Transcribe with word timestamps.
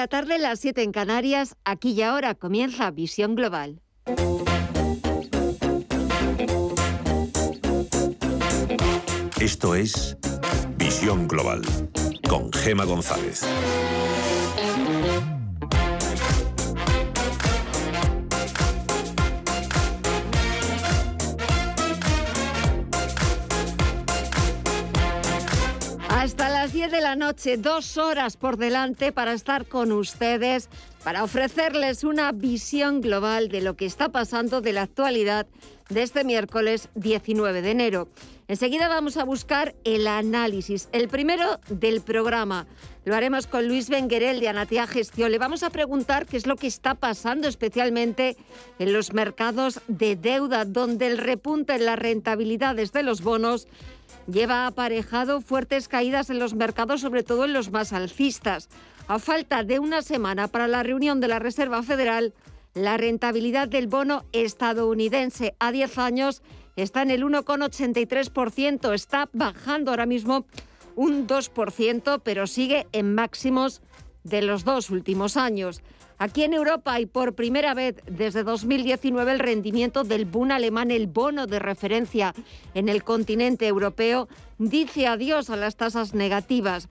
La 0.00 0.06
tarde, 0.06 0.38
las 0.38 0.60
7 0.60 0.84
en 0.84 0.92
Canarias, 0.92 1.56
aquí 1.64 1.90
y 1.90 2.02
ahora 2.02 2.36
comienza 2.36 2.88
Visión 2.92 3.34
Global. 3.34 3.82
Esto 9.40 9.74
es 9.74 10.16
Visión 10.76 11.26
Global 11.26 11.62
con 12.28 12.52
Gema 12.52 12.84
González. 12.84 13.44
Hasta 26.18 26.48
las 26.48 26.72
10 26.72 26.90
de 26.90 27.00
la 27.00 27.14
noche, 27.14 27.58
dos 27.58 27.96
horas 27.96 28.36
por 28.36 28.56
delante 28.56 29.12
para 29.12 29.34
estar 29.34 29.66
con 29.66 29.92
ustedes, 29.92 30.68
para 31.04 31.22
ofrecerles 31.22 32.02
una 32.02 32.32
visión 32.32 33.00
global 33.00 33.48
de 33.48 33.60
lo 33.60 33.76
que 33.76 33.86
está 33.86 34.08
pasando 34.08 34.60
de 34.60 34.72
la 34.72 34.82
actualidad 34.82 35.46
de 35.88 36.02
este 36.02 36.24
miércoles 36.24 36.88
19 36.96 37.62
de 37.62 37.70
enero. 37.70 38.08
Enseguida 38.48 38.88
vamos 38.88 39.16
a 39.16 39.24
buscar 39.24 39.76
el 39.84 40.08
análisis, 40.08 40.88
el 40.90 41.08
primero 41.08 41.60
del 41.68 42.00
programa. 42.00 42.66
Lo 43.04 43.14
haremos 43.14 43.46
con 43.46 43.68
Luis 43.68 43.88
Benguerel 43.88 44.40
de 44.40 44.48
Anatea 44.48 44.88
Gestión. 44.88 45.30
Le 45.30 45.38
vamos 45.38 45.62
a 45.62 45.70
preguntar 45.70 46.26
qué 46.26 46.36
es 46.36 46.48
lo 46.48 46.56
que 46.56 46.66
está 46.66 46.94
pasando 46.96 47.46
especialmente 47.46 48.36
en 48.80 48.92
los 48.92 49.12
mercados 49.12 49.80
de 49.86 50.16
deuda, 50.16 50.64
donde 50.64 51.06
el 51.06 51.18
repunte 51.18 51.76
en 51.76 51.86
las 51.86 51.98
rentabilidades 51.98 52.90
de 52.92 53.04
los 53.04 53.22
bonos 53.22 53.68
lleva 54.30 54.66
aparejado 54.66 55.40
fuertes 55.40 55.88
caídas 55.88 56.30
en 56.30 56.38
los 56.38 56.54
mercados, 56.54 57.00
sobre 57.00 57.22
todo 57.22 57.44
en 57.44 57.52
los 57.52 57.70
más 57.70 57.92
alcistas. 57.92 58.68
A 59.08 59.18
falta 59.18 59.64
de 59.64 59.78
una 59.78 60.02
semana 60.02 60.48
para 60.48 60.68
la 60.68 60.82
reunión 60.82 61.20
de 61.20 61.28
la 61.28 61.38
Reserva 61.38 61.82
Federal, 61.82 62.34
la 62.74 62.96
rentabilidad 62.96 63.66
del 63.66 63.86
bono 63.86 64.24
estadounidense 64.32 65.54
a 65.58 65.72
10 65.72 65.98
años 65.98 66.42
está 66.76 67.02
en 67.02 67.10
el 67.10 67.24
1,83%, 67.24 68.94
está 68.94 69.28
bajando 69.32 69.90
ahora 69.90 70.06
mismo 70.06 70.46
un 70.94 71.26
2%, 71.26 72.20
pero 72.22 72.46
sigue 72.46 72.86
en 72.92 73.14
máximos 73.14 73.80
de 74.24 74.42
los 74.42 74.64
dos 74.64 74.90
últimos 74.90 75.36
años. 75.36 75.82
Aquí 76.20 76.42
en 76.42 76.52
Europa 76.52 76.98
y 76.98 77.06
por 77.06 77.34
primera 77.34 77.74
vez 77.74 78.02
desde 78.10 78.42
2019 78.42 79.30
el 79.30 79.38
rendimiento 79.38 80.02
del 80.02 80.24
Bund 80.24 80.50
alemán, 80.50 80.90
el 80.90 81.06
bono 81.06 81.46
de 81.46 81.60
referencia 81.60 82.34
en 82.74 82.88
el 82.88 83.04
continente 83.04 83.68
europeo, 83.68 84.28
dice 84.58 85.06
adiós 85.06 85.48
a 85.48 85.56
las 85.56 85.76
tasas 85.76 86.14
negativas. 86.14 86.88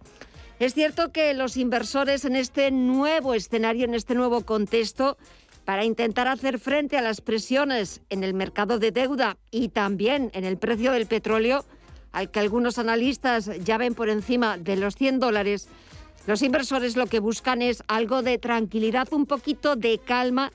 Es 0.60 0.74
cierto 0.74 1.12
que 1.12 1.34
los 1.34 1.58
inversores 1.58 2.24
en 2.24 2.38
este 2.38 2.72
nuevo 2.72 3.34
escenario, 3.34 3.84
en 3.84 3.96
este 3.96 4.16
nuevo 4.16 4.46
contexto, 4.46 5.18
para 5.66 5.84
intentar 5.84 6.30
hacer 6.30 6.58
frente 6.58 6.98
a 6.98 7.02
las 7.02 7.20
presiones 7.20 8.00
en 8.10 8.24
el 8.24 8.34
mercado 8.34 8.80
de 8.80 8.92
deuda 8.92 9.38
y 9.52 9.68
también 9.68 10.32
en 10.34 10.46
el 10.46 10.58
precio 10.58 10.94
del 10.94 11.06
petróleo, 11.06 11.66
al 12.14 12.32
que 12.32 12.40
algunos 12.40 12.80
analistas 12.80 13.52
ya 13.66 13.78
ven 13.78 13.94
por 13.94 14.08
encima 14.08 14.58
de 14.58 14.78
los 14.78 14.96
100 14.96 15.20
dólares, 15.20 15.68
los 16.28 16.42
inversores 16.42 16.98
lo 16.98 17.08
que 17.08 17.22
buscan 17.22 17.62
es 17.62 17.84
algo 17.88 18.22
de 18.22 18.38
tranquilidad, 18.38 19.08
un 19.12 19.26
poquito 19.26 19.78
de 19.78 19.98
calma. 19.98 20.52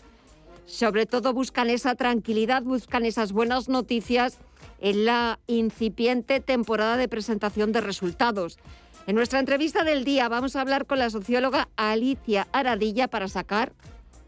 Sobre 0.67 1.07
todo 1.07 1.33
buscan 1.33 1.71
esa 1.71 1.95
tranquilidad, 1.95 2.63
buscan 2.63 3.07
esas 3.07 3.33
buenas 3.33 3.71
noticias 3.71 4.37
en 4.81 5.07
la 5.07 5.39
incipiente 5.47 6.41
temporada 6.41 6.99
de 6.99 7.09
presentación 7.09 7.73
de 7.73 7.81
resultados. 7.81 8.59
En 9.07 9.17
nuestra 9.17 9.41
entrevista 9.41 9.83
del 9.83 10.05
día 10.05 10.29
vamos 10.29 10.57
a 10.57 10.61
hablar 10.61 10.85
con 10.85 10.99
la 10.99 11.09
socióloga 11.09 11.69
Alicia 11.77 12.49
Aradilla 12.53 13.09
para 13.09 13.27
sacar 13.29 13.73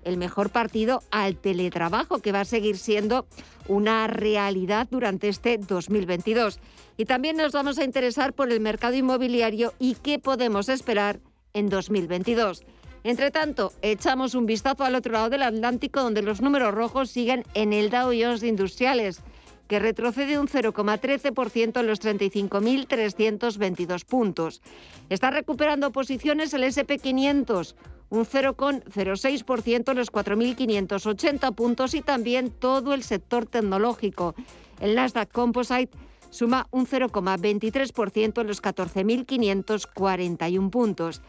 el 0.03 0.17
mejor 0.17 0.49
partido 0.49 1.03
al 1.11 1.37
teletrabajo, 1.37 2.21
que 2.21 2.33
va 2.33 2.41
a 2.41 2.45
seguir 2.47 2.79
siendo 2.79 3.27
una 3.69 4.07
realidad 4.07 4.89
durante 4.91 5.29
este 5.29 5.59
2022. 5.59 6.59
Y 6.97 7.05
también 7.05 7.37
nos 7.37 7.53
vamos 7.53 7.79
a 7.79 7.85
interesar 7.85 8.33
por 8.33 8.51
el 8.51 8.61
mercado 8.61 8.95
inmobiliario 8.95 9.75
y 9.79 9.95
qué 9.97 10.19
podemos 10.19 10.71
esperar 10.71 11.21
en 11.55 11.71
2022. 11.71 12.63
Entre 13.05 13.31
tanto, 13.31 13.73
echamos 13.81 14.35
un 14.35 14.45
vistazo 14.45 14.85
al 14.85 14.97
otro 14.97 15.13
lado 15.13 15.31
del 15.31 15.43
Atlántico, 15.43 16.03
donde 16.03 16.23
los 16.23 16.43
números 16.43 16.75
rojos 16.75 17.11
siguen 17.11 17.45
en 17.55 17.73
el 17.73 17.91
Dow 17.91 18.09
Jones 18.09 18.43
Industriales, 18.43 19.21
que 19.69 19.79
retrocede 19.79 20.39
un 20.39 20.49
0,13% 20.49 21.81
en 21.81 21.87
los 21.87 22.03
35.322 22.03 24.05
puntos. 24.05 24.61
Está 25.09 25.31
recuperando 25.31 25.93
posiciones 25.93 26.53
el 26.55 26.65
SP500, 26.65 27.75
un 28.11 28.27
0,06% 28.27 29.91
en 29.91 29.97
los 29.97 30.13
4.580 30.13 31.55
puntos 31.55 31.95
y 31.95 32.03
también 32.03 32.51
todo 32.51 32.93
el 32.95 33.03
sector 33.03 33.47
tecnológico. 33.47 34.35
El 34.81 34.95
Nasdaq 34.95 35.31
Composite 35.31 35.91
suma 36.35 36.67
un 36.73 36.87
0,23% 36.87 38.41
en 38.41 38.47
los 38.49 38.61
14.541 38.61 40.71
puntos. 40.71 41.23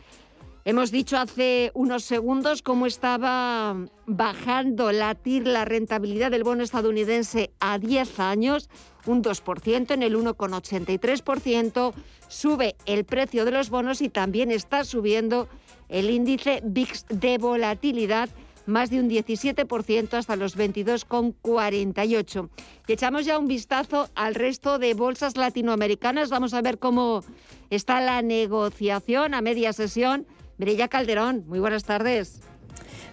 Hemos 0.68 0.90
dicho 0.90 1.18
hace 1.18 1.70
unos 1.76 2.06
segundos 2.06 2.64
cómo 2.64 2.88
estaba 2.88 3.76
bajando 4.08 4.92
latir 4.92 5.46
la 5.46 5.64
rentabilidad 5.64 6.32
del 6.32 6.44
bono 6.44 6.64
estadounidense 6.64 7.52
a 7.60 7.78
10 7.78 8.20
años, 8.20 8.68
un 9.06 9.22
2% 9.22 9.92
en 9.92 10.02
el 10.02 10.18
1,83%. 10.18 11.94
Sube 12.28 12.76
el 12.88 13.06
precio 13.06 13.46
de 13.46 13.52
los 13.52 13.70
bonos 13.70 14.02
y 14.02 14.10
también 14.10 14.50
está 14.50 14.84
subiendo 14.84 15.48
el 15.88 16.10
índice 16.10 16.62
VIX 16.64 17.06
de 17.10 17.38
volatilidad 17.38 18.30
más 18.66 18.90
de 18.90 19.00
un 19.00 19.10
17% 19.10 20.14
hasta 20.14 20.36
los 20.36 20.58
22,48. 20.58 22.50
Y 22.88 22.94
echamos 22.94 23.26
ya 23.26 23.40
un 23.40 23.48
vistazo 23.48 24.10
al 24.16 24.36
resto 24.36 24.80
de 24.80 24.94
bolsas 24.94 25.38
latinoamericanas. 25.38 26.30
Vamos 26.30 26.54
a 26.54 26.62
ver 26.62 26.80
cómo 26.80 27.24
está 27.70 28.02
la 28.02 28.22
negociación 28.22 29.34
a 29.34 29.42
media 29.42 29.74
sesión. 29.74 30.26
Mirella 30.58 30.88
Calderón, 30.88 31.44
muy 31.48 31.60
buenas 31.60 31.84
tardes. 31.84 32.42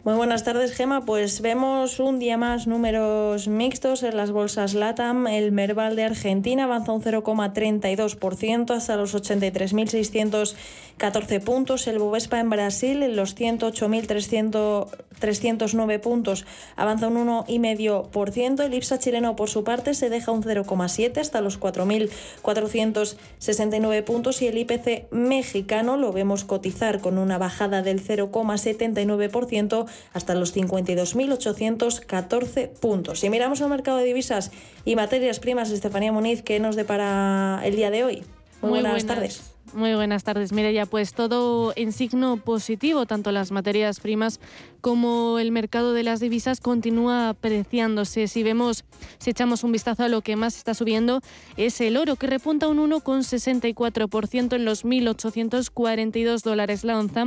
Muy 0.04 0.14
buenas 0.14 0.42
tardes, 0.42 0.72
Gema. 0.72 1.04
Pues 1.04 1.40
vemos 1.42 2.00
un 2.00 2.19
día 2.19 2.36
más 2.36 2.66
números 2.66 3.46
mixtos 3.46 4.02
en 4.02 4.16
las 4.16 4.32
bolsas 4.32 4.74
LATAM. 4.74 5.28
El 5.28 5.52
Merval 5.52 5.94
de 5.94 6.02
Argentina 6.02 6.64
avanza 6.64 6.90
un 6.90 7.02
0,32% 7.02 8.74
hasta 8.74 8.96
los 8.96 9.14
83.614 9.14 11.44
puntos. 11.44 11.86
El 11.86 12.00
Bovespa 12.00 12.40
en 12.40 12.50
Brasil 12.50 13.04
en 13.04 13.14
los 13.14 13.36
108.309 15.22 16.00
puntos 16.00 16.44
avanza 16.77 17.09
un 17.09 17.27
1,5%. 17.27 18.65
El 18.65 18.75
IPSA 18.75 18.99
chileno, 18.99 19.34
por 19.37 19.49
su 19.49 19.65
parte, 19.65 19.94
se 19.94 20.10
deja 20.10 20.33
un 20.33 20.43
0,7 20.43 21.16
hasta 21.19 21.41
los 21.41 21.59
4.469 21.60 24.05
puntos. 24.05 24.43
Y 24.43 24.49
el 24.49 24.59
IPC 24.59 25.11
mexicano 25.12 25.97
lo 25.97 26.12
vemos 26.12 26.44
cotizar 26.44 27.00
con 27.00 27.16
una 27.19 27.38
bajada 27.38 27.81
del 27.82 28.05
0,79% 28.05 29.87
hasta 30.12 30.34
los 30.34 30.55
52.814 30.55 32.69
puntos. 32.69 33.21
Si 33.21 33.31
miramos 33.31 33.62
al 33.62 33.71
mercado 33.71 33.97
de 33.99 34.05
divisas 34.05 34.50
y 34.84 34.97
materias 34.97 35.38
primas, 35.41 35.71
Estefanía 35.71 36.12
Muniz, 36.12 36.43
¿qué 36.43 36.61
nos 36.61 36.77
depara 36.77 37.62
el 37.65 37.75
día 37.77 37.91
de 37.91 38.05
hoy? 38.05 38.22
Muy, 38.62 38.81
buenas, 38.81 39.06
tardes. 39.06 39.43
Muy 39.72 39.94
buenas 39.94 40.22
tardes, 40.22 40.53
Mireya. 40.53 40.87
Pues 40.87 41.15
todo 41.15 41.72
en 41.75 41.93
signo 41.93 42.37
positivo, 42.37 43.06
tanto 43.06 43.32
las 43.32 43.50
materias 43.50 43.99
primas 43.99 44.38
como 44.82 45.38
el 45.38 45.53
mercado 45.53 45.94
de 45.94 46.03
las 46.03 46.20
divisas 46.20 46.60
continúa 46.60 47.31
apreciándose. 47.31 48.26
Si 48.26 48.43
vemos, 48.43 48.84
si 49.19 49.31
echamos 49.31 49.62
un 49.62 49.70
vistazo 49.70 50.03
a 50.03 50.09
lo 50.09 50.22
que 50.22 50.34
más 50.34 50.56
está 50.56 50.75
subiendo, 50.75 51.20
es 51.56 51.81
el 51.81 51.97
oro, 51.97 52.16
que 52.16 52.26
repunta 52.26 52.66
un 52.66 52.78
1,64% 52.91 54.56
en 54.56 54.65
los 54.65 54.84
1.842 54.84 56.43
dólares 56.43 56.82
la 56.82 56.98
onza 56.98 57.26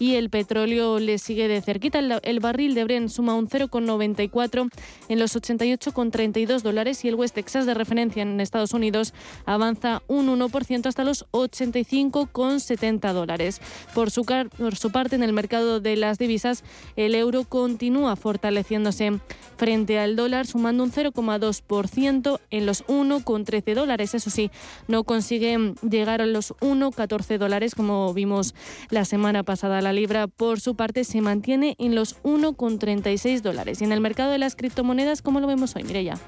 y 0.00 0.16
el 0.16 0.30
petróleo 0.30 0.98
le 0.98 1.18
sigue 1.18 1.46
de 1.46 1.62
cerquita. 1.62 2.00
El, 2.00 2.40
barril 2.40 2.74
de 2.74 2.82
Bren 2.82 3.08
suma 3.08 3.34
un 3.34 3.48
0,94 3.48 4.68
en 5.08 5.18
los 5.20 5.36
88,32 5.36 6.62
dólares 6.62 7.04
y 7.04 7.08
el 7.08 7.14
West 7.14 7.36
Texas 7.36 7.66
de 7.66 7.74
referencia 7.74 8.22
en 8.22 8.40
Estados 8.40 8.74
Unidos 8.74 9.14
avanza 9.44 10.02
un 10.08 10.26
1% 10.26 10.86
hasta 10.86 11.04
los 11.04 11.24
85,70 11.30 13.12
dólares. 13.12 13.60
Por 13.94 14.10
su, 14.10 14.24
por 14.24 14.74
su 14.74 14.90
parte, 14.90 15.14
en 15.14 15.22
el 15.22 15.32
mercado 15.32 15.78
de 15.78 15.94
las 15.94 16.18
divisas, 16.18 16.64
el 16.96 17.14
euro 17.14 17.44
continúa 17.44 18.16
fortaleciéndose 18.16 19.20
frente 19.56 19.98
al 19.98 20.16
dólar, 20.16 20.46
sumando 20.46 20.84
un 20.84 20.92
0,2% 20.92 22.40
en 22.50 22.66
los 22.66 22.84
1,13 22.86 23.74
dólares. 23.74 24.14
Eso 24.14 24.30
sí, 24.30 24.50
no 24.88 25.04
consigue 25.04 25.74
llegar 25.88 26.20
a 26.20 26.26
los 26.26 26.54
1,14 26.60 27.38
dólares 27.38 27.74
como 27.74 28.12
vimos 28.12 28.54
la 28.90 29.04
semana 29.04 29.42
pasada. 29.42 29.80
La 29.80 29.92
libra, 29.92 30.26
por 30.26 30.60
su 30.60 30.74
parte, 30.74 31.04
se 31.04 31.20
mantiene 31.20 31.74
en 31.78 31.94
los 31.94 32.22
1,36 32.22 33.40
dólares. 33.40 33.80
Y 33.80 33.84
en 33.84 33.92
el 33.92 34.00
mercado 34.00 34.30
de 34.30 34.38
las 34.38 34.56
criptomonedas, 34.56 35.22
¿cómo 35.22 35.40
lo 35.40 35.46
vemos 35.46 35.74
hoy? 35.76 35.84
ya. 36.04 36.18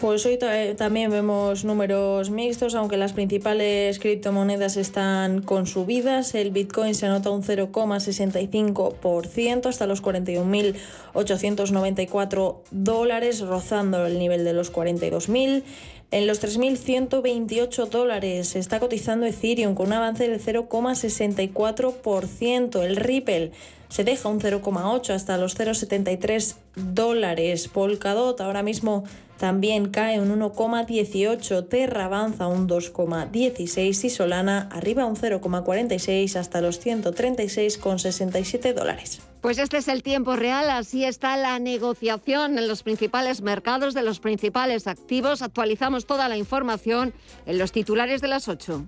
Pues 0.00 0.24
hoy 0.26 0.38
eh, 0.40 0.76
también 0.78 1.10
vemos 1.10 1.64
números 1.64 2.30
mixtos, 2.30 2.76
aunque 2.76 2.96
las 2.96 3.12
principales 3.12 3.98
criptomonedas 3.98 4.76
están 4.76 5.42
con 5.42 5.66
subidas. 5.66 6.36
El 6.36 6.52
Bitcoin 6.52 6.94
se 6.94 7.06
anota 7.06 7.30
un 7.30 7.42
0,65% 7.42 9.66
hasta 9.66 9.88
los 9.88 10.00
41.894 10.00 12.58
dólares, 12.70 13.40
rozando 13.40 14.06
el 14.06 14.20
nivel 14.20 14.44
de 14.44 14.52
los 14.52 14.72
42.000. 14.72 15.64
En 16.12 16.28
los 16.28 16.40
3.128 16.42 17.88
dólares 17.88 18.54
está 18.54 18.78
cotizando 18.78 19.26
Ethereum 19.26 19.74
con 19.74 19.88
un 19.88 19.94
avance 19.94 20.28
del 20.28 20.40
0,64%. 20.40 22.84
El 22.84 22.94
Ripple 22.94 23.50
se 23.88 24.04
deja 24.04 24.28
un 24.28 24.40
0,8 24.40 25.10
hasta 25.10 25.38
los 25.38 25.58
0,73 25.58 26.54
dólares. 26.76 27.66
Polkadot 27.66 28.40
ahora 28.40 28.62
mismo 28.62 29.02
también 29.38 29.90
cae 29.90 30.20
un 30.20 30.38
1,18, 30.38 31.68
Terra 31.68 32.06
avanza 32.06 32.48
un 32.48 32.68
2,16 32.68 34.04
y 34.04 34.10
Solana 34.10 34.68
arriba 34.72 35.06
un 35.06 35.16
0,46 35.16 36.36
hasta 36.36 36.60
los 36.60 36.84
136,67 36.84 38.74
dólares. 38.74 39.20
Pues 39.40 39.58
este 39.58 39.76
es 39.76 39.86
el 39.86 40.02
tiempo 40.02 40.34
real, 40.34 40.68
así 40.68 41.04
está 41.04 41.36
la 41.36 41.58
negociación 41.60 42.58
en 42.58 42.66
los 42.66 42.82
principales 42.82 43.40
mercados 43.40 43.94
de 43.94 44.02
los 44.02 44.18
principales 44.18 44.88
activos. 44.88 45.42
Actualizamos 45.42 46.06
toda 46.06 46.28
la 46.28 46.36
información 46.36 47.14
en 47.46 47.58
los 47.58 47.70
titulares 47.70 48.20
de 48.20 48.28
las 48.28 48.48
8. 48.48 48.84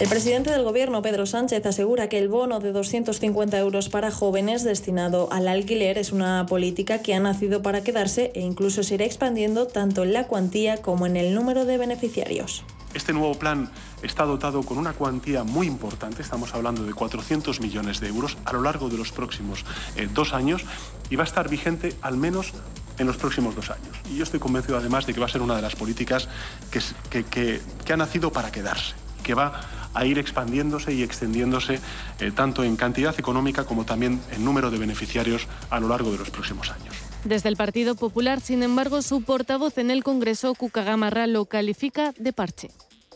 El 0.00 0.08
presidente 0.08 0.50
del 0.50 0.64
Gobierno, 0.64 1.02
Pedro 1.02 1.26
Sánchez, 1.26 1.66
asegura 1.66 2.08
que 2.08 2.16
el 2.16 2.30
bono 2.30 2.58
de 2.58 2.72
250 2.72 3.58
euros 3.58 3.90
para 3.90 4.10
jóvenes 4.10 4.64
destinado 4.64 5.30
al 5.30 5.46
alquiler 5.46 5.98
es 5.98 6.10
una 6.10 6.46
política 6.46 7.02
que 7.02 7.12
ha 7.12 7.20
nacido 7.20 7.60
para 7.60 7.82
quedarse 7.82 8.32
e 8.34 8.40
incluso 8.40 8.82
se 8.82 8.94
irá 8.94 9.04
expandiendo 9.04 9.66
tanto 9.66 10.02
en 10.02 10.14
la 10.14 10.26
cuantía 10.26 10.80
como 10.80 11.04
en 11.04 11.18
el 11.18 11.34
número 11.34 11.66
de 11.66 11.76
beneficiarios. 11.76 12.64
Este 12.94 13.12
nuevo 13.12 13.34
plan 13.34 13.70
está 14.02 14.24
dotado 14.24 14.62
con 14.62 14.78
una 14.78 14.94
cuantía 14.94 15.44
muy 15.44 15.66
importante, 15.66 16.22
estamos 16.22 16.54
hablando 16.54 16.82
de 16.86 16.94
400 16.94 17.60
millones 17.60 18.00
de 18.00 18.08
euros 18.08 18.38
a 18.46 18.54
lo 18.54 18.62
largo 18.62 18.88
de 18.88 18.96
los 18.96 19.12
próximos 19.12 19.66
eh, 19.96 20.08
dos 20.10 20.32
años 20.32 20.64
y 21.10 21.16
va 21.16 21.24
a 21.24 21.26
estar 21.26 21.50
vigente 21.50 21.94
al 22.00 22.16
menos 22.16 22.54
en 22.96 23.06
los 23.06 23.18
próximos 23.18 23.54
dos 23.54 23.68
años. 23.68 23.98
Y 24.10 24.16
yo 24.16 24.22
estoy 24.22 24.40
convencido 24.40 24.78
además 24.78 25.04
de 25.04 25.12
que 25.12 25.20
va 25.20 25.26
a 25.26 25.28
ser 25.28 25.42
una 25.42 25.56
de 25.56 25.62
las 25.62 25.76
políticas 25.76 26.26
que, 26.70 27.24
que 27.24 27.92
ha 27.92 27.96
nacido 27.98 28.32
para 28.32 28.50
quedarse, 28.50 28.94
que 29.22 29.34
va 29.34 29.60
a 29.94 30.06
ir 30.06 30.18
expandiéndose 30.18 30.92
y 30.92 31.02
extendiéndose 31.02 31.80
eh, 32.20 32.32
tanto 32.34 32.64
en 32.64 32.76
cantidad 32.76 33.18
económica 33.18 33.64
como 33.64 33.84
también 33.84 34.20
en 34.32 34.44
número 34.44 34.70
de 34.70 34.78
beneficiarios 34.78 35.46
a 35.70 35.80
lo 35.80 35.88
largo 35.88 36.12
de 36.12 36.18
los 36.18 36.30
próximos 36.30 36.70
años. 36.70 36.94
Desde 37.24 37.48
el 37.48 37.56
Partido 37.56 37.96
Popular, 37.96 38.40
sin 38.40 38.62
embargo, 38.62 39.02
su 39.02 39.22
portavoz 39.22 39.78
en 39.78 39.90
el 39.90 40.02
Congreso, 40.02 40.54
Cuca 40.54 40.82
Gamarra, 40.82 41.26
lo 41.26 41.44
califica 41.44 42.12
de 42.18 42.32
parche. 42.32 42.68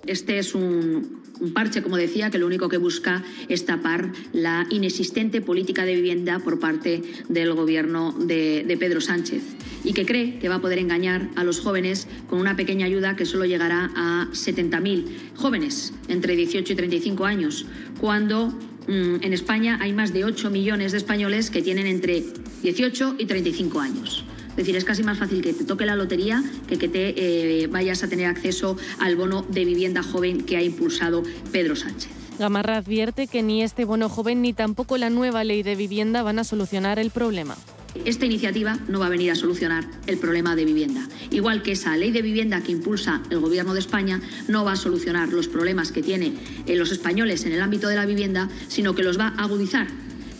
Este 0.06 0.38
es 0.38 0.54
un, 0.54 1.22
parche, 1.54 1.82
como 1.82 1.96
decía, 1.96 2.30
que 2.30 2.38
lo 2.38 2.46
único 2.46 2.68
que 2.68 2.76
busca 2.76 3.22
es 3.48 3.64
tapar 3.64 4.12
la 4.32 4.66
inexistente 4.70 5.40
política 5.40 5.84
de 5.84 5.94
vivienda 5.94 6.38
por 6.40 6.58
parte 6.58 7.02
del 7.28 7.54
Gobierno 7.54 8.12
de, 8.12 8.76
Pedro 8.78 9.00
Sánchez 9.00 9.42
y 9.84 9.92
que 9.92 10.04
cree 10.04 10.38
que 10.38 10.48
va 10.48 10.56
a 10.56 10.60
poder 10.60 10.78
engañar 10.78 11.28
a 11.36 11.44
los 11.44 11.60
jóvenes 11.60 12.08
con 12.28 12.40
una 12.40 12.56
pequeña 12.56 12.86
ayuda 12.86 13.16
que 13.16 13.24
solo 13.24 13.44
llegará 13.44 13.90
a 13.94 14.28
70.000 14.32 15.36
jóvenes 15.36 15.92
entre 16.08 16.36
18 16.36 16.72
y 16.72 16.76
35 16.76 17.24
años, 17.24 17.66
cuando 18.00 18.48
mm, 18.48 19.22
en 19.22 19.32
España 19.32 19.78
hay 19.80 19.92
más 19.92 20.12
de 20.12 20.24
8 20.24 20.50
millones 20.50 20.92
de 20.92 20.98
españoles 20.98 21.50
que 21.50 21.62
tienen 21.62 21.86
entre 21.86 22.24
18 22.62 23.16
y 23.18 23.26
35 23.26 23.80
años. 23.80 24.24
Es 24.54 24.58
decir, 24.58 24.76
es 24.76 24.84
casi 24.84 25.02
más 25.02 25.18
fácil 25.18 25.42
que 25.42 25.52
te 25.52 25.64
toque 25.64 25.84
la 25.84 25.96
lotería 25.96 26.42
que 26.68 26.78
que 26.78 26.88
te 26.88 27.62
eh, 27.62 27.66
vayas 27.66 28.04
a 28.04 28.08
tener 28.08 28.26
acceso 28.26 28.76
al 29.00 29.16
bono 29.16 29.42
de 29.48 29.64
vivienda 29.64 30.02
joven 30.04 30.42
que 30.42 30.56
ha 30.56 30.62
impulsado 30.62 31.24
Pedro 31.50 31.74
Sánchez. 31.74 32.10
Gamarra 32.38 32.76
advierte 32.76 33.26
que 33.26 33.42
ni 33.42 33.62
este 33.62 33.84
bono 33.84 34.08
joven 34.08 34.42
ni 34.42 34.52
tampoco 34.52 34.96
la 34.96 35.10
nueva 35.10 35.42
ley 35.42 35.62
de 35.64 35.74
vivienda 35.74 36.22
van 36.22 36.38
a 36.38 36.44
solucionar 36.44 37.00
el 37.00 37.10
problema. 37.10 37.56
Esta 38.04 38.26
iniciativa 38.26 38.78
no 38.88 38.98
va 39.00 39.06
a 39.06 39.08
venir 39.08 39.30
a 39.30 39.34
solucionar 39.34 39.84
el 40.06 40.18
problema 40.18 40.54
de 40.56 40.64
vivienda. 40.64 41.08
Igual 41.30 41.62
que 41.62 41.72
esa 41.72 41.96
ley 41.96 42.10
de 42.10 42.22
vivienda 42.22 42.60
que 42.60 42.72
impulsa 42.72 43.22
el 43.30 43.38
Gobierno 43.38 43.72
de 43.72 43.80
España 43.80 44.20
no 44.48 44.64
va 44.64 44.72
a 44.72 44.76
solucionar 44.76 45.28
los 45.28 45.48
problemas 45.48 45.90
que 45.90 46.02
tienen 46.02 46.36
eh, 46.66 46.76
los 46.76 46.92
españoles 46.92 47.44
en 47.44 47.52
el 47.52 47.62
ámbito 47.62 47.88
de 47.88 47.96
la 47.96 48.06
vivienda, 48.06 48.48
sino 48.68 48.94
que 48.94 49.02
los 49.02 49.18
va 49.18 49.32
a 49.36 49.44
agudizar 49.44 49.86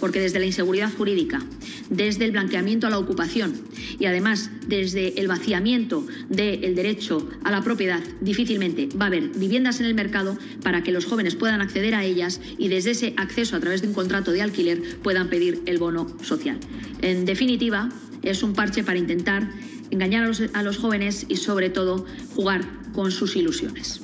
porque 0.00 0.20
desde 0.20 0.38
la 0.38 0.46
inseguridad 0.46 0.92
jurídica, 0.92 1.42
desde 1.90 2.24
el 2.24 2.32
blanqueamiento 2.32 2.86
a 2.86 2.90
la 2.90 2.98
ocupación 2.98 3.54
y 3.98 4.06
además 4.06 4.50
desde 4.66 5.20
el 5.20 5.28
vaciamiento 5.28 6.06
del 6.28 6.74
derecho 6.74 7.28
a 7.44 7.50
la 7.50 7.62
propiedad, 7.62 8.00
difícilmente 8.20 8.88
va 9.00 9.04
a 9.04 9.08
haber 9.08 9.28
viviendas 9.30 9.80
en 9.80 9.86
el 9.86 9.94
mercado 9.94 10.38
para 10.62 10.82
que 10.82 10.92
los 10.92 11.04
jóvenes 11.04 11.34
puedan 11.34 11.60
acceder 11.60 11.94
a 11.94 12.04
ellas 12.04 12.40
y 12.58 12.68
desde 12.68 12.92
ese 12.92 13.14
acceso 13.16 13.56
a 13.56 13.60
través 13.60 13.82
de 13.82 13.88
un 13.88 13.94
contrato 13.94 14.32
de 14.32 14.42
alquiler 14.42 14.98
puedan 15.02 15.28
pedir 15.28 15.62
el 15.66 15.78
bono 15.78 16.06
social. 16.22 16.58
En 17.02 17.24
definitiva, 17.24 17.88
es 18.22 18.42
un 18.42 18.54
parche 18.54 18.82
para 18.82 18.98
intentar 18.98 19.50
engañar 19.90 20.30
a 20.54 20.62
los, 20.62 20.76
jóvenes 20.78 21.26
y 21.28 21.36
sobre 21.36 21.70
todo 21.70 22.06
jugar 22.34 22.64
con 22.92 23.10
sus 23.10 23.36
ilusiones. 23.36 24.00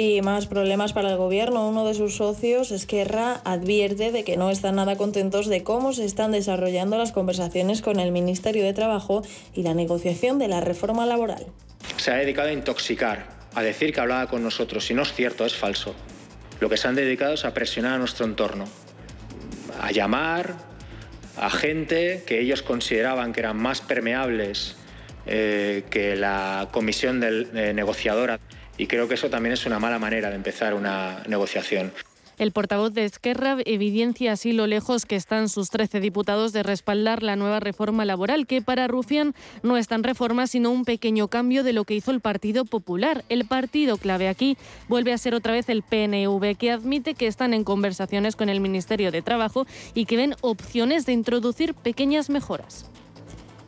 Y 0.00 0.22
más 0.22 0.46
problemas 0.46 0.92
para 0.92 1.10
el 1.10 1.16
gobierno. 1.16 1.68
Uno 1.68 1.84
de 1.84 1.92
sus 1.92 2.18
socios, 2.18 2.70
Esquerra, 2.70 3.40
advierte 3.44 4.12
de 4.12 4.22
que 4.22 4.36
no 4.36 4.48
están 4.48 4.76
nada 4.76 4.94
contentos 4.94 5.48
de 5.48 5.64
cómo 5.64 5.92
se 5.92 6.04
están 6.04 6.30
desarrollando 6.30 6.96
las 6.96 7.10
conversaciones 7.10 7.82
con 7.82 7.98
el 7.98 8.12
Ministerio 8.12 8.62
de 8.62 8.72
Trabajo 8.72 9.24
y 9.54 9.64
la 9.64 9.74
negociación 9.74 10.38
de 10.38 10.46
la 10.46 10.60
reforma 10.60 11.04
laboral. 11.04 11.46
Se 11.96 12.12
ha 12.12 12.14
dedicado 12.14 12.50
a 12.50 12.52
intoxicar, 12.52 13.26
a 13.56 13.62
decir 13.64 13.92
que 13.92 13.98
hablaba 13.98 14.28
con 14.28 14.44
nosotros. 14.44 14.88
Y 14.88 14.94
no 14.94 15.02
es 15.02 15.12
cierto, 15.12 15.44
es 15.44 15.56
falso. 15.56 15.96
Lo 16.60 16.68
que 16.68 16.76
se 16.76 16.86
han 16.86 16.94
dedicado 16.94 17.34
es 17.34 17.44
a 17.44 17.52
presionar 17.52 17.94
a 17.94 17.98
nuestro 17.98 18.24
entorno, 18.24 18.66
a 19.80 19.90
llamar 19.90 20.54
a 21.36 21.50
gente 21.50 22.22
que 22.24 22.38
ellos 22.38 22.62
consideraban 22.62 23.32
que 23.32 23.40
eran 23.40 23.56
más 23.56 23.80
permeables 23.80 24.76
eh, 25.26 25.82
que 25.90 26.14
la 26.14 26.68
comisión 26.70 27.18
del, 27.18 27.50
eh, 27.52 27.72
negociadora 27.74 28.38
y 28.78 28.86
creo 28.86 29.08
que 29.08 29.14
eso 29.14 29.28
también 29.28 29.52
es 29.52 29.66
una 29.66 29.78
mala 29.78 29.98
manera 29.98 30.30
de 30.30 30.36
empezar 30.36 30.72
una 30.72 31.22
negociación. 31.26 31.92
El 32.38 32.52
portavoz 32.52 32.94
de 32.94 33.04
Esquerra 33.04 33.56
evidencia 33.64 34.30
así 34.30 34.52
lo 34.52 34.68
lejos 34.68 35.06
que 35.06 35.16
están 35.16 35.48
sus 35.48 35.70
13 35.70 35.98
diputados 35.98 36.52
de 36.52 36.62
respaldar 36.62 37.24
la 37.24 37.34
nueva 37.34 37.58
reforma 37.58 38.04
laboral, 38.04 38.46
que 38.46 38.62
para 38.62 38.86
Rufián 38.86 39.34
no 39.64 39.76
es 39.76 39.88
tan 39.88 40.04
reforma, 40.04 40.46
sino 40.46 40.70
un 40.70 40.84
pequeño 40.84 41.26
cambio 41.26 41.64
de 41.64 41.72
lo 41.72 41.82
que 41.82 41.94
hizo 41.94 42.12
el 42.12 42.20
Partido 42.20 42.64
Popular. 42.64 43.24
El 43.28 43.44
partido 43.44 43.96
clave 43.96 44.28
aquí 44.28 44.56
vuelve 44.86 45.12
a 45.12 45.18
ser 45.18 45.34
otra 45.34 45.52
vez 45.52 45.68
el 45.68 45.82
PNV, 45.82 46.56
que 46.56 46.70
admite 46.70 47.14
que 47.14 47.26
están 47.26 47.54
en 47.54 47.64
conversaciones 47.64 48.36
con 48.36 48.48
el 48.48 48.60
Ministerio 48.60 49.10
de 49.10 49.20
Trabajo 49.20 49.66
y 49.94 50.04
que 50.04 50.16
ven 50.16 50.36
opciones 50.40 51.06
de 51.06 51.14
introducir 51.14 51.74
pequeñas 51.74 52.30
mejoras. 52.30 52.88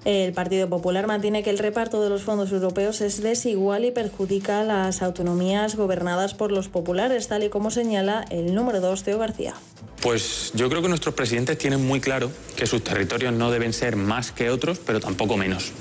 El 0.04 0.32
Partido 0.32 0.66
Popular 0.68 1.06
mantiene 1.06 1.42
que 1.42 1.50
el 1.50 1.58
reparto 1.58 2.02
de 2.02 2.08
los 2.08 2.22
fondos 2.22 2.50
europeos 2.52 3.02
es 3.02 3.22
desigual 3.22 3.84
y 3.84 3.90
perjudica 3.90 4.64
las 4.64 5.02
autonomías 5.02 5.76
gobernadas 5.76 6.32
por 6.32 6.52
los 6.52 6.68
populares, 6.68 7.28
tal 7.28 7.44
y 7.44 7.50
como 7.50 7.70
señala 7.70 8.24
el 8.30 8.54
número 8.54 8.80
2, 8.80 9.02
Teo 9.02 9.18
García. 9.18 9.54
Pues 10.00 10.52
yo 10.54 10.70
creo 10.70 10.80
que 10.80 10.88
nuestros 10.88 11.14
presidentes 11.14 11.58
tienen 11.58 11.86
muy 11.86 12.00
claro 12.00 12.30
que 12.56 12.66
sus 12.66 12.82
territorios 12.82 13.34
no 13.34 13.50
deben 13.50 13.74
ser 13.74 13.96
más 13.96 14.32
que 14.32 14.48
otros, 14.48 14.78
pero 14.78 15.00
tampoco 15.00 15.36
menos. 15.36 15.72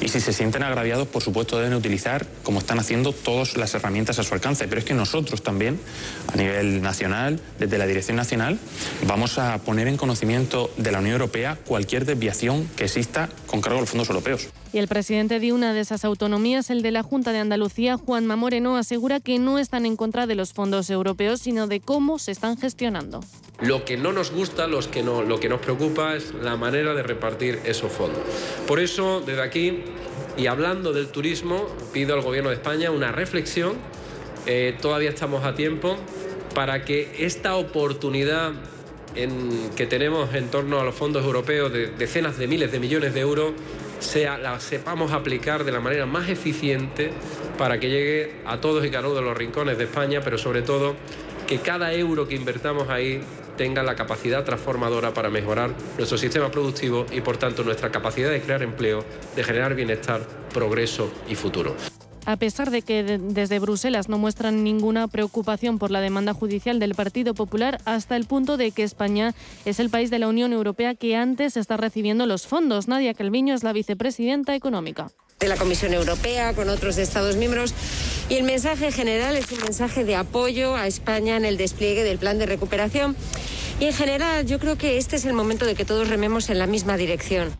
Y 0.00 0.08
si 0.08 0.20
se 0.20 0.32
sienten 0.32 0.62
agraviados, 0.62 1.08
por 1.08 1.22
supuesto, 1.22 1.58
deben 1.58 1.74
utilizar, 1.74 2.26
como 2.42 2.58
están 2.58 2.78
haciendo, 2.78 3.12
todas 3.12 3.56
las 3.56 3.74
herramientas 3.74 4.18
a 4.18 4.22
su 4.22 4.34
alcance. 4.34 4.68
Pero 4.68 4.80
es 4.80 4.84
que 4.84 4.94
nosotros 4.94 5.42
también, 5.42 5.80
a 6.32 6.36
nivel 6.36 6.82
nacional, 6.82 7.40
desde 7.58 7.78
la 7.78 7.86
Dirección 7.86 8.16
Nacional, 8.16 8.58
vamos 9.06 9.38
a 9.38 9.58
poner 9.58 9.88
en 9.88 9.96
conocimiento 9.96 10.70
de 10.76 10.92
la 10.92 10.98
Unión 10.98 11.12
Europea 11.12 11.58
cualquier 11.64 12.04
desviación 12.04 12.68
que 12.76 12.84
exista 12.84 13.28
con 13.46 13.60
cargo 13.60 13.78
a 13.78 13.80
los 13.82 13.90
fondos 13.90 14.08
europeos. 14.08 14.48
Y 14.70 14.78
el 14.78 14.88
presidente 14.88 15.40
de 15.40 15.52
una 15.52 15.72
de 15.72 15.80
esas 15.80 16.04
autonomías, 16.04 16.68
el 16.68 16.82
de 16.82 16.90
la 16.90 17.02
Junta 17.02 17.32
de 17.32 17.38
Andalucía, 17.38 17.96
Juanma 17.96 18.36
Moreno, 18.36 18.76
asegura 18.76 19.18
que 19.18 19.38
no 19.38 19.58
están 19.58 19.86
en 19.86 19.96
contra 19.96 20.26
de 20.26 20.34
los 20.34 20.52
fondos 20.52 20.90
europeos, 20.90 21.40
sino 21.40 21.66
de 21.66 21.80
cómo 21.80 22.18
se 22.18 22.32
están 22.32 22.58
gestionando. 22.58 23.24
Lo 23.60 23.86
que 23.86 23.96
no 23.96 24.12
nos 24.12 24.30
gusta, 24.30 24.66
los 24.66 24.86
que 24.86 25.02
no, 25.02 25.22
lo 25.22 25.40
que 25.40 25.48
nos 25.48 25.60
preocupa 25.60 26.14
es 26.14 26.34
la 26.34 26.56
manera 26.56 26.92
de 26.94 27.02
repartir 27.02 27.60
esos 27.64 27.90
fondos. 27.90 28.20
Por 28.66 28.78
eso, 28.78 29.22
desde 29.24 29.42
aquí, 29.42 29.78
y 30.36 30.46
hablando 30.46 30.92
del 30.92 31.08
turismo, 31.08 31.66
pido 31.92 32.14
al 32.14 32.20
Gobierno 32.20 32.50
de 32.50 32.56
España 32.56 32.90
una 32.90 33.10
reflexión, 33.10 33.76
eh, 34.46 34.76
todavía 34.82 35.08
estamos 35.08 35.44
a 35.44 35.54
tiempo, 35.54 35.96
para 36.54 36.84
que 36.84 37.24
esta 37.24 37.56
oportunidad 37.56 38.52
en, 39.14 39.70
que 39.76 39.86
tenemos 39.86 40.34
en 40.34 40.48
torno 40.48 40.78
a 40.78 40.84
los 40.84 40.94
fondos 40.94 41.24
europeos 41.24 41.72
de 41.72 41.88
decenas 41.88 42.38
de 42.38 42.46
miles 42.46 42.70
de 42.70 42.78
millones 42.78 43.14
de 43.14 43.20
euros, 43.20 43.52
sea, 43.98 44.38
la 44.38 44.58
sepamos 44.60 45.12
aplicar 45.12 45.64
de 45.64 45.72
la 45.72 45.80
manera 45.80 46.06
más 46.06 46.28
eficiente 46.28 47.10
para 47.56 47.78
que 47.80 47.88
llegue 47.88 48.36
a 48.46 48.60
todos 48.60 48.84
y 48.84 48.90
cada 48.90 49.08
uno 49.08 49.16
de 49.16 49.22
los 49.22 49.36
rincones 49.36 49.78
de 49.78 49.84
España, 49.84 50.20
pero 50.22 50.38
sobre 50.38 50.62
todo 50.62 50.96
que 51.46 51.58
cada 51.58 51.92
euro 51.92 52.28
que 52.28 52.34
invertamos 52.34 52.88
ahí 52.88 53.20
tenga 53.56 53.82
la 53.82 53.96
capacidad 53.96 54.44
transformadora 54.44 55.12
para 55.12 55.30
mejorar 55.30 55.74
nuestro 55.96 56.16
sistema 56.16 56.50
productivo 56.50 57.06
y 57.10 57.20
por 57.20 57.36
tanto 57.36 57.64
nuestra 57.64 57.90
capacidad 57.90 58.30
de 58.30 58.40
crear 58.40 58.62
empleo, 58.62 59.04
de 59.34 59.44
generar 59.44 59.74
bienestar, 59.74 60.20
progreso 60.52 61.10
y 61.28 61.34
futuro. 61.34 61.74
A 62.28 62.36
pesar 62.36 62.70
de 62.70 62.82
que 62.82 63.02
desde 63.02 63.58
Bruselas 63.58 64.10
no 64.10 64.18
muestran 64.18 64.62
ninguna 64.62 65.08
preocupación 65.08 65.78
por 65.78 65.90
la 65.90 66.02
demanda 66.02 66.34
judicial 66.34 66.78
del 66.78 66.94
Partido 66.94 67.32
Popular, 67.32 67.80
hasta 67.86 68.16
el 68.16 68.26
punto 68.26 68.58
de 68.58 68.70
que 68.70 68.82
España 68.82 69.34
es 69.64 69.80
el 69.80 69.88
país 69.88 70.10
de 70.10 70.18
la 70.18 70.28
Unión 70.28 70.52
Europea 70.52 70.94
que 70.94 71.16
antes 71.16 71.56
está 71.56 71.78
recibiendo 71.78 72.26
los 72.26 72.46
fondos. 72.46 72.86
Nadia 72.86 73.14
Calviño 73.14 73.54
es 73.54 73.62
la 73.62 73.72
vicepresidenta 73.72 74.54
económica 74.54 75.10
de 75.40 75.48
la 75.48 75.56
Comisión 75.56 75.94
Europea, 75.94 76.52
con 76.52 76.68
otros 76.68 76.98
Estados 76.98 77.36
miembros. 77.36 77.72
Y 78.28 78.34
el 78.34 78.42
mensaje 78.42 78.92
general 78.92 79.34
es 79.34 79.50
un 79.50 79.60
mensaje 79.60 80.04
de 80.04 80.14
apoyo 80.14 80.76
a 80.76 80.86
España 80.86 81.34
en 81.38 81.46
el 81.46 81.56
despliegue 81.56 82.04
del 82.04 82.18
plan 82.18 82.38
de 82.38 82.44
recuperación. 82.44 83.16
Y 83.80 83.86
en 83.86 83.94
general 83.94 84.44
yo 84.44 84.58
creo 84.58 84.76
que 84.76 84.98
este 84.98 85.16
es 85.16 85.24
el 85.24 85.32
momento 85.32 85.64
de 85.64 85.74
que 85.74 85.86
todos 85.86 86.10
rememos 86.10 86.50
en 86.50 86.58
la 86.58 86.66
misma 86.66 86.98
dirección 86.98 87.56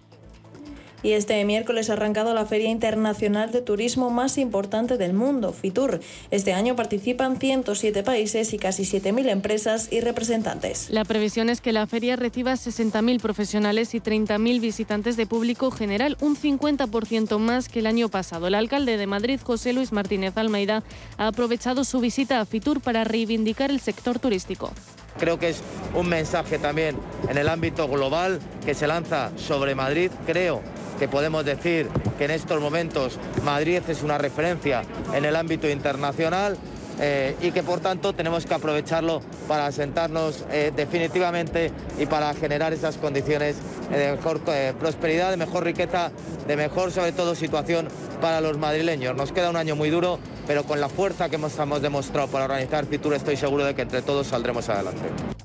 y 1.03 1.13
este 1.13 1.45
miércoles 1.45 1.91
ha 1.91 1.95
arrancado 1.95 2.35
la 2.35 2.47
Feria 2.47 2.71
Internacional 2.71 3.53
de 3.53 3.61
Turismo 3.61 4.11
más 4.11 4.39
importante 4.39 4.97
del 4.97 5.13
mundo, 5.13 5.53
FITUR. 5.53 6.01
Este 6.31 6.53
año 6.53 6.77
participan 6.77 7.39
107 7.39 8.03
países 8.03 8.53
y 8.53 8.59
casi 8.59 8.83
7.000 8.83 9.29
empresas 9.29 9.89
y 9.91 10.01
representantes. 10.01 10.91
La 10.91 11.05
previsión 11.05 11.51
es 11.51 11.61
que 11.61 11.73
la 11.73 11.87
feria 11.87 12.17
reciba 12.17 12.53
60.000 12.53 13.21
profesionales 13.21 13.95
y 13.95 14.01
30.000 14.01 14.61
visitantes 14.61 15.17
de 15.17 15.27
público 15.27 15.71
general, 15.71 16.17
un 16.21 16.37
50% 16.37 17.39
más 17.39 17.69
que 17.69 17.81
el 17.81 17.87
año 17.87 18.09
pasado. 18.09 18.47
El 18.47 18.55
alcalde 18.55 18.97
de 18.97 19.07
Madrid, 19.07 19.41
José 19.43 19.73
Luis 19.73 19.93
Martínez 19.93 20.37
Almeida, 20.37 20.83
ha 21.17 21.29
aprovechado 21.29 21.85
su 21.85 22.01
visita 22.01 22.41
a 22.41 22.45
FITUR 22.45 22.81
para 22.81 23.05
reivindicar 23.05 23.71
el 23.71 23.81
sector 23.81 24.19
turístico. 24.19 24.73
Creo 25.19 25.39
que 25.39 25.49
es 25.49 25.63
un 25.95 26.09
mensaje 26.09 26.59
también 26.59 26.97
en 27.29 27.39
el 27.39 27.49
ámbito 27.49 27.89
global 27.89 28.39
que 28.65 28.75
se 28.75 28.87
lanza 28.87 29.33
sobre 29.37 29.75
Madrid. 29.75 30.13
Creo 30.27 30.63
que 30.99 31.09
podemos 31.09 31.45
decir 31.45 31.89
que 32.19 32.25
en 32.25 32.33
estos 32.33 32.61
momentos 32.61 33.19
Madrid 33.45 33.81
es 33.89 34.03
una 34.03 34.19
referencia 34.19 34.83
en 35.15 35.25
el 35.25 35.37
ámbito 35.37 35.69
internacional 35.69 36.57
eh, 37.01 37.37
y 37.41 37.53
que 37.53 37.63
por 37.63 37.79
tanto 37.79 38.13
tenemos 38.13 38.45
que 38.45 38.55
aprovecharlo 38.55 39.21
para 39.47 39.71
sentarnos 39.71 40.45
eh, 40.51 40.73
definitivamente 40.75 41.71
y 41.99 42.07
para 42.07 42.35
generar 42.35 42.73
esas 42.73 42.97
condiciones 42.97 43.57
de 43.91 44.13
mejor 44.13 44.41
eh, 44.49 44.75
prosperidad, 44.79 45.31
de 45.31 45.37
mejor 45.37 45.65
riqueza, 45.65 46.11
de 46.47 46.57
mejor 46.57 46.91
sobre 46.91 47.13
todo 47.13 47.37
situación 47.37 47.89
para 48.21 48.41
los 48.41 48.59
madrileños. 48.59 49.15
Nos 49.15 49.31
queda 49.31 49.49
un 49.51 49.57
año 49.57 49.77
muy 49.77 49.91
duro, 49.91 50.19
pero 50.49 50.65
con 50.65 50.81
la 50.81 50.89
fuerza 50.89 51.29
que 51.29 51.37
hemos, 51.37 51.57
hemos 51.57 51.83
demostrado 51.83 52.27
para 52.29 52.47
organizar 52.47 52.85
Fitur 52.87 53.15
estoy 53.15 53.37
seguro 53.37 53.65
de 53.65 53.75
que 53.75 53.83
entre 53.83 54.03
todos 54.03 54.27
saldremos 54.27 54.69
adelante. 54.69 55.38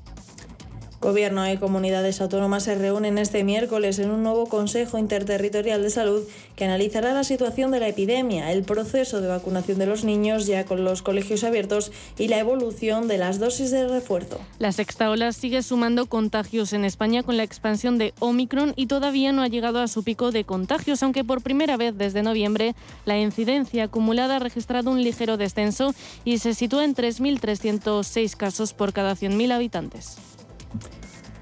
Gobierno 1.04 1.46
y 1.52 1.58
comunidades 1.58 2.22
autónomas 2.22 2.62
se 2.62 2.76
reúnen 2.76 3.18
este 3.18 3.44
miércoles 3.44 3.98
en 3.98 4.08
un 4.08 4.22
nuevo 4.22 4.46
Consejo 4.46 4.96
Interterritorial 4.96 5.82
de 5.82 5.90
Salud 5.90 6.22
que 6.56 6.64
analizará 6.64 7.12
la 7.12 7.24
situación 7.24 7.70
de 7.70 7.78
la 7.78 7.88
epidemia, 7.88 8.50
el 8.52 8.62
proceso 8.62 9.20
de 9.20 9.28
vacunación 9.28 9.78
de 9.78 9.84
los 9.84 10.04
niños 10.04 10.46
ya 10.46 10.64
con 10.64 10.82
los 10.82 11.02
colegios 11.02 11.44
abiertos 11.44 11.92
y 12.16 12.28
la 12.28 12.38
evolución 12.38 13.06
de 13.06 13.18
las 13.18 13.38
dosis 13.38 13.70
de 13.70 13.86
refuerzo. 13.86 14.40
La 14.58 14.72
sexta 14.72 15.10
ola 15.10 15.32
sigue 15.32 15.62
sumando 15.62 16.06
contagios 16.06 16.72
en 16.72 16.86
España 16.86 17.22
con 17.22 17.36
la 17.36 17.42
expansión 17.42 17.98
de 17.98 18.14
Omicron 18.18 18.72
y 18.74 18.86
todavía 18.86 19.30
no 19.32 19.42
ha 19.42 19.48
llegado 19.48 19.80
a 19.80 19.88
su 19.88 20.04
pico 20.04 20.30
de 20.30 20.44
contagios, 20.44 21.02
aunque 21.02 21.22
por 21.22 21.42
primera 21.42 21.76
vez 21.76 21.98
desde 21.98 22.22
noviembre 22.22 22.74
la 23.04 23.18
incidencia 23.18 23.84
acumulada 23.84 24.36
ha 24.36 24.38
registrado 24.38 24.90
un 24.90 25.02
ligero 25.02 25.36
descenso 25.36 25.94
y 26.24 26.38
se 26.38 26.54
sitúa 26.54 26.82
en 26.86 26.94
3.306 26.94 28.36
casos 28.36 28.72
por 28.72 28.94
cada 28.94 29.14
100.000 29.14 29.52
habitantes. 29.52 30.16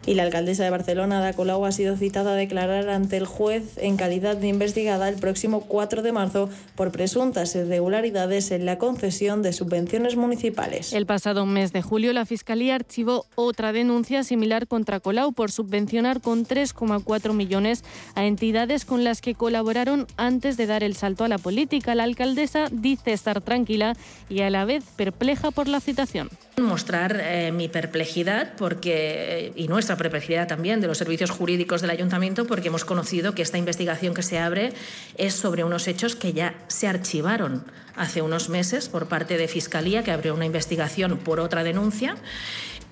Y 0.04 0.14
la 0.14 0.24
alcaldesa 0.24 0.64
de 0.64 0.70
Barcelona, 0.70 1.18
Ada 1.18 1.32
Colau, 1.32 1.64
ha 1.64 1.70
sido 1.70 1.96
citada 1.96 2.32
a 2.32 2.34
declarar 2.34 2.88
ante 2.88 3.16
el 3.16 3.26
juez 3.26 3.78
en 3.78 3.96
calidad 3.96 4.36
de 4.36 4.48
investigada 4.48 5.08
el 5.08 5.14
próximo 5.14 5.60
4 5.60 6.02
de 6.02 6.10
marzo 6.10 6.48
por 6.74 6.90
presuntas 6.90 7.54
irregularidades 7.54 8.50
en 8.50 8.66
la 8.66 8.78
concesión 8.78 9.42
de 9.42 9.52
subvenciones 9.52 10.16
municipales. 10.16 10.92
El 10.92 11.06
pasado 11.06 11.46
mes 11.46 11.72
de 11.72 11.82
julio, 11.82 12.12
la 12.12 12.26
Fiscalía 12.26 12.74
archivó 12.74 13.26
otra 13.36 13.72
denuncia 13.72 14.24
similar 14.24 14.66
contra 14.66 14.98
Colau 14.98 15.32
por 15.32 15.52
subvencionar 15.52 16.20
con 16.20 16.44
3,4 16.44 17.32
millones 17.32 17.84
a 18.16 18.24
entidades 18.24 18.84
con 18.84 19.04
las 19.04 19.20
que 19.20 19.36
colaboraron 19.36 20.08
antes 20.16 20.56
de 20.56 20.66
dar 20.66 20.82
el 20.82 20.96
salto 20.96 21.22
a 21.22 21.28
la 21.28 21.38
política. 21.38 21.94
La 21.94 22.02
alcaldesa 22.02 22.66
dice 22.72 23.12
estar 23.12 23.40
tranquila 23.40 23.94
y 24.28 24.40
a 24.40 24.50
la 24.50 24.64
vez 24.64 24.82
perpleja 24.96 25.52
por 25.52 25.68
la 25.68 25.80
citación. 25.80 26.28
Mostrar 26.60 27.18
eh, 27.18 27.50
mi 27.50 27.68
perplejidad 27.68 28.52
porque, 28.58 29.52
y 29.56 29.68
nuestra 29.68 29.96
perplejidad 29.96 30.46
también 30.46 30.82
de 30.82 30.86
los 30.86 30.98
servicios 30.98 31.30
jurídicos 31.30 31.80
del 31.80 31.88
ayuntamiento 31.88 32.46
porque 32.46 32.68
hemos 32.68 32.84
conocido 32.84 33.34
que 33.34 33.40
esta 33.40 33.56
investigación 33.56 34.12
que 34.12 34.22
se 34.22 34.38
abre 34.38 34.74
es 35.16 35.32
sobre 35.32 35.64
unos 35.64 35.88
hechos 35.88 36.14
que 36.14 36.34
ya 36.34 36.54
se 36.68 36.88
archivaron 36.88 37.64
hace 37.96 38.20
unos 38.20 38.50
meses 38.50 38.90
por 38.90 39.06
parte 39.06 39.38
de 39.38 39.48
Fiscalía, 39.48 40.02
que 40.02 40.10
abrió 40.10 40.34
una 40.34 40.44
investigación 40.44 41.16
por 41.16 41.40
otra 41.40 41.64
denuncia 41.64 42.16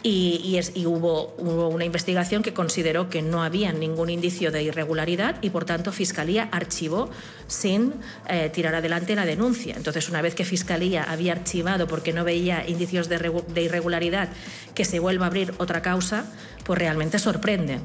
y, 0.02 0.58
hubo, 0.86 1.34
una 1.38 1.84
investigación 1.84 2.42
que 2.42 2.54
consideró 2.54 3.10
que 3.10 3.22
no 3.22 3.42
había 3.42 3.72
ningún 3.72 4.10
indicio 4.10 4.50
de 4.50 4.62
irregularidad 4.62 5.36
y, 5.42 5.50
por 5.50 5.64
tanto, 5.64 5.92
Fiscalía 5.92 6.48
archivó 6.52 7.10
sin 7.46 7.94
eh, 8.28 8.50
tirar 8.52 8.74
adelante 8.74 9.14
la 9.14 9.26
denuncia. 9.26 9.74
Entonces, 9.76 10.08
una 10.08 10.22
vez 10.22 10.34
que 10.34 10.44
Fiscalía 10.44 11.04
había 11.04 11.32
archivado 11.32 11.86
porque 11.86 12.12
no 12.12 12.24
veía 12.24 12.66
indicios 12.66 13.08
de, 13.08 13.18
de 13.18 13.62
irregularidad, 13.62 14.30
que 14.74 14.84
se 14.84 15.00
vuelva 15.00 15.26
a 15.26 15.28
abrir 15.28 15.52
otra 15.58 15.82
causa, 15.82 16.24
pues 16.64 16.78
realmente 16.78 17.18
sorprende. 17.18 17.80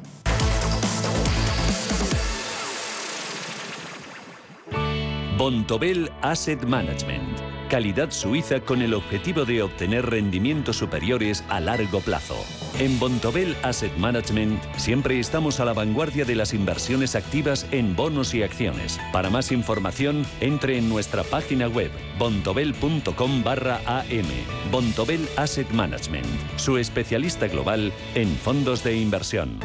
Bontobel 5.36 6.10
Asset 6.22 6.64
Management 6.64 7.45
Calidad 7.68 8.12
suiza 8.12 8.60
con 8.60 8.80
el 8.80 8.94
objetivo 8.94 9.44
de 9.44 9.60
obtener 9.60 10.06
rendimientos 10.06 10.76
superiores 10.76 11.42
a 11.48 11.58
largo 11.58 12.00
plazo. 12.00 12.36
En 12.78 13.00
Bontobel 13.00 13.56
Asset 13.62 13.96
Management 13.96 14.62
siempre 14.76 15.18
estamos 15.18 15.58
a 15.58 15.64
la 15.64 15.72
vanguardia 15.72 16.24
de 16.24 16.36
las 16.36 16.54
inversiones 16.54 17.16
activas 17.16 17.66
en 17.72 17.96
bonos 17.96 18.34
y 18.34 18.44
acciones. 18.44 19.00
Para 19.12 19.30
más 19.30 19.50
información, 19.50 20.24
entre 20.40 20.78
en 20.78 20.88
nuestra 20.88 21.24
página 21.24 21.66
web 21.66 21.90
bontobel.com 22.20 23.42
barra 23.42 23.80
am. 23.86 24.26
Bontobel 24.70 25.28
Asset 25.36 25.68
Management, 25.72 26.26
su 26.56 26.78
especialista 26.78 27.48
global 27.48 27.92
en 28.14 28.28
fondos 28.36 28.84
de 28.84 28.96
inversión. 28.96 29.58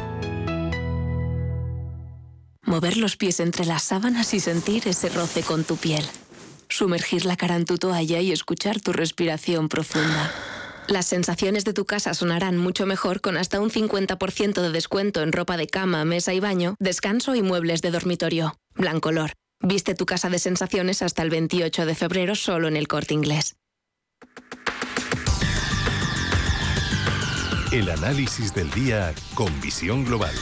Mover 2.64 2.96
los 2.96 3.16
pies 3.16 3.38
entre 3.38 3.64
las 3.64 3.84
sábanas 3.84 4.34
y 4.34 4.40
sentir 4.40 4.88
ese 4.88 5.08
roce 5.08 5.42
con 5.42 5.62
tu 5.62 5.76
piel 5.76 6.04
sumergir 6.72 7.24
la 7.24 7.36
cara 7.36 7.56
en 7.56 7.64
tu 7.64 7.78
toalla 7.78 8.20
y 8.20 8.32
escuchar 8.32 8.80
tu 8.80 8.92
respiración 8.92 9.68
profunda. 9.68 10.32
Las 10.88 11.06
sensaciones 11.06 11.64
de 11.64 11.72
tu 11.72 11.84
casa 11.84 12.12
sonarán 12.12 12.56
mucho 12.56 12.86
mejor 12.86 13.20
con 13.20 13.36
hasta 13.36 13.60
un 13.60 13.70
50% 13.70 14.60
de 14.60 14.70
descuento 14.70 15.22
en 15.22 15.32
ropa 15.32 15.56
de 15.56 15.68
cama, 15.68 16.04
mesa 16.04 16.34
y 16.34 16.40
baño, 16.40 16.74
descanso 16.80 17.34
y 17.34 17.42
muebles 17.42 17.82
de 17.82 17.90
dormitorio. 17.90 18.56
Blancolor. 18.74 19.32
Viste 19.60 19.94
tu 19.94 20.06
casa 20.06 20.28
de 20.28 20.40
sensaciones 20.40 21.02
hasta 21.02 21.22
el 21.22 21.30
28 21.30 21.86
de 21.86 21.94
febrero 21.94 22.34
solo 22.34 22.66
en 22.66 22.76
el 22.76 22.88
corte 22.88 23.14
inglés. 23.14 23.54
El 27.70 27.88
análisis 27.88 28.52
del 28.52 28.70
día 28.72 29.14
con 29.34 29.60
visión 29.60 30.04
global. 30.04 30.34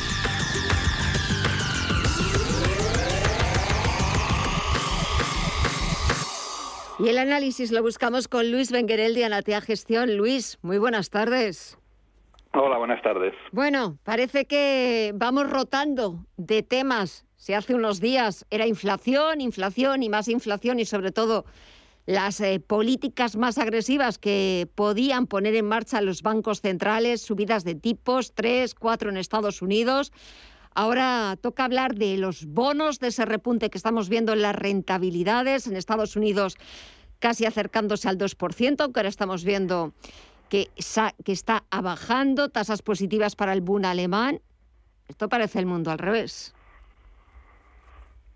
Y 7.02 7.08
el 7.08 7.16
análisis 7.16 7.72
lo 7.72 7.82
buscamos 7.82 8.28
con 8.28 8.50
Luis 8.52 8.70
Benguerel 8.70 9.14
de 9.14 9.24
Anatea 9.24 9.62
Gestión. 9.62 10.18
Luis, 10.18 10.58
muy 10.60 10.76
buenas 10.76 11.08
tardes. 11.08 11.78
Hola, 12.52 12.76
buenas 12.76 13.00
tardes. 13.00 13.32
Bueno, 13.52 13.96
parece 14.04 14.44
que 14.44 15.12
vamos 15.14 15.48
rotando 15.48 16.26
de 16.36 16.62
temas. 16.62 17.24
Si 17.36 17.54
hace 17.54 17.74
unos 17.74 18.00
días 18.00 18.44
era 18.50 18.66
inflación, 18.66 19.40
inflación 19.40 20.02
y 20.02 20.10
más 20.10 20.28
inflación 20.28 20.78
y 20.78 20.84
sobre 20.84 21.10
todo 21.10 21.46
las 22.04 22.38
eh, 22.42 22.60
políticas 22.60 23.34
más 23.34 23.56
agresivas 23.56 24.18
que 24.18 24.68
podían 24.74 25.26
poner 25.26 25.54
en 25.54 25.64
marcha 25.64 26.02
los 26.02 26.20
bancos 26.20 26.60
centrales, 26.60 27.22
subidas 27.22 27.64
de 27.64 27.76
tipos, 27.76 28.34
tres, 28.34 28.74
cuatro 28.74 29.08
en 29.08 29.16
Estados 29.16 29.62
Unidos. 29.62 30.12
Ahora 30.74 31.36
toca 31.40 31.64
hablar 31.64 31.94
de 31.94 32.16
los 32.16 32.46
bonos, 32.46 33.00
de 33.00 33.08
ese 33.08 33.24
repunte 33.24 33.70
que 33.70 33.78
estamos 33.78 34.08
viendo 34.08 34.32
en 34.32 34.42
las 34.42 34.54
rentabilidades 34.54 35.66
en 35.66 35.76
Estados 35.76 36.16
Unidos, 36.16 36.56
casi 37.18 37.44
acercándose 37.44 38.08
al 38.08 38.18
2%, 38.18 38.80
aunque 38.80 39.00
ahora 39.00 39.08
estamos 39.08 39.44
viendo 39.44 39.92
que, 40.48 40.68
que 41.24 41.32
está 41.32 41.64
bajando, 41.70 42.48
tasas 42.48 42.82
positivas 42.82 43.36
para 43.36 43.52
el 43.52 43.60
Bund 43.60 43.86
alemán. 43.86 44.40
Esto 45.08 45.28
parece 45.28 45.58
el 45.58 45.66
mundo 45.66 45.90
al 45.90 45.98
revés. 45.98 46.54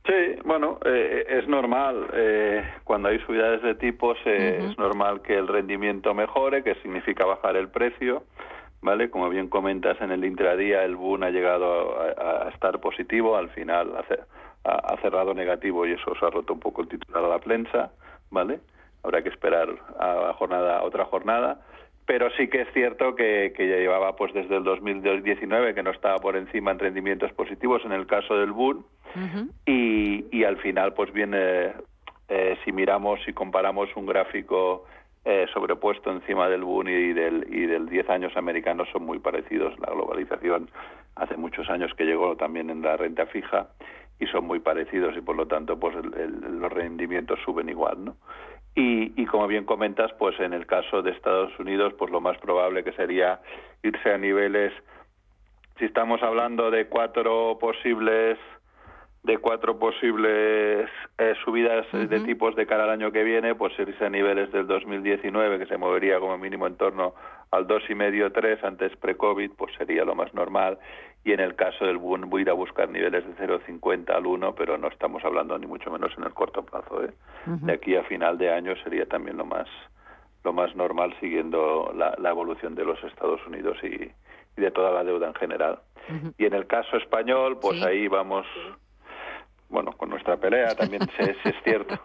Sí, 0.06 0.36
bueno, 0.44 0.78
eh, 0.84 1.24
es 1.28 1.48
normal. 1.48 2.08
Eh, 2.12 2.62
cuando 2.84 3.08
hay 3.08 3.18
subidas 3.20 3.62
de 3.62 3.74
tipos 3.74 4.18
eh, 4.26 4.58
es 4.68 4.78
normal 4.78 5.22
que 5.22 5.34
el 5.34 5.48
rendimiento 5.48 6.12
mejore, 6.12 6.62
que 6.62 6.74
significa 6.82 7.24
bajar 7.24 7.56
el 7.56 7.68
precio. 7.68 8.24
¿Vale? 8.84 9.08
Como 9.08 9.30
bien 9.30 9.48
comentas, 9.48 9.98
en 10.02 10.10
el 10.10 10.26
intradía 10.26 10.84
el 10.84 10.94
boom 10.94 11.22
ha 11.22 11.30
llegado 11.30 11.98
a, 12.02 12.50
estar 12.50 12.78
positivo, 12.80 13.34
al 13.34 13.48
final 13.48 13.94
ha, 13.96 14.70
ha, 14.70 14.96
cerrado 15.00 15.32
negativo 15.32 15.86
y 15.86 15.92
eso 15.92 16.14
se 16.20 16.26
ha 16.26 16.28
roto 16.28 16.52
un 16.52 16.60
poco 16.60 16.82
el 16.82 16.88
titular 16.88 17.24
a 17.24 17.28
la 17.28 17.38
prensa, 17.38 17.92
¿vale? 18.30 18.60
Habrá 19.02 19.22
que 19.22 19.30
esperar 19.30 19.70
a 19.98 20.14
la 20.26 20.34
jornada, 20.34 20.82
otra 20.82 21.06
jornada 21.06 21.62
pero 22.06 22.28
sí 22.36 22.48
que 22.48 22.60
es 22.60 22.68
cierto 22.74 23.14
que, 23.14 23.54
que, 23.56 23.66
ya 23.66 23.76
llevaba 23.76 24.14
pues 24.14 24.34
desde 24.34 24.56
el 24.56 24.64
2019 24.64 25.74
que 25.74 25.82
no 25.82 25.90
estaba 25.90 26.18
por 26.18 26.36
encima 26.36 26.70
en 26.70 26.78
rendimientos 26.78 27.32
positivos 27.32 27.82
en 27.86 27.92
el 27.92 28.06
caso 28.06 28.36
del 28.36 28.52
Bund 28.52 28.84
y, 29.64 30.26
y, 30.30 30.44
al 30.44 30.58
final 30.58 30.92
pues 30.92 31.10
viene 31.14 31.72
eh, 32.28 32.58
si 32.62 32.72
miramos 32.72 33.20
y 33.26 33.32
comparamos 33.32 33.88
un 33.96 34.04
gráfico 34.04 34.84
eh, 35.24 35.46
sobrepuesto 35.52 36.10
encima 36.10 36.48
del 36.48 36.64
Bund 36.64 36.88
y 36.88 37.12
del 37.12 37.46
y 37.48 37.66
del 37.66 37.88
10 37.88 38.10
años 38.10 38.36
americanos 38.36 38.88
son 38.92 39.04
muy 39.04 39.18
parecidos. 39.18 39.78
La 39.78 39.92
globalización 39.92 40.70
hace 41.16 41.36
muchos 41.36 41.68
años 41.70 41.92
que 41.94 42.04
llegó 42.04 42.36
también 42.36 42.70
en 42.70 42.82
la 42.82 42.96
renta 42.96 43.26
fija 43.26 43.68
y 44.20 44.26
son 44.26 44.46
muy 44.46 44.60
parecidos 44.60 45.16
y 45.16 45.20
por 45.20 45.36
lo 45.36 45.46
tanto 45.46 45.78
pues 45.78 45.94
los 45.96 46.72
rendimientos 46.72 47.38
suben 47.44 47.68
igual 47.68 48.04
no 48.04 48.16
y, 48.76 49.12
y, 49.20 49.26
como 49.26 49.46
bien 49.46 49.64
comentas, 49.64 50.12
pues 50.18 50.38
en 50.40 50.52
el 50.52 50.66
caso 50.66 51.00
de 51.00 51.12
Estados 51.12 51.56
Unidos, 51.60 51.94
pues 51.96 52.10
lo 52.10 52.20
más 52.20 52.36
probable 52.38 52.82
que 52.82 52.92
sería 52.92 53.40
irse 53.84 54.12
a 54.12 54.18
niveles, 54.18 54.72
si 55.78 55.84
estamos 55.84 56.22
hablando 56.22 56.70
de 56.70 56.86
cuatro 56.86 57.56
posibles 57.60 58.38
de 59.24 59.38
cuatro 59.38 59.78
posibles 59.78 60.88
eh, 61.16 61.34
subidas 61.44 61.86
de 61.92 62.20
tipos 62.20 62.54
de 62.56 62.66
cara 62.66 62.84
al 62.84 62.90
año 62.90 63.10
que 63.10 63.24
viene, 63.24 63.54
pues 63.54 63.72
irse 63.78 64.04
a 64.04 64.10
niveles 64.10 64.52
del 64.52 64.66
2019, 64.66 65.58
que 65.58 65.66
se 65.66 65.78
movería 65.78 66.20
como 66.20 66.36
mínimo 66.36 66.66
en 66.66 66.76
torno 66.76 67.14
al 67.50 67.66
2,5-3 67.66 68.62
antes 68.62 68.94
pre-COVID, 68.96 69.52
pues 69.56 69.74
sería 69.76 70.04
lo 70.04 70.14
más 70.14 70.32
normal. 70.34 70.78
Y 71.24 71.32
en 71.32 71.40
el 71.40 71.54
caso 71.54 71.86
del 71.86 71.96
boom, 71.96 72.28
voy 72.28 72.40
a 72.40 72.42
ir 72.42 72.50
a 72.50 72.52
buscar 72.52 72.90
niveles 72.90 73.24
de 73.26 73.34
0,50 73.34 74.10
al 74.10 74.26
1, 74.26 74.54
pero 74.54 74.76
no 74.76 74.88
estamos 74.88 75.24
hablando 75.24 75.58
ni 75.58 75.66
mucho 75.66 75.90
menos 75.90 76.12
en 76.18 76.24
el 76.24 76.34
corto 76.34 76.62
plazo. 76.62 77.02
¿eh? 77.02 77.14
De 77.46 77.72
aquí 77.72 77.96
a 77.96 78.04
final 78.04 78.36
de 78.36 78.52
año 78.52 78.76
sería 78.84 79.06
también 79.06 79.38
lo 79.38 79.46
más 79.46 79.66
lo 80.44 80.52
más 80.52 80.76
normal 80.76 81.14
siguiendo 81.20 81.90
la, 81.96 82.14
evolución 82.28 82.74
de 82.74 82.84
los 82.84 83.02
Estados 83.02 83.40
Unidos 83.46 83.78
y, 83.82 84.12
de 84.60 84.70
toda 84.70 84.92
la 84.92 85.02
deuda 85.02 85.28
en 85.28 85.34
general. 85.34 85.78
Y 86.36 86.44
en 86.44 86.52
el 86.52 86.66
caso 86.66 86.98
español, 86.98 87.58
pues 87.62 87.82
ahí 87.82 88.08
vamos 88.08 88.46
bueno, 89.74 89.92
con 89.92 90.08
nuestra 90.08 90.36
pelea 90.38 90.74
también 90.74 91.02
es, 91.18 91.36
es 91.44 91.54
cierto. 91.64 91.98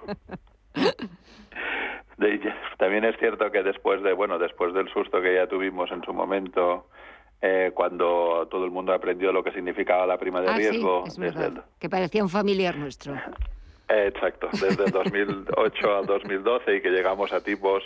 también 2.77 3.05
es 3.05 3.15
cierto 3.17 3.49
que 3.51 3.63
después 3.63 4.01
de, 4.03 4.11
bueno, 4.13 4.39
después 4.39 4.73
del 4.73 4.89
susto 4.89 5.21
que 5.21 5.35
ya 5.35 5.47
tuvimos 5.47 5.89
en 5.91 6.03
su 6.03 6.11
momento, 6.13 6.87
eh, 7.41 7.71
cuando 7.73 8.47
todo 8.49 8.65
el 8.65 8.71
mundo 8.71 8.91
aprendió 8.91 9.31
lo 9.31 9.43
que 9.43 9.51
significaba 9.51 10.05
la 10.05 10.17
prima 10.17 10.41
de 10.41 10.49
ah, 10.49 10.57
riesgo. 10.57 11.03
Que 11.79 11.89
parecía 11.89 12.23
un 12.23 12.29
familiar 12.29 12.75
nuestro. 12.75 13.13
exacto, 13.87 14.49
desde 14.51 14.85
el 14.85 14.91
2008 14.91 15.95
al 15.95 16.05
2012 16.07 16.75
y 16.75 16.81
que 16.81 16.89
llegamos 16.89 17.31
a 17.31 17.41
tipos 17.41 17.83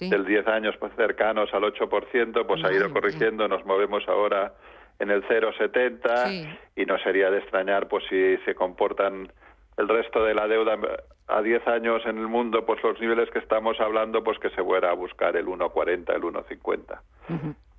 del 0.00 0.24
10 0.24 0.46
años 0.46 0.76
pues, 0.78 0.92
cercanos 0.94 1.52
al 1.52 1.62
8%, 1.64 2.46
pues 2.46 2.64
ha 2.64 2.72
ido 2.72 2.90
corrigiendo, 2.90 3.48
nos 3.48 3.64
movemos 3.66 4.08
ahora 4.08 4.54
en 4.98 5.10
el 5.10 5.22
0,70 5.24 6.58
y 6.76 6.84
no 6.86 6.98
sería 6.98 7.30
de 7.30 7.38
extrañar 7.38 7.88
pues 7.88 8.04
si 8.08 8.36
se 8.44 8.54
comportan 8.54 9.30
el 9.76 9.88
resto 9.88 10.24
de 10.24 10.34
la 10.34 10.46
deuda 10.46 10.78
a 11.26 11.42
10 11.42 11.66
años 11.66 12.02
en 12.06 12.18
el 12.18 12.28
mundo, 12.28 12.64
pues 12.64 12.82
los 12.82 13.00
niveles 13.00 13.30
que 13.30 13.38
estamos 13.38 13.80
hablando, 13.80 14.22
pues 14.22 14.38
que 14.38 14.50
se 14.50 14.62
fuera 14.62 14.90
a 14.90 14.94
buscar 14.94 15.36
el 15.36 15.46
1,40, 15.46 16.14
el 16.14 16.22
1,50. 16.22 17.00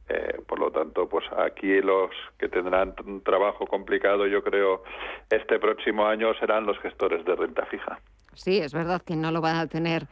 eh, 0.09 0.39
por 0.47 0.59
lo 0.59 0.71
tanto, 0.71 1.07
pues 1.09 1.25
aquí 1.37 1.81
los 1.81 2.11
que 2.37 2.49
tendrán 2.49 2.93
un 3.05 3.21
trabajo 3.21 3.65
complicado, 3.65 4.27
yo 4.27 4.43
creo, 4.43 4.83
este 5.29 5.57
próximo 5.59 6.05
año 6.05 6.33
serán 6.35 6.65
los 6.65 6.77
gestores 6.79 7.25
de 7.25 7.35
renta 7.35 7.65
fija. 7.65 7.99
Sí, 8.33 8.59
es 8.59 8.73
verdad 8.73 9.01
que 9.01 9.15
no 9.15 9.31
lo 9.31 9.41
van 9.41 9.55
a 9.55 9.67
tener, 9.67 10.07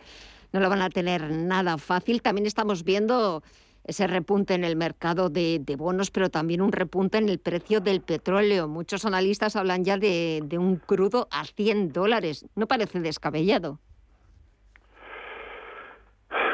no 0.52 0.60
lo 0.60 0.70
van 0.70 0.82
a 0.82 0.90
tener 0.90 1.30
nada 1.30 1.78
fácil. 1.78 2.22
También 2.22 2.48
estamos 2.48 2.84
viendo 2.84 3.44
ese 3.86 4.08
repunte 4.08 4.54
en 4.54 4.64
el 4.64 4.76
mercado 4.76 5.30
de, 5.30 5.62
bonos, 5.78 6.12
pero 6.12 6.30
también 6.30 6.62
un 6.62 6.72
repunte 6.72 7.18
en 7.18 7.30
el 7.30 7.40
precio 7.40 7.82
del 7.82 8.02
petróleo. 8.02 8.68
Muchos 8.68 9.06
analistas 9.06 9.56
hablan 9.56 9.84
ya 9.84 9.98
de, 9.98 10.42
un 10.58 10.78
crudo 10.78 11.28
a 11.32 11.44
100 11.44 11.92
dólares. 11.92 12.46
No 12.56 12.68
parece 12.68 13.00
descabellado. 13.00 13.80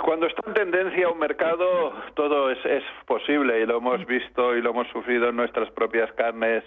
Cuando 0.04 0.26
está 0.26 0.42
en 0.48 0.54
tendencia 0.54 1.10
un 1.10 1.20
mercado, 1.20 1.94
todo 2.16 2.50
es, 2.50 2.84
posible 3.06 3.62
y 3.62 3.66
lo 3.66 3.78
hemos 3.78 4.06
visto 4.08 4.56
y 4.56 4.62
lo 4.62 4.72
hemos 4.72 4.88
sufrido 4.88 5.30
en 5.30 5.36
nuestras 5.36 5.70
propias 5.72 6.12
carnes. 6.14 6.64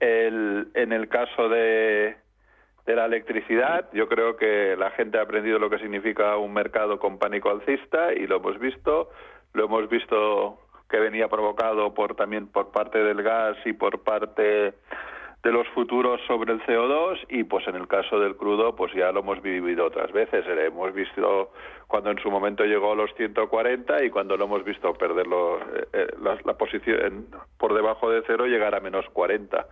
en 0.00 0.92
el 0.92 1.08
caso 1.08 1.48
de, 1.48 2.16
de 2.88 2.96
la 2.96 3.04
electricidad, 3.04 3.90
yo 3.92 4.08
creo 4.08 4.38
que 4.38 4.74
la 4.78 4.90
gente 4.92 5.18
ha 5.18 5.22
aprendido 5.22 5.58
lo 5.58 5.68
que 5.68 5.78
significa 5.78 6.38
un 6.38 6.54
mercado 6.54 6.98
con 6.98 7.18
pánico 7.18 7.50
alcista 7.50 8.14
y 8.14 8.26
lo 8.26 8.36
hemos 8.36 8.58
visto 8.58 9.10
lo 9.54 9.64
hemos 9.64 9.88
visto 9.88 10.58
que 10.88 10.98
venía 10.98 11.28
provocado 11.28 11.92
por 11.94 12.14
también 12.14 12.48
por 12.48 12.70
parte 12.70 12.98
del 12.98 13.22
gas 13.22 13.56
y 13.64 13.72
por 13.72 14.02
parte 14.02 14.74
de 15.42 15.52
los 15.52 15.68
futuros 15.68 16.20
sobre 16.26 16.52
el 16.52 16.60
CO2 16.62 17.26
y 17.28 17.44
pues 17.44 17.66
en 17.68 17.76
el 17.76 17.86
caso 17.86 18.18
del 18.18 18.36
crudo 18.36 18.74
pues 18.74 18.92
ya 18.92 19.12
lo 19.12 19.20
hemos 19.20 19.40
vivido 19.40 19.86
otras 19.86 20.10
veces. 20.12 20.44
Eh, 20.46 20.66
hemos 20.66 20.92
visto 20.92 21.52
cuando 21.86 22.10
en 22.10 22.18
su 22.18 22.30
momento 22.30 22.64
llegó 22.64 22.92
a 22.92 22.96
los 22.96 23.12
140 23.14 24.04
y 24.04 24.10
cuando 24.10 24.36
lo 24.36 24.44
hemos 24.44 24.64
visto 24.64 24.92
perderlo 24.94 25.58
eh, 25.58 25.88
eh, 25.92 26.06
la, 26.22 26.54
posición 26.54 27.26
por 27.56 27.74
debajo 27.74 28.10
de 28.10 28.22
cero 28.26 28.46
llegar 28.46 28.74
a 28.74 28.80
menos 28.80 29.06
40 29.12 29.66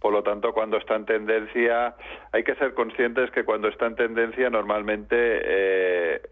por 0.00 0.12
lo 0.12 0.22
tanto 0.22 0.52
cuando 0.52 0.76
está 0.76 0.96
en 0.96 1.06
tendencia 1.06 1.94
hay 2.32 2.44
que 2.44 2.54
ser 2.56 2.74
conscientes 2.74 3.30
que 3.30 3.44
cuando 3.44 3.68
está 3.68 3.86
en 3.86 3.96
tendencia 3.96 4.50
normalmente 4.50 5.16
eh, 5.16 6.22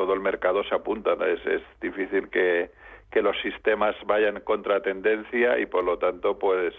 todo 0.00 0.14
el 0.14 0.20
mercado 0.20 0.64
se 0.64 0.74
apunta. 0.74 1.12
Es, 1.26 1.62
difícil 1.82 2.30
que, 2.30 2.70
que 3.10 3.20
los 3.20 3.36
sistemas 3.42 3.94
vayan 4.06 4.40
contra 4.40 4.80
tendencia 4.80 5.58
y 5.58 5.66
por 5.66 5.84
lo 5.84 5.98
tanto 5.98 6.38
pues 6.38 6.72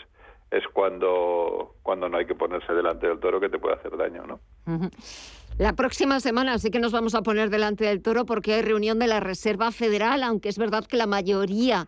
es 0.50 0.68
cuando, 0.74 1.76
cuando 1.84 2.10
no 2.10 2.18
hay 2.18 2.26
que 2.26 2.34
ponerse 2.34 2.74
delante 2.74 3.08
del 3.08 3.20
toro 3.20 3.40
que 3.40 3.50
te 3.50 3.60
puede 3.60 3.76
hacer 3.76 3.96
daño, 3.96 4.26
¿no? 4.26 4.40
La 5.60 5.74
próxima 5.74 6.20
semana 6.20 6.58
sí 6.58 6.72
que 6.72 6.80
nos 6.80 6.92
vamos 6.92 7.14
a 7.14 7.22
poner 7.22 7.52
delante 7.52 7.86
del 7.86 8.02
toro 8.02 8.26
porque 8.26 8.56
hay 8.56 8.64
reunión 8.64 8.98
de 8.98 9.06
la 9.06 9.20
Reserva 9.20 9.72
Federal, 9.72 10.24
aunque 10.24 10.50
es 10.50 10.58
verdad 10.58 10.86
que 10.86 10.98
la 10.98 11.06
mayoría 11.06 11.88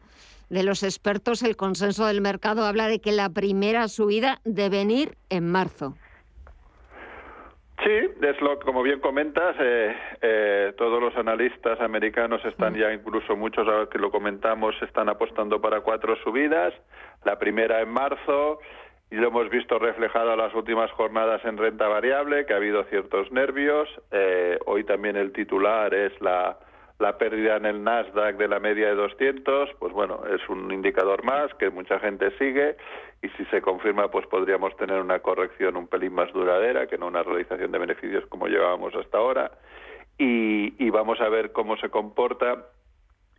de 0.50 0.62
los 0.62 0.84
expertos, 0.84 1.42
el 1.42 1.56
consenso 1.56 2.06
del 2.06 2.22
mercado 2.22 2.66
habla 2.66 2.88
de 2.88 3.02
que 3.02 3.12
la 3.12 3.30
primera 3.30 3.88
subida 3.88 4.40
debe 4.46 4.78
venir 4.78 5.18
en 5.30 5.50
marzo. 5.50 5.96
Sí, 7.84 7.90
es 8.22 8.40
lo 8.40 8.58
como 8.60 8.82
bien 8.82 9.02
comentas, 9.02 9.58
eh, 9.60 9.94
eh, 10.22 10.74
todos 10.78 11.02
los 11.02 11.16
analistas 11.18 11.82
americanos 11.82 12.44
están 12.46 12.76
ya, 12.76 12.94
incluso 12.94 13.36
muchos 13.36 13.68
ahora 13.68 13.90
que 13.90 14.00
lo 14.00 14.10
comentamos, 14.10 14.74
están 14.82 15.10
apostando 15.10 15.60
para 15.60 15.82
cuatro 15.82 16.16
subidas. 16.24 16.74
La 17.26 17.38
primera 17.38 17.82
en 17.82 17.90
marzo 17.90 18.60
y 19.12 19.16
lo 19.16 19.28
hemos 19.28 19.50
visto 19.50 19.78
reflejado 19.80 20.32
en 20.32 20.40
las 20.40 20.56
últimas 20.56 20.90
jornadas 20.92 21.44
en 21.44 21.58
renta 21.58 21.88
variable, 21.88 22.46
que 22.46 22.54
ha 22.54 22.58
habido 22.58 22.84
ciertos 22.86 23.32
nervios. 23.32 23.90
Eh, 24.12 24.58
hoy 24.66 24.86
también 24.86 25.18
el 25.18 25.34
titular 25.34 25.94
es 25.94 26.20
la 26.22 26.58
la 27.04 27.18
pérdida 27.18 27.58
en 27.58 27.66
el 27.66 27.84
Nasdaq 27.84 28.38
de 28.38 28.48
la 28.48 28.62
media 28.62 28.88
de 28.88 28.96
200, 28.96 29.72
pues 29.78 29.92
bueno, 29.92 30.22
es 30.34 30.48
un 30.48 30.72
indicador 30.72 31.26
más 31.26 31.54
que 31.56 31.70
mucha 31.70 32.00
gente 32.00 32.32
sigue 32.38 32.78
y 33.22 33.28
si 33.36 33.44
se 33.46 33.62
confirma, 33.62 34.10
pues 34.10 34.26
podríamos 34.28 34.74
tener 34.78 35.02
una 35.02 35.20
corrección 35.20 35.76
un 35.76 35.88
pelín 35.88 36.14
más 36.14 36.32
duradera 36.32 36.88
que 36.88 36.98
no 36.98 37.08
una 37.08 37.22
realización 37.22 37.74
de 37.74 37.78
beneficios 37.78 38.26
como 38.28 38.48
llevábamos 38.48 38.96
hasta 38.96 39.18
ahora. 39.18 39.52
Y, 40.18 40.82
y 40.82 40.90
vamos 40.92 41.20
a 41.20 41.28
ver 41.28 41.52
cómo 41.52 41.76
se 41.76 41.90
comporta 41.90 42.70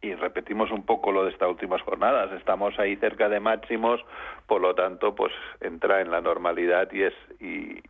y 0.02 0.14
repetimos 0.14 0.70
un 0.70 0.84
poco 0.84 1.10
lo 1.10 1.24
de 1.24 1.30
estas 1.30 1.48
últimas 1.48 1.80
jornadas. 1.80 2.32
Estamos 2.32 2.78
ahí 2.78 2.96
cerca 2.96 3.30
de 3.30 3.40
máximos, 3.40 4.04
por 4.46 4.60
lo 4.60 4.74
tanto, 4.74 5.14
pues 5.14 5.32
entra 5.62 6.02
en 6.02 6.10
la 6.10 6.20
normalidad 6.20 6.92
y 6.92 7.04
es 7.04 7.14
y, 7.40 7.80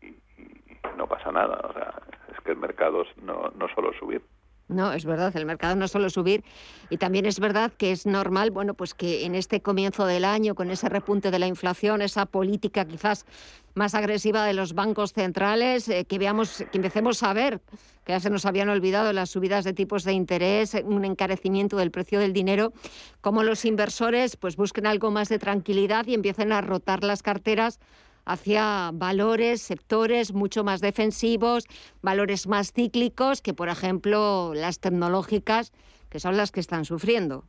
no 0.97 1.09
pasa 1.09 1.33
nada. 1.33 1.59
O 1.69 1.73
sea, 1.73 1.95
es 2.33 2.41
que 2.45 2.53
el 2.53 2.59
mercado 2.59 3.05
no, 3.23 3.51
no 3.59 3.67
solo 3.75 3.93
subir. 3.95 4.23
No, 4.69 4.95
es 4.95 5.05
verdad, 5.05 5.37
el 5.37 5.45
mercado 5.45 5.77
no 5.77 5.89
solo 5.89 6.09
subir 6.09 6.43
y 6.89 6.97
también 6.97 7.27
es 7.27 7.39
verdad 7.39 7.71
que 7.77 7.93
es 7.93 8.07
normal, 8.07 8.51
bueno, 8.51 8.73
pues 8.73 8.95
que 8.95 9.27
en 9.27 9.35
este 9.35 9.61
comienzo 9.61 10.07
del 10.07 10.25
año, 10.25 10.55
con 10.55 10.71
ese 10.71 10.89
repunte 10.89 11.31
de 11.31 11.39
la 11.39 11.47
inflación, 11.47 12.01
esa 12.01 12.25
política 12.25 12.87
quizás 12.87 13.27
más 13.75 13.95
agresiva 13.95 14.47
de 14.47 14.55
los 14.55 14.73
bancos 14.73 15.13
centrales, 15.13 15.89
eh, 15.91 16.07
que 16.07 16.19
veamos, 16.19 16.65
que 16.73 16.79
empecemos 16.79 17.23
a 17.23 17.35
ver 17.35 17.61
que 18.05 18.13
ya 18.13 18.21
se 18.21 18.31
nos 18.31 18.47
habían 18.47 18.71
olvidado 18.71 19.13
las 19.13 19.31
subidas 19.31 19.65
de 19.65 19.75
tipos 19.75 20.05
de 20.05 20.13
interés, 20.13 20.75
un 20.85 21.05
encarecimiento 21.05 21.77
del 21.77 21.91
precio 21.91 22.19
del 22.19 22.33
dinero, 22.33 22.73
como 23.21 23.43
los 23.43 23.65
inversores 23.67 24.37
pues 24.37 24.57
busquen 24.57 24.87
algo 24.87 25.11
más 25.11 25.29
de 25.29 25.39
tranquilidad 25.39 26.07
y 26.07 26.15
empiecen 26.15 26.53
a 26.53 26.63
rotar 26.63 27.05
las 27.05 27.23
carteras 27.23 27.81
hacia 28.25 28.91
valores, 28.93 29.63
sectores 29.63 30.33
mucho 30.33 30.65
más 30.65 30.81
defensivos, 30.81 31.67
valores 32.03 32.47
más 32.47 32.73
cíclicos 32.73 33.43
que, 33.43 33.55
por 33.55 33.69
ejemplo, 33.69 34.53
las 34.55 34.81
tecnológicas, 34.81 35.73
que 36.11 36.21
son 36.21 36.37
las 36.37 36.53
que 36.53 36.61
están 36.61 36.85
sufriendo. 36.85 37.45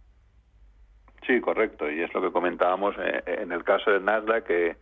Sí, 1.25 1.41
correcto. 1.41 1.89
Y 1.89 2.01
es 2.01 2.13
lo 2.13 2.21
que 2.21 2.31
comentábamos 2.31 2.95
eh, 2.99 3.23
en 3.25 3.51
el 3.51 3.63
caso 3.63 3.91
del 3.91 4.05
Nasdaq, 4.05 4.45
que, 4.45 4.77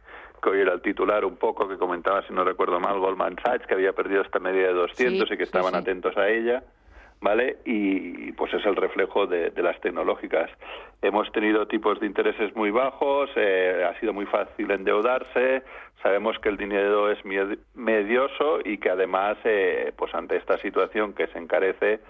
hoy 0.45 0.59
era 0.59 0.73
el 0.73 0.81
titular 0.81 1.23
un 1.23 1.37
poco, 1.37 1.69
que 1.69 1.77
comentaba, 1.77 2.25
si 2.27 2.33
no 2.33 2.43
recuerdo 2.43 2.79
mal, 2.79 2.99
Goldman 2.99 3.37
Sachs, 3.43 3.65
que 3.65 3.75
había 3.75 3.93
perdido 3.93 4.21
esta 4.21 4.39
media 4.39 4.67
de 4.67 4.73
200 4.73 5.31
y 5.31 5.37
que 5.37 5.43
estaban 5.43 5.73
atentos 5.73 6.17
a 6.17 6.27
ella. 6.27 6.63
¿Vale? 7.23 7.55
Y 7.63 8.33
pues 8.33 8.53
es 8.53 8.65
el 8.65 8.75
reflejo 8.75 9.27
de, 9.27 9.49
las 9.55 9.79
tecnológicas. 9.79 10.51
Hemos 11.01 11.31
tenido 11.31 11.65
tipos 11.67 11.97
de 12.01 12.05
intereses 12.05 12.53
muy 12.53 12.69
bajos, 12.69 13.29
eh, 13.37 13.81
ha 13.89 13.97
sido 14.01 14.11
muy 14.11 14.25
fácil 14.25 14.69
endeudarse, 14.69 15.63
sabemos 16.01 16.37
que 16.39 16.49
el 16.49 16.57
dinero 16.57 17.09
es 17.09 17.19
medioso 17.75 18.59
y 18.65 18.77
que 18.77 18.89
además, 18.89 19.37
eh, 19.45 19.93
pues 19.95 20.13
ante 20.13 20.35
esta 20.35 20.57
situación 20.57 21.13
que 21.13 21.27
se 21.27 21.39
encarece, 21.39 22.01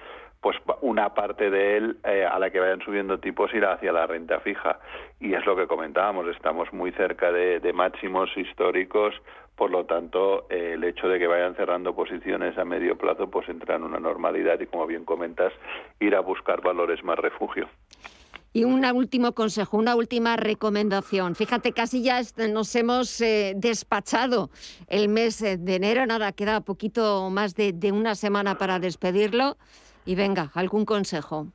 pues 0.43 0.58
una 0.82 1.13
parte 1.13 1.49
de 1.49 1.77
él 1.77 1.97
eh, 2.03 2.25
a 2.25 2.38
la 2.38 2.49
que 2.49 2.60
vayan 2.60 2.82
subiendo 2.82 3.17
tipos 3.17 3.53
irá 3.53 3.71
hacia 3.71 3.93
la 3.93 4.06
renta 4.06 4.41
fija. 4.41 4.77
Y 5.21 5.34
es 5.34 5.45
lo 5.45 5.56
que 5.56 5.67
comentábamos, 5.67 6.27
estamos 6.27 6.71
muy 6.73 6.91
cerca 6.91 7.32
de, 7.32 7.71
máximos 7.73 8.29
históricos, 8.36 9.15
por 9.56 9.71
lo 9.71 9.86
tanto, 9.86 10.45
eh, 10.49 10.73
el 10.73 10.84
hecho 10.84 11.08
de 11.08 11.17
que 11.17 11.27
vayan 11.27 11.56
cerrando 11.56 11.95
posiciones 11.95 12.58
a 12.58 12.65
medio 12.65 12.97
plazo, 12.97 13.29
pues 13.29 13.47
entra 13.47 13.77
en 13.77 13.84
una 13.84 13.99
normalidad 13.99 14.60
y, 14.60 14.65
como 14.65 14.86
bien 14.86 15.06
comentas, 15.06 15.53
ir 16.01 16.13
a 16.13 16.19
buscar 16.19 16.62
valores 16.62 17.01
más 17.06 17.17
refugio. 17.17 17.69
Y 18.51 18.65
un 18.65 18.84
último 18.86 19.32
consejo, 19.32 19.77
una 19.77 19.95
última 19.95 20.36
recomendación. 20.36 21.36
Fíjate, 21.36 21.71
casi 21.71 22.03
ya 22.03 22.21
nos 22.51 22.75
hemos 22.75 23.21
eh, 23.21 23.53
despachado 23.56 24.51
el 24.88 25.08
mes 25.08 25.39
de 25.39 25.75
enero, 25.75 26.06
nada, 26.06 26.34
queda 26.34 26.60
poquito 26.62 27.29
más 27.29 27.56
de 27.56 27.91
una 27.93 28.13
semana 28.15 28.58
para 28.58 28.79
despedirlo. 28.79 29.56
Y 30.05 30.15
venga, 30.15 30.49
algún 30.53 30.85
consejo. 30.85 31.47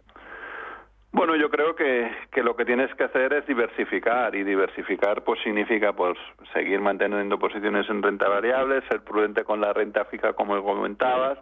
Bueno, 1.10 1.36
yo 1.36 1.48
creo 1.48 1.74
que, 1.74 2.10
lo 2.42 2.54
que 2.54 2.64
tienes 2.64 2.94
que 2.94 3.04
hacer 3.04 3.32
es 3.32 3.46
diversificar 3.46 4.34
y 4.34 4.44
diversificar 4.44 5.24
pues 5.24 5.40
significa 5.42 5.92
pues 5.94 6.18
seguir 6.52 6.80
manteniendo 6.80 7.38
posiciones 7.38 7.88
en 7.88 8.02
renta 8.02 8.28
variable, 8.28 8.82
ser 8.88 9.02
prudente 9.02 9.42
con 9.42 9.60
la 9.60 9.72
renta 9.72 10.04
fija 10.04 10.34
como 10.34 10.62
comentabas. 10.62 11.38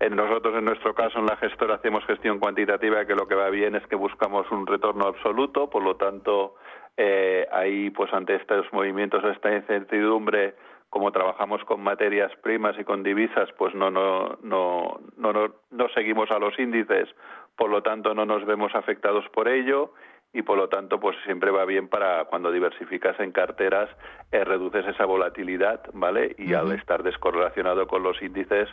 En 0.00 0.14
nosotros, 0.14 0.54
en 0.58 0.66
nuestro 0.66 0.94
caso, 0.94 1.18
en 1.18 1.26
la 1.26 1.36
gestora 1.36 1.76
hacemos 1.76 2.04
gestión 2.04 2.38
cuantitativa 2.38 3.06
que 3.06 3.14
lo 3.14 3.26
que 3.26 3.34
va 3.34 3.48
bien 3.48 3.76
es 3.76 3.86
que 3.86 3.96
buscamos 3.96 4.50
un 4.50 4.66
retorno 4.66 5.06
absoluto, 5.06 5.70
por 5.70 5.82
lo 5.82 5.96
tanto, 5.96 6.56
eh, 6.96 7.46
ahí 7.52 7.90
pues 7.90 8.12
ante 8.12 8.34
estos 8.34 8.70
movimientos, 8.72 9.24
esta 9.24 9.54
incertidumbre, 9.54 10.54
como 10.96 11.12
trabajamos 11.12 11.62
con 11.64 11.82
materias 11.82 12.32
primas 12.40 12.74
y 12.78 12.84
con 12.84 13.02
divisas, 13.02 13.50
pues 13.58 13.74
no, 13.74 13.90
no, 13.90 14.38
no, 14.42 14.98
no, 15.18 15.32
no, 15.70 15.88
seguimos 15.90 16.30
a 16.30 16.38
los 16.38 16.58
índices, 16.58 17.06
por 17.54 17.68
lo 17.68 17.82
tanto 17.82 18.14
no 18.14 18.24
nos 18.24 18.46
vemos 18.46 18.74
afectados 18.74 19.28
por 19.28 19.46
ello 19.46 19.92
y 20.32 20.40
por 20.40 20.56
lo 20.56 20.70
tanto 20.70 20.98
pues 20.98 21.14
siempre 21.26 21.50
va 21.50 21.66
bien 21.66 21.88
para 21.88 22.24
cuando 22.24 22.50
diversificas 22.50 23.20
en 23.20 23.32
carteras 23.32 23.90
eh, 24.32 24.42
reduces 24.42 24.86
esa 24.86 25.04
volatilidad, 25.04 25.82
¿vale? 25.92 26.34
Y 26.38 26.54
al 26.54 26.72
estar 26.72 27.02
descorrelacionado 27.02 27.86
con 27.86 28.02
los 28.02 28.22
índices, 28.22 28.66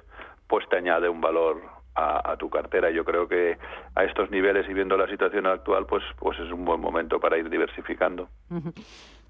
pues 0.47 0.65
te 0.69 0.77
añade 0.77 1.09
un 1.09 1.19
valor 1.19 1.61
a, 1.93 2.37
tu 2.37 2.49
cartera. 2.49 2.89
Yo 2.89 3.03
creo 3.03 3.27
que 3.27 3.57
a 3.95 4.05
estos 4.05 4.31
niveles 4.31 4.65
y 4.69 4.73
viendo 4.73 4.95
la 4.95 5.07
situación 5.07 5.45
actual, 5.45 5.87
pues, 5.87 6.03
pues 6.19 6.39
es 6.39 6.53
un 6.53 6.63
buen 6.63 6.79
momento 6.79 7.19
para 7.19 7.37
ir 7.37 7.49
diversificando. 7.49 8.29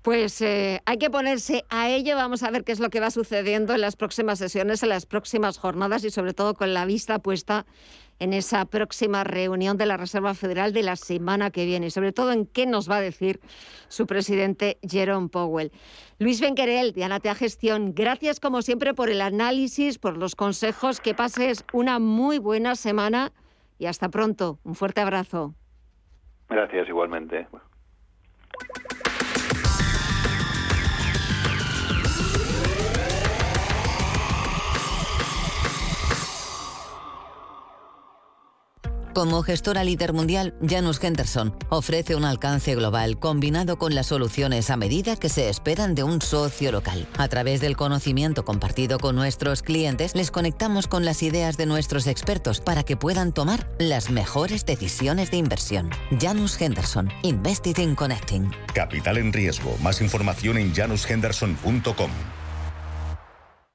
Pues 0.04 0.42
eh, 0.42 0.82
hay 0.86 0.98
que 0.98 1.10
ponerse 1.10 1.64
a 1.70 1.90
ello. 1.90 2.18
Vamos 2.18 2.44
a 2.44 2.52
ver 2.52 2.66
qué 2.66 2.74
es 2.74 2.82
lo 2.82 2.90
que 2.90 3.00
va 3.00 3.10
sucediendo 3.10 3.74
en 3.74 3.80
las 3.80 3.96
próximas 3.96 4.38
sesiones, 4.38 4.84
en 4.84 4.90
las 4.90 5.06
próximas 5.06 5.58
jornadas 5.58 6.04
y 6.04 6.10
sobre 6.10 6.34
todo 6.34 6.56
con 6.56 6.74
la 6.74 6.86
vista 6.86 7.20
puesta 7.20 7.66
en 8.20 8.34
esa 8.34 8.66
próxima 8.66 9.24
reunión 9.24 9.78
de 9.78 9.86
la 9.86 9.96
Reserva 9.96 10.34
Federal 10.34 10.74
de 10.74 10.84
la 10.84 10.98
semana 10.98 11.52
que 11.52 11.66
viene 11.66 11.88
y 11.88 11.90
sobre 11.90 12.12
todo 12.12 12.34
en 12.34 12.46
qué 12.46 12.66
nos 12.66 12.90
va 12.90 12.98
a 12.98 13.02
decir 13.02 13.40
su 13.88 14.06
presidente 14.06 14.78
Jerome 14.82 15.30
Powell. 15.30 15.72
Luis 16.20 16.42
Benquerel, 16.42 16.92
de 16.92 17.06
Anatea 17.06 17.36
Gestión, 17.36 17.94
gracias 17.96 18.42
como 18.42 18.62
siempre 18.62 18.94
por 18.94 19.10
el 19.10 19.22
análisis, 19.22 20.00
por 20.00 20.18
los 20.18 20.36
consejos. 20.36 21.00
Que 21.00 21.14
pases 21.14 21.66
una 21.72 22.00
muy 22.00 22.40
buena 22.40 22.76
semana 22.76 23.32
y 23.80 23.86
hasta 23.86 24.10
pronto. 24.10 24.60
Un 24.64 24.76
fuerte 24.76 25.00
abrazo. 25.00 25.56
Gracias 26.50 26.90
igualmente. 26.90 27.48
Como 39.14 39.44
gestora 39.44 39.84
líder 39.84 40.12
mundial, 40.12 40.56
Janus 40.68 41.02
Henderson 41.04 41.56
ofrece 41.70 42.16
un 42.16 42.26
alcance 42.26 42.74
global 42.74 43.20
combinado 43.20 43.78
con 43.78 43.94
las 43.94 44.08
soluciones 44.08 44.72
a 44.72 44.78
medida 44.78 45.16
que 45.18 45.30
se 45.30 45.50
esperan 45.50 45.94
de 45.94 46.02
un 46.02 46.20
socio 46.20 46.72
local. 46.72 47.08
A 47.18 47.28
través 47.28 47.62
del 47.62 47.78
conocimiento 47.78 48.44
compartido 48.44 48.98
con 48.98 49.16
nuestros 49.16 49.62
clientes, 49.62 50.16
les 50.16 50.32
conectamos 50.32 50.88
con 50.88 51.06
las 51.06 51.22
ideas 51.22 51.58
de 51.58 51.68
nuestros 51.68 52.08
expertos 52.08 52.60
para 52.60 52.82
que 52.82 52.98
puedan 52.98 53.34
tomar 53.34 53.70
las 53.78 54.10
mejores 54.10 54.66
decisiones 54.66 55.30
de 55.30 55.38
inversión. 55.38 55.92
Janus 56.20 56.60
Henderson, 56.60 57.10
Invested 57.22 57.78
in 57.78 57.94
Connecting. 57.94 58.52
Capital 58.74 59.18
en 59.18 59.32
riesgo. 59.32 59.78
Más 59.84 60.02
información 60.02 60.58
en 60.58 60.74
janushenderson.com. 60.74 62.10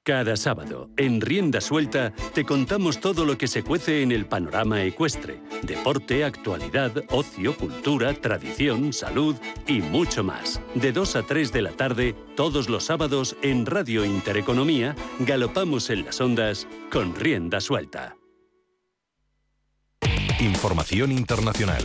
Cada 0.09 0.39
sábado, 0.39 0.89
en 0.97 1.21
Rienda 1.21 1.61
Suelta, 1.61 2.15
te 2.33 2.47
contamos 2.47 2.99
todo 2.99 3.27
lo 3.27 3.37
que 3.37 3.47
se 3.47 3.63
cuece 3.63 4.01
en 4.01 4.11
el 4.11 4.25
panorama 4.25 4.83
ecuestre. 4.83 5.43
Deporte, 5.61 6.25
actualidad, 6.25 7.05
ocio, 7.11 7.55
cultura, 7.55 8.15
tradición, 8.15 8.95
salud 8.95 9.37
y 9.67 9.83
mucho 9.83 10.25
más. 10.25 10.63
De 10.75 10.93
2 10.93 11.17
a 11.17 11.23
3 11.25 11.53
de 11.53 11.61
la 11.61 11.73
tarde, 11.73 12.15
todos 12.37 12.71
los 12.71 12.85
sábados, 12.85 13.37
en 13.43 13.67
Radio 13.67 14.03
Intereconomía, 14.03 14.97
galopamos 15.19 15.91
en 15.91 16.07
las 16.07 16.19
ondas 16.23 16.67
con 16.91 17.15
Rienda 17.15 17.61
Suelta. 17.61 18.17
Información 20.41 21.13
internacional. 21.13 21.85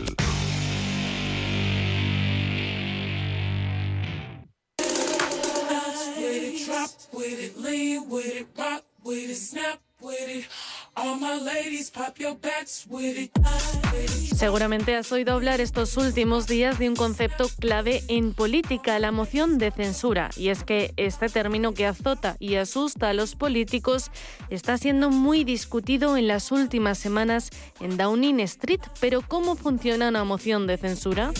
Seguramente 14.36 14.96
has 14.96 15.12
oído 15.12 15.34
hablar 15.34 15.62
estos 15.62 15.96
últimos 15.96 16.48
días 16.48 16.78
de 16.80 16.90
un 16.90 16.96
concepto 16.96 17.48
clave 17.60 18.04
en 18.10 18.34
política, 18.34 19.00
la 19.00 19.12
moción 19.12 19.58
de 19.58 19.72
censura. 19.72 20.30
Y 20.36 20.50
es 20.50 20.64
que 20.64 20.94
este 20.98 21.30
término 21.30 21.74
que 21.74 21.86
azota 21.86 22.36
y 22.40 22.56
asusta 22.56 23.10
a 23.10 23.14
los 23.14 23.36
políticos 23.36 24.12
está 24.50 24.78
siendo 24.78 25.10
muy 25.10 25.44
discutido 25.44 26.18
en 26.18 26.28
las 26.28 26.52
últimas 26.52 26.98
semanas 26.98 27.50
en 27.80 27.96
Downing 27.96 28.42
Street. 28.42 28.82
Pero 29.00 29.22
¿cómo 29.22 29.56
funciona 29.56 30.10
una 30.10 30.24
moción 30.26 30.68
de 30.68 30.78
censura? 30.78 31.32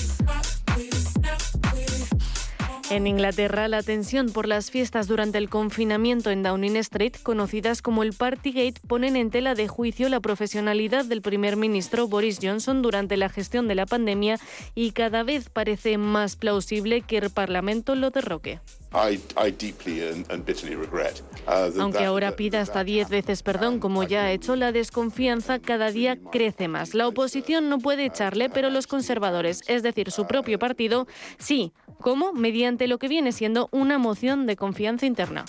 En 2.94 3.08
Inglaterra, 3.08 3.68
la 3.68 3.82
tensión 3.82 4.30
por 4.32 4.48
las 4.48 4.70
fiestas 4.70 5.08
durante 5.08 5.40
el 5.40 5.50
confinamiento 5.50 6.30
en 6.30 6.44
Downing 6.44 6.76
Street, 6.76 7.16
conocidas 7.24 7.82
como 7.82 8.04
el 8.04 8.14
Partygate, 8.14 8.80
ponen 8.88 9.16
en 9.16 9.32
tela 9.32 9.56
de 9.56 9.68
juicio 9.68 10.10
la 10.10 10.20
profesionalidad 10.20 11.04
del 11.04 11.24
primer 11.24 11.58
ministro 11.58 12.08
Boris 12.08 12.38
Johnson 12.40 12.84
durante 12.84 13.18
la 13.18 13.30
gestión 13.30 13.68
de 13.68 13.74
la 13.74 13.88
pandemia 13.88 14.40
y 14.76 14.92
cada 14.92 15.24
vez 15.24 15.50
parece 15.50 15.98
más 15.98 16.36
plausible 16.36 17.02
que 17.02 17.18
el 17.18 17.32
Parlamento 17.32 17.96
lo 17.96 18.12
derroque. 18.12 18.60
Aunque 21.80 22.06
ahora 22.06 22.36
pida 22.36 22.62
hasta 22.62 22.84
10 22.84 23.10
veces 23.10 23.44
perdón, 23.44 23.80
como 23.80 24.04
ya 24.04 24.26
ha 24.26 24.32
hecho, 24.32 24.56
la 24.56 24.72
desconfianza 24.72 25.60
cada 25.60 25.92
día 25.92 26.18
crece 26.32 26.68
más. 26.68 26.94
La 26.94 27.08
oposición 27.08 27.70
no 27.70 27.80
puede 27.80 28.06
echarle, 28.06 28.50
pero 28.50 28.70
los 28.70 28.88
conservadores, 28.88 29.62
es 29.68 29.84
decir, 29.84 30.12
su 30.12 30.28
propio 30.28 30.60
partido, 30.60 31.08
sí. 31.38 31.74
¿Cómo? 32.00 32.34
Mediante 32.34 32.88
lo 32.88 33.00
que 33.00 33.08
viene 33.08 33.32
siendo 33.32 33.70
una 33.72 33.98
moción 33.98 34.46
de 34.46 34.56
confianza 34.56 35.06
interna. 35.06 35.46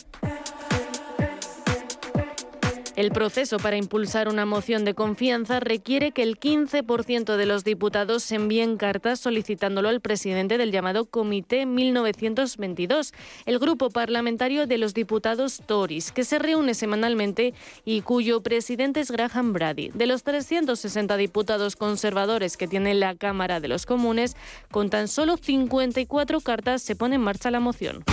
El 2.96 3.10
proceso 3.10 3.58
para 3.58 3.76
impulsar 3.76 4.28
una 4.28 4.46
moción 4.46 4.84
de 4.84 4.94
confianza 4.94 5.58
requiere 5.58 6.12
que 6.12 6.22
el 6.22 6.38
15% 6.38 7.36
de 7.36 7.44
los 7.44 7.64
diputados 7.64 8.30
envíen 8.30 8.76
cartas 8.76 9.18
solicitándolo 9.18 9.88
al 9.88 10.00
presidente 10.00 10.58
del 10.58 10.70
llamado 10.70 11.04
Comité 11.04 11.66
1922, 11.66 13.12
el 13.46 13.58
grupo 13.58 13.90
parlamentario 13.90 14.68
de 14.68 14.78
los 14.78 14.94
diputados 14.94 15.60
Tories, 15.66 16.12
que 16.12 16.22
se 16.22 16.38
reúne 16.38 16.74
semanalmente 16.74 17.52
y 17.84 18.02
cuyo 18.02 18.42
presidente 18.42 19.00
es 19.00 19.10
Graham 19.10 19.52
Brady. 19.52 19.90
De 19.92 20.06
los 20.06 20.22
360 20.22 21.16
diputados 21.16 21.74
conservadores 21.74 22.56
que 22.56 22.68
tiene 22.68 22.94
la 22.94 23.16
Cámara 23.16 23.58
de 23.58 23.66
los 23.66 23.86
Comunes, 23.86 24.36
con 24.70 24.88
tan 24.88 25.08
solo 25.08 25.36
54 25.36 26.40
cartas 26.42 26.82
se 26.82 26.94
pone 26.94 27.16
en 27.16 27.22
marcha 27.22 27.50
la 27.50 27.58
moción. 27.58 28.04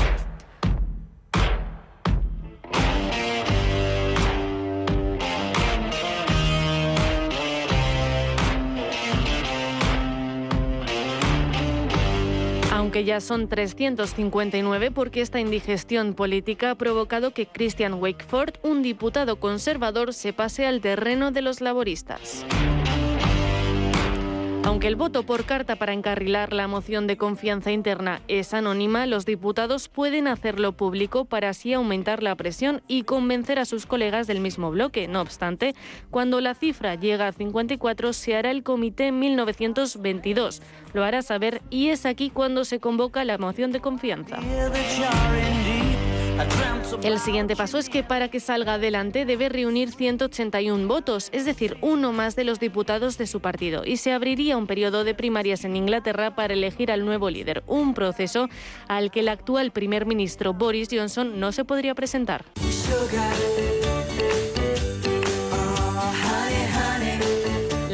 Aunque 12.91 13.05
ya 13.05 13.21
son 13.21 13.47
359 13.47 14.91
porque 14.91 15.21
esta 15.21 15.39
indigestión 15.39 16.13
política 16.13 16.71
ha 16.71 16.75
provocado 16.75 17.31
que 17.31 17.45
Christian 17.45 17.93
Wakeford, 17.93 18.55
un 18.63 18.81
diputado 18.81 19.37
conservador, 19.37 20.13
se 20.13 20.33
pase 20.33 20.65
al 20.65 20.81
terreno 20.81 21.31
de 21.31 21.41
los 21.41 21.61
laboristas. 21.61 22.45
Aunque 24.63 24.87
el 24.87 24.95
voto 24.95 25.23
por 25.23 25.45
carta 25.45 25.75
para 25.75 25.93
encarrilar 25.93 26.53
la 26.53 26.67
moción 26.67 27.07
de 27.07 27.17
confianza 27.17 27.71
interna 27.71 28.21
es 28.27 28.53
anónima, 28.53 29.07
los 29.07 29.25
diputados 29.25 29.89
pueden 29.89 30.27
hacerlo 30.27 30.73
público 30.73 31.25
para 31.25 31.49
así 31.49 31.73
aumentar 31.73 32.21
la 32.21 32.35
presión 32.35 32.83
y 32.87 33.03
convencer 33.03 33.57
a 33.57 33.65
sus 33.65 33.87
colegas 33.87 34.27
del 34.27 34.39
mismo 34.39 34.69
bloque. 34.69 35.07
No 35.07 35.21
obstante, 35.21 35.73
cuando 36.11 36.41
la 36.41 36.53
cifra 36.53 36.93
llega 36.93 37.27
a 37.27 37.31
54 37.31 38.13
se 38.13 38.35
hará 38.35 38.51
el 38.51 38.61
comité 38.61 39.11
1922. 39.11 40.61
Lo 40.93 41.03
hará 41.03 41.23
saber 41.23 41.61
y 41.71 41.89
es 41.89 42.05
aquí 42.05 42.29
cuando 42.29 42.63
se 42.63 42.79
convoca 42.79 43.25
la 43.25 43.39
moción 43.39 43.71
de 43.71 43.79
confianza. 43.79 44.37
El 47.03 47.19
siguiente 47.19 47.55
paso 47.55 47.77
es 47.77 47.89
que 47.89 48.03
para 48.03 48.29
que 48.29 48.39
salga 48.39 48.75
adelante 48.75 49.25
debe 49.25 49.49
reunir 49.49 49.91
181 49.91 50.87
votos, 50.87 51.29
es 51.31 51.45
decir, 51.45 51.77
uno 51.81 52.11
más 52.13 52.35
de 52.35 52.43
los 52.43 52.59
diputados 52.59 53.17
de 53.17 53.27
su 53.27 53.39
partido, 53.39 53.83
y 53.85 53.97
se 53.97 54.11
abriría 54.11 54.57
un 54.57 54.67
periodo 54.67 55.03
de 55.03 55.13
primarias 55.13 55.63
en 55.65 55.75
Inglaterra 55.75 56.35
para 56.35 56.53
elegir 56.53 56.91
al 56.91 57.05
nuevo 57.05 57.29
líder, 57.29 57.63
un 57.67 57.93
proceso 57.93 58.49
al 58.87 59.11
que 59.11 59.21
el 59.21 59.29
actual 59.29 59.71
primer 59.71 60.05
ministro 60.05 60.53
Boris 60.53 60.89
Johnson 60.91 61.39
no 61.39 61.51
se 61.51 61.65
podría 61.65 61.95
presentar. 61.95 62.45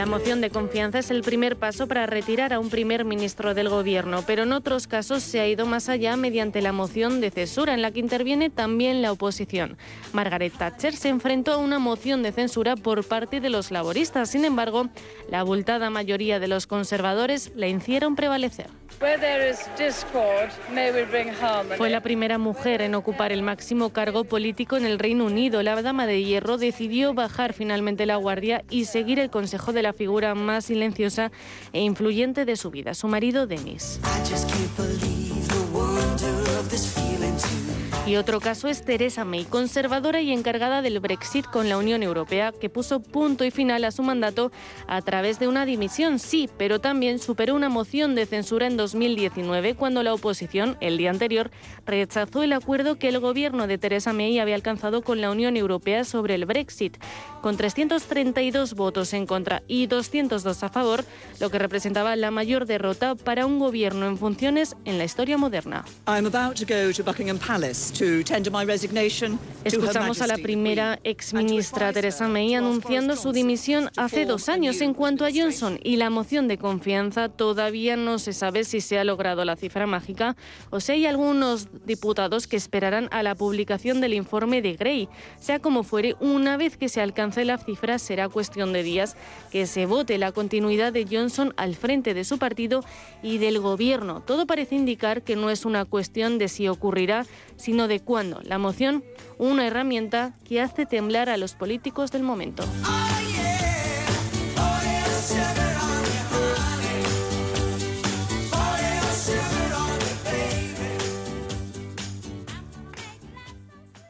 Moción 0.08 0.42
de 0.42 0.50
confianza 0.50 1.00
es 1.00 1.12
el 1.12 1.22
primer 1.22 1.58
paso 1.58 1.88
para 1.88 2.06
retirar 2.06 2.54
a 2.54 2.60
un 2.60 2.70
primer 2.70 3.04
ministro 3.04 3.54
del 3.54 3.70
gobierno, 3.70 4.24
pero 4.26 4.44
en 4.44 4.54
otros 4.54 4.88
casos 4.88 5.24
se 5.24 5.40
ha 5.40 5.48
ido 5.48 5.66
más 5.66 5.90
allá 5.90 6.16
mediante 6.16 6.62
la 6.62 6.72
moción 6.72 7.20
de 7.20 7.32
censura, 7.32 7.74
en 7.74 7.82
la 7.82 7.92
que 7.92 8.00
interviene 8.00 8.50
también 8.50 9.02
la 9.02 9.12
oposición. 9.12 9.78
Margaret 10.14 10.54
Thatcher 10.58 10.96
se 10.96 11.10
enfrentó 11.10 11.54
a 11.54 11.58
una 11.58 11.80
moción 11.80 12.24
de 12.24 12.32
censura 12.32 12.76
por 12.76 13.04
parte 13.04 13.42
de 13.42 13.50
los 13.50 13.72
laboristas. 13.72 14.30
Sin 14.30 14.46
embargo, 14.46 14.90
la 15.30 15.42
abultada 15.42 15.90
mayoría 15.90 16.40
de 16.40 16.48
los 16.48 16.68
conservadores 16.68 17.52
la 17.56 17.68
hicieron 17.68 18.16
prevalecer. 18.16 18.68
Fue 21.78 21.90
la 21.90 22.02
primera 22.02 22.40
mujer 22.40 22.82
en 22.82 22.96
ocupar 22.96 23.32
el 23.32 23.44
máximo 23.44 23.90
cargo 23.90 24.24
político 24.24 24.76
en 24.76 24.86
el 24.86 24.98
Reino 24.98 25.26
Unido. 25.26 25.62
La 25.62 25.80
dama 25.84 26.08
de 26.08 26.24
hierro 26.24 26.58
decidió 26.58 27.14
bajar 27.14 27.54
finalmente 27.54 28.08
la 28.08 28.16
guardia 28.16 28.64
y 28.72 28.86
seguir 28.86 29.20
el 29.20 29.30
consejo 29.30 29.72
de 29.72 29.84
la 29.84 29.94
figura 29.98 30.36
más 30.36 30.66
silenciosa 30.66 31.32
e 31.74 31.82
influyente 31.82 32.46
de 32.46 32.56
su 32.56 32.72
vida, 32.72 32.94
su 32.94 33.08
marido 33.08 33.48
Denis. 33.48 34.00
Y 38.08 38.16
otro 38.16 38.40
caso 38.40 38.70
es 38.70 38.86
Theresa 38.86 39.26
May, 39.26 39.44
conservadora 39.44 40.22
y 40.22 40.32
encargada 40.32 40.82
del 40.82 41.02
Brexit 41.02 41.46
con 41.46 41.68
la 41.68 41.78
Unión 41.78 42.04
Europea, 42.04 42.54
que 42.54 42.70
puso 42.70 43.02
punto 43.02 43.44
y 43.44 43.52
final 43.52 43.84
a 43.84 43.92
su 43.92 44.02
mandato 44.02 44.50
a 44.88 45.02
través 45.02 45.40
de 45.40 45.50
una 45.50 45.66
dimisión, 45.66 46.18
sí, 46.18 46.50
pero 46.58 46.80
también 46.80 47.20
superó 47.20 47.54
una 47.54 47.68
moción 47.68 48.16
de 48.16 48.26
censura 48.26 48.66
en 48.66 48.78
2019 48.78 49.76
cuando 49.76 50.04
la 50.04 50.14
oposición, 50.14 50.78
el 50.80 50.98
día 50.98 51.10
anterior, 51.10 51.52
rechazó 51.86 52.44
el 52.44 52.54
acuerdo 52.54 52.98
que 52.98 53.10
el 53.10 53.20
gobierno 53.20 53.68
de 53.68 53.78
Theresa 53.78 54.14
May 54.14 54.40
había 54.40 54.56
alcanzado 54.56 55.02
con 55.02 55.20
la 55.20 55.30
Unión 55.30 55.58
Europea 55.58 56.06
sobre 56.06 56.36
el 56.36 56.46
Brexit, 56.46 56.96
con 57.42 57.58
332 57.58 58.74
votos 58.76 59.12
en 59.12 59.26
contra 59.26 59.64
y 59.68 59.88
202 59.88 60.64
a 60.64 60.70
favor, 60.70 61.04
lo 61.42 61.50
que 61.50 61.60
representaba 61.60 62.16
la 62.16 62.32
mayor 62.32 62.68
derrota 62.68 63.16
para 63.16 63.46
un 63.46 63.60
gobierno 63.60 64.08
en 64.08 64.18
funciones 64.18 64.78
en 64.86 64.98
la 64.98 65.04
historia 65.04 65.38
moderna. 65.38 65.84
Escuchamos 69.64 70.22
a 70.22 70.28
la 70.28 70.38
primera 70.38 71.00
exministra 71.04 71.92
Theresa 71.92 72.28
May 72.28 72.54
anunciando 72.54 73.16
su 73.16 73.32
dimisión 73.32 73.90
hace 73.98 74.26
dos 74.26 74.50
años. 74.50 74.82
En 74.82 74.94
cuanto 74.94 75.26
a 75.26 75.30
Johnson 75.34 75.80
y 75.84 75.96
la 75.96 76.10
moción 76.10 76.48
de 76.48 76.58
confianza, 76.58 77.28
todavía 77.28 77.98
no 77.98 78.20
se 78.20 78.34
sabe 78.34 78.64
si 78.64 78.82
se 78.82 79.00
ha 79.00 79.04
logrado 79.04 79.44
la 79.46 79.56
cifra 79.56 79.88
mágica 79.88 80.36
o 80.70 80.80
si 80.80 80.92
hay 80.92 81.06
algunos 81.06 81.68
diputados 81.86 82.48
que 82.48 82.56
esperarán 82.56 83.10
a 83.12 83.24
la 83.24 83.36
publicación 83.36 84.00
del 84.00 84.14
informe 84.14 84.62
de 84.62 84.74
Gray. 84.74 85.10
Sea 85.40 85.60
como 85.60 85.84
fuere, 85.84 86.16
una 86.20 86.56
vez 86.56 86.78
que 86.78 86.90
se 86.90 87.02
alcance 87.02 87.46
la 87.46 87.58
cifra, 87.58 88.00
será 88.00 88.30
cuestión 88.30 88.74
de 88.74 88.84
días 88.84 89.16
que 89.52 89.66
se 89.66 89.86
vote 89.86 90.18
la 90.18 90.32
continuidad 90.32 90.94
de 90.94 91.08
Johnson 91.10 91.54
al 91.58 91.76
frente 91.76 92.14
de 92.14 92.24
su 92.24 92.38
partido 92.38 92.84
y 93.24 93.40
del 93.40 93.60
gobierno. 93.60 94.22
Todo 94.22 94.46
parece 94.46 94.76
indicar 94.76 95.24
que 95.24 95.36
no 95.36 95.50
es 95.50 95.66
una 95.66 95.86
cuestión 95.86 96.38
de 96.38 96.48
si 96.48 96.68
ocurrirá, 96.68 97.26
sino 97.58 97.87
de 97.88 98.00
cuándo. 98.00 98.40
La 98.44 98.58
moción, 98.58 99.04
una 99.38 99.66
herramienta 99.66 100.34
que 100.44 100.62
hace 100.62 100.86
temblar 100.86 101.30
a 101.30 101.38
los 101.38 101.54
políticos 101.54 102.12
del 102.12 102.24
momento. 102.24 102.64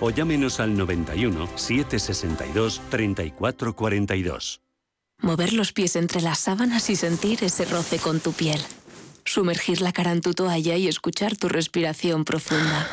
o 0.00 0.10
llámenos 0.10 0.60
al 0.60 0.76
91 0.76 1.48
762 1.56 2.80
3442. 2.90 4.60
Mover 5.20 5.52
los 5.52 5.72
pies 5.72 5.96
entre 5.96 6.20
las 6.20 6.38
sábanas 6.38 6.90
y 6.90 6.96
sentir 6.96 7.42
ese 7.42 7.64
roce 7.64 7.98
con 7.98 8.20
tu 8.20 8.32
piel. 8.32 8.60
Sumergir 9.24 9.80
la 9.80 9.92
cara 9.92 10.12
en 10.12 10.20
tu 10.20 10.32
toalla 10.32 10.76
y 10.76 10.86
escuchar 10.86 11.36
tu 11.36 11.48
respiración 11.48 12.24
profunda. 12.24 12.86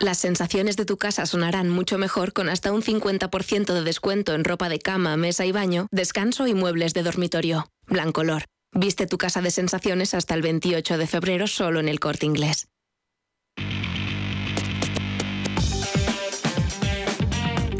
Las 0.00 0.18
sensaciones 0.18 0.76
de 0.76 0.84
tu 0.84 0.96
casa 0.96 1.26
sonarán 1.26 1.68
mucho 1.68 1.98
mejor 1.98 2.32
con 2.32 2.48
hasta 2.48 2.72
un 2.72 2.82
50% 2.82 3.72
de 3.72 3.82
descuento 3.82 4.34
en 4.34 4.44
ropa 4.44 4.68
de 4.68 4.78
cama, 4.78 5.16
mesa 5.16 5.46
y 5.46 5.52
baño, 5.52 5.88
descanso 5.90 6.46
y 6.46 6.54
muebles 6.54 6.94
de 6.94 7.02
dormitorio. 7.02 7.68
Blancolor. 7.86 8.44
Viste 8.72 9.06
tu 9.06 9.18
casa 9.18 9.40
de 9.40 9.50
sensaciones 9.50 10.14
hasta 10.14 10.34
el 10.34 10.42
28 10.42 10.98
de 10.98 11.06
febrero 11.06 11.46
solo 11.46 11.80
en 11.80 11.88
el 11.88 12.00
corte 12.00 12.26
inglés. 12.26 12.68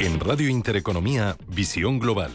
En 0.05 0.21
Radio 0.21 0.51
Intereconomía, 0.51 1.35
Visión 1.49 1.99
Global. 1.99 2.31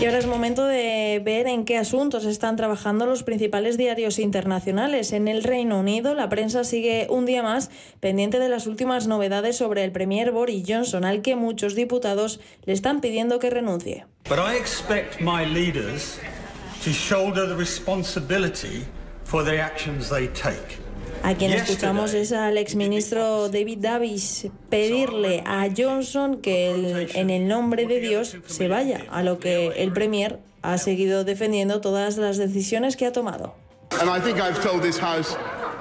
Y 0.00 0.06
ahora 0.06 0.16
es 0.16 0.26
momento 0.26 0.64
de 0.64 1.20
ver 1.22 1.46
en 1.46 1.66
qué 1.66 1.76
asuntos 1.76 2.24
están 2.24 2.56
trabajando 2.56 3.04
los 3.04 3.22
principales 3.22 3.76
diarios 3.76 4.18
internacionales. 4.18 5.12
En 5.12 5.28
el 5.28 5.42
Reino 5.42 5.78
Unido, 5.78 6.14
la 6.14 6.30
prensa 6.30 6.64
sigue 6.64 7.06
un 7.10 7.26
día 7.26 7.42
más 7.42 7.70
pendiente 8.00 8.38
de 8.38 8.48
las 8.48 8.66
últimas 8.66 9.06
novedades 9.08 9.58
sobre 9.58 9.84
el 9.84 9.92
Premier 9.92 10.32
Boris 10.32 10.64
Johnson, 10.66 11.04
al 11.04 11.20
que 11.20 11.36
muchos 11.36 11.74
diputados 11.74 12.40
le 12.64 12.72
están 12.72 13.02
pidiendo 13.02 13.38
que 13.38 13.50
renuncie. 13.50 14.06
But 14.26 14.38
I 14.38 14.56
expect 14.56 15.20
my 15.20 15.44
leaders 15.44 16.18
to 16.82 16.92
shoulder 16.92 17.46
the 17.46 17.56
responsibility 17.56 18.86
for 19.24 19.44
the 19.44 19.60
actions 19.60 20.08
they 20.08 20.28
take. 20.28 20.87
A 21.22 21.34
quien 21.34 21.52
escuchamos 21.52 22.14
es 22.14 22.32
al 22.32 22.56
exministro 22.56 23.48
David 23.48 23.78
Davis 23.80 24.46
pedirle 24.70 25.42
a 25.46 25.68
Johnson 25.76 26.40
que 26.40 26.70
el- 26.70 27.10
en 27.14 27.30
el 27.30 27.46
nombre 27.46 27.86
de 27.86 28.00
Dios 28.00 28.36
se 28.46 28.68
vaya, 28.68 29.04
a 29.10 29.22
lo 29.22 29.38
que 29.38 29.68
el 29.82 29.92
Premier 29.92 30.38
ha 30.62 30.78
seguido 30.78 31.24
defendiendo 31.24 31.80
todas 31.80 32.16
las 32.16 32.38
decisiones 32.38 32.96
que 32.96 33.06
ha 33.06 33.12
tomado. 33.12 33.54
And 34.00 34.08
I 34.10 34.20
think 34.20 34.38
I've 34.38 34.60
told 34.62 34.82
this 34.82 34.98
House 34.98 35.36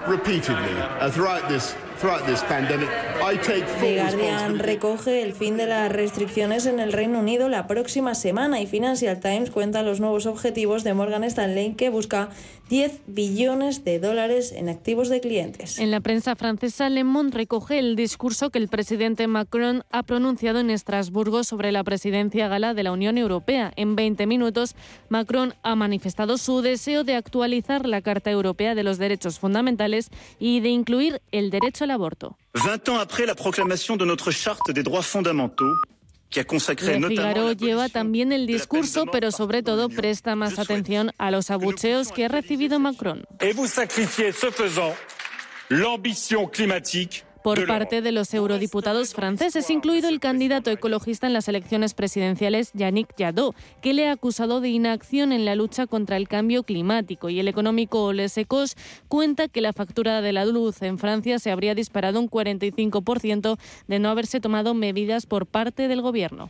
repeatedly 0.07 0.55
uh, 1.01 1.09
throughout 1.11 1.47
this 1.47 1.75
The 1.99 3.95
Guardian 3.95 4.59
recoge 4.59 5.23
el 5.23 5.33
fin 5.33 5.57
de 5.57 5.65
las 5.65 5.91
restricciones 5.91 6.67
en 6.67 6.79
el 6.79 6.93
Reino 6.93 7.19
Unido 7.19 7.49
la 7.49 7.65
próxima 7.65 8.13
semana 8.13 8.61
y 8.61 8.67
Financial 8.67 9.19
Times 9.19 9.49
cuenta 9.49 9.81
los 9.81 9.99
nuevos 9.99 10.27
objetivos 10.27 10.83
de 10.83 10.93
Morgan 10.93 11.23
Stanley 11.23 11.73
que 11.73 11.89
busca 11.89 12.29
10 12.69 13.01
billones 13.07 13.83
de 13.83 13.99
dólares 13.99 14.51
en 14.51 14.69
activos 14.69 15.09
de 15.09 15.21
clientes. 15.21 15.79
En 15.79 15.89
la 15.89 16.01
prensa 16.01 16.35
francesa, 16.35 16.89
Le 16.89 17.03
Monde 17.03 17.35
recoge 17.35 17.79
el 17.79 17.95
discurso 17.95 18.51
que 18.51 18.59
el 18.59 18.67
presidente 18.67 19.25
Macron 19.25 19.83
ha 19.91 20.03
pronunciado 20.03 20.59
en 20.59 20.69
Estrasburgo 20.69 21.43
sobre 21.43 21.71
la 21.71 21.83
presidencia 21.83 22.47
gala 22.47 22.75
de 22.75 22.83
la 22.83 22.91
Unión 22.91 23.17
Europea. 23.17 23.71
En 23.75 23.95
20 23.95 24.27
minutos, 24.27 24.75
Macron 25.09 25.55
ha 25.63 25.75
manifestado 25.75 26.37
su 26.37 26.61
deseo 26.61 27.03
de 27.03 27.15
actualizar 27.15 27.87
la 27.87 28.01
Carta 28.01 28.29
Europea 28.29 28.75
de 28.75 28.83
los 28.83 28.99
Derechos 28.99 29.39
Fundamentales 29.39 30.11
y 30.37 30.59
de 30.59 30.69
incluir 30.69 31.21
el 31.31 31.49
derecho 31.49 31.86
aborto. 31.91 32.35
20 32.55 32.89
ans 32.89 32.99
après 32.99 33.25
la 33.25 33.35
proclamation 33.35 33.97
de 33.97 34.05
notre 34.05 34.31
charte 34.31 34.71
des 34.71 34.83
droits 34.83 35.01
fondamentaux, 35.01 35.73
Le 36.35 37.07
Figaro 37.07 37.53
lleva 37.53 37.87
también 37.87 38.31
el 38.33 38.47
discurso, 38.47 39.05
pero 39.05 39.31
sobre 39.31 39.63
todo 39.63 39.87
presta 39.87 40.35
más 40.35 40.59
atención 40.59 41.11
a 41.17 41.31
los 41.31 41.49
abucheos 41.51 42.11
que 42.11 42.25
ha 42.25 42.27
recibido 42.27 42.79
Macron. 42.79 43.23
Et 43.39 43.53
vous 43.53 43.67
sacrifiez 43.67 44.33
ce 44.33 44.51
faisant 44.51 44.93
l'ambition 45.69 46.47
climatique 46.47 47.23
por 47.43 47.65
parte 47.67 48.01
de 48.01 48.11
los 48.11 48.33
eurodiputados 48.33 49.13
franceses, 49.13 49.69
incluido 49.69 50.09
el 50.09 50.19
candidato 50.19 50.71
ecologista 50.71 51.27
en 51.27 51.33
las 51.33 51.47
elecciones 51.47 51.93
presidenciales, 51.93 52.71
Yannick 52.73 53.13
Jadot, 53.17 53.55
que 53.81 53.93
le 53.93 54.07
ha 54.07 54.11
acusado 54.11 54.61
de 54.61 54.69
inacción 54.69 55.31
en 55.31 55.45
la 55.45 55.55
lucha 55.55 55.87
contra 55.87 56.17
el 56.17 56.27
cambio 56.27 56.63
climático. 56.63 57.29
Y 57.29 57.39
el 57.39 57.47
económico 57.47 58.03
Ole 58.03 58.29
Secos 58.29 58.75
cuenta 59.07 59.47
que 59.47 59.61
la 59.61 59.73
factura 59.73 60.21
de 60.21 60.33
la 60.33 60.45
luz 60.45 60.81
en 60.81 60.97
Francia 60.97 61.39
se 61.39 61.51
habría 61.51 61.75
disparado 61.75 62.19
un 62.19 62.29
45% 62.29 63.57
de 63.87 63.99
no 63.99 64.09
haberse 64.09 64.39
tomado 64.39 64.73
medidas 64.73 65.25
por 65.25 65.45
parte 65.45 65.87
del 65.87 66.01
gobierno. 66.01 66.49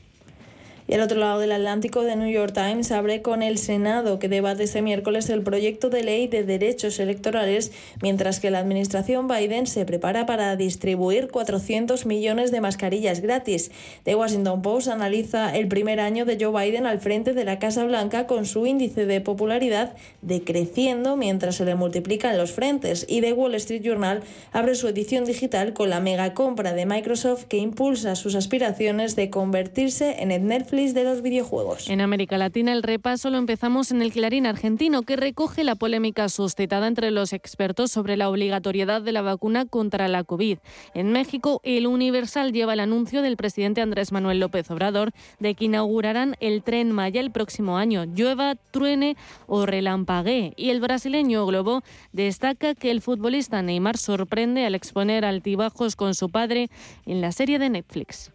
Y 0.88 0.94
al 0.94 1.02
otro 1.02 1.20
lado 1.20 1.40
del 1.42 1.52
Atlántico, 1.52 2.04
The 2.04 2.16
New 2.16 2.30
York 2.30 2.54
Times 2.54 2.92
abre 2.94 3.22
con 3.22 3.44
el 3.44 3.58
Senado, 3.58 4.20
que 4.20 4.30
debate 4.30 4.64
este 4.64 4.82
miércoles 4.82 5.30
el 5.30 5.42
proyecto 5.44 5.90
de 5.90 6.02
ley 6.02 6.28
de 6.28 6.44
derechos 6.44 6.98
electorales, 7.00 7.74
mientras 8.02 8.40
que 8.40 8.52
la 8.52 8.60
administración 8.60 9.28
Biden 9.28 9.68
se 9.68 9.84
prepara 9.84 10.26
para 10.26 10.56
distribuir 10.56 11.28
400 11.28 12.06
millones 12.06 12.52
de 12.52 12.62
mascarillas 12.62 13.20
gratis. 13.20 13.70
The 14.04 14.16
Washington 14.16 14.62
Post 14.62 14.88
analiza 14.88 15.54
el 15.54 15.68
primer 15.68 16.00
año 16.00 16.24
de 16.24 16.38
Joe 16.40 16.54
Biden 16.58 16.86
al 16.86 17.02
frente 17.02 17.34
de 17.34 17.44
la 17.44 17.60
Casa 17.60 17.84
Blanca 17.84 18.26
con 18.26 18.46
su 18.46 18.66
índice 18.66 19.06
de 19.06 19.20
popularidad 19.20 19.94
decreciendo 20.22 21.18
mientras 21.18 21.56
se 21.56 21.66
le 21.66 21.76
multiplican 21.76 22.38
los 22.38 22.54
frentes. 22.54 23.06
Y 23.10 23.20
The 23.20 23.34
Wall 23.34 23.56
Street 23.56 23.82
Journal 23.84 24.24
abre 24.54 24.76
su 24.76 24.88
edición 24.88 25.26
digital 25.26 25.74
con 25.74 25.90
la 25.90 26.00
mega 26.00 26.34
compra 26.34 26.72
de 26.72 26.86
Microsoft 26.86 27.44
que 27.44 27.58
impulsa 27.58 28.16
sus 28.16 28.36
aspiraciones 28.36 29.18
de 29.18 29.30
convertirse 29.30 30.22
en 30.22 30.32
el 30.32 30.48
Netflix 30.48 30.77
de 30.78 31.04
los 31.04 31.24
videojuegos. 31.24 31.90
En 31.90 32.02
América 32.02 32.38
Latina 32.38 32.72
el 32.72 32.84
repaso 32.84 33.32
lo 33.32 33.40
empezamos 33.40 33.90
en 33.90 34.04
el 34.04 34.12
Clarín 34.12 34.46
argentino, 34.46 35.02
que 35.02 35.16
recoge 35.16 35.64
la 35.64 35.74
polémica 35.74 36.30
suscitada 36.30 36.86
entre 36.86 37.10
los 37.10 37.34
expertos 37.34 37.90
sobre 37.90 38.16
la 38.16 38.30
obligatoriedad 38.30 39.02
de 39.02 39.12
la 39.12 39.24
vacuna 39.24 39.66
contra 39.66 40.08
la 40.08 40.24
COVID. 40.24 40.60
En 40.94 41.12
México, 41.12 41.62
el 41.64 41.88
Universal 41.88 42.54
lleva 42.54 42.74
el 42.74 42.80
anuncio 42.80 43.24
del 43.24 43.38
presidente 43.38 43.82
Andrés 43.82 44.12
Manuel 44.12 44.40
López 44.40 44.70
Obrador 44.70 45.14
de 45.40 45.56
que 45.56 45.66
inaugurarán 45.66 46.36
el 46.42 46.62
tren 46.62 46.92
Maya 46.92 47.22
el 47.22 47.32
próximo 47.32 47.78
año, 47.78 48.06
llueva, 48.06 48.54
truene 48.70 49.18
o 49.48 49.66
relampaguee. 49.66 50.54
Y 50.58 50.70
el 50.70 50.80
brasileño 50.80 51.44
Globo 51.48 51.82
destaca 52.14 52.76
que 52.76 52.92
el 52.92 53.02
futbolista 53.02 53.64
Neymar 53.64 53.98
sorprende 53.98 54.64
al 54.68 54.76
exponer 54.76 55.26
altibajos 55.26 55.96
con 55.96 56.14
su 56.14 56.30
padre 56.30 56.70
en 57.08 57.20
la 57.20 57.32
serie 57.32 57.58
de 57.58 57.72
Netflix. 57.72 58.32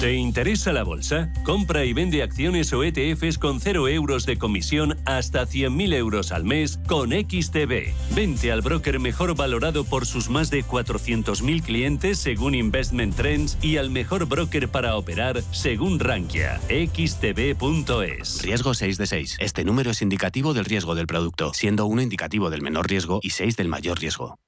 ¿Te 0.00 0.14
interesa 0.14 0.72
la 0.72 0.84
bolsa? 0.84 1.32
Compra 1.44 1.84
y 1.84 1.92
vende 1.92 2.22
acciones 2.22 2.72
o 2.72 2.84
ETFs 2.84 3.36
con 3.36 3.58
0 3.58 3.88
euros 3.88 4.26
de 4.26 4.38
comisión 4.38 4.96
hasta 5.04 5.44
100.000 5.44 5.92
euros 5.92 6.30
al 6.30 6.44
mes 6.44 6.78
con 6.86 7.10
XTB. 7.10 8.14
Vente 8.14 8.52
al 8.52 8.60
broker 8.62 9.00
mejor 9.00 9.34
valorado 9.34 9.82
por 9.82 10.06
sus 10.06 10.30
más 10.30 10.50
de 10.50 10.64
400.000 10.64 11.62
clientes 11.62 12.20
según 12.20 12.54
Investment 12.54 13.16
Trends 13.16 13.58
y 13.60 13.78
al 13.78 13.90
mejor 13.90 14.26
broker 14.26 14.68
para 14.68 14.94
operar 14.94 15.42
según 15.50 15.98
Rankia. 15.98 16.60
XTB.es. 16.68 18.42
Riesgo 18.42 18.74
6 18.74 18.98
de 18.98 19.06
6. 19.08 19.36
Este 19.40 19.64
número 19.64 19.90
es 19.90 20.00
indicativo 20.00 20.54
del 20.54 20.66
riesgo 20.66 20.94
del 20.94 21.08
producto, 21.08 21.52
siendo 21.54 21.86
1 21.86 22.02
indicativo 22.02 22.50
del 22.50 22.62
menor 22.62 22.88
riesgo 22.88 23.18
y 23.20 23.30
6 23.30 23.56
del 23.56 23.66
mayor 23.66 23.98
riesgo. 23.98 24.38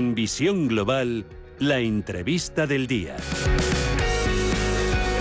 En 0.00 0.14
Visión 0.14 0.66
Global, 0.66 1.26
la 1.58 1.78
entrevista 1.80 2.66
del 2.66 2.86
día. 2.86 3.18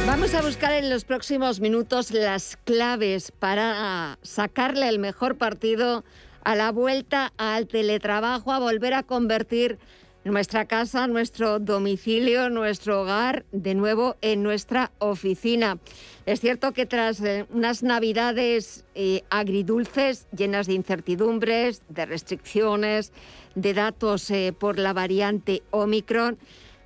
Vamos 0.07 0.33
a 0.33 0.41
buscar 0.41 0.71
en 0.71 0.89
los 0.89 1.03
próximos 1.03 1.59
minutos 1.59 2.11
las 2.11 2.55
claves 2.63 3.33
para 3.37 4.17
sacarle 4.21 4.87
el 4.87 4.97
mejor 4.97 5.37
partido 5.37 6.05
a 6.45 6.55
la 6.55 6.71
vuelta 6.71 7.33
al 7.35 7.67
teletrabajo, 7.67 8.53
a 8.53 8.59
volver 8.59 8.93
a 8.93 9.03
convertir 9.03 9.79
nuestra 10.23 10.65
casa, 10.65 11.07
nuestro 11.07 11.59
domicilio, 11.59 12.49
nuestro 12.49 13.01
hogar, 13.01 13.45
de 13.51 13.75
nuevo 13.75 14.15
en 14.21 14.43
nuestra 14.43 14.91
oficina. 14.99 15.77
Es 16.25 16.39
cierto 16.39 16.71
que 16.73 16.85
tras 16.85 17.21
eh, 17.21 17.45
unas 17.51 17.83
navidades 17.83 18.85
eh, 18.95 19.23
agridulces, 19.29 20.27
llenas 20.35 20.67
de 20.67 20.73
incertidumbres, 20.73 21.81
de 21.89 22.05
restricciones, 22.05 23.11
de 23.55 23.73
datos 23.73 24.29
eh, 24.31 24.53
por 24.57 24.79
la 24.79 24.93
variante 24.93 25.63
Omicron, 25.71 26.37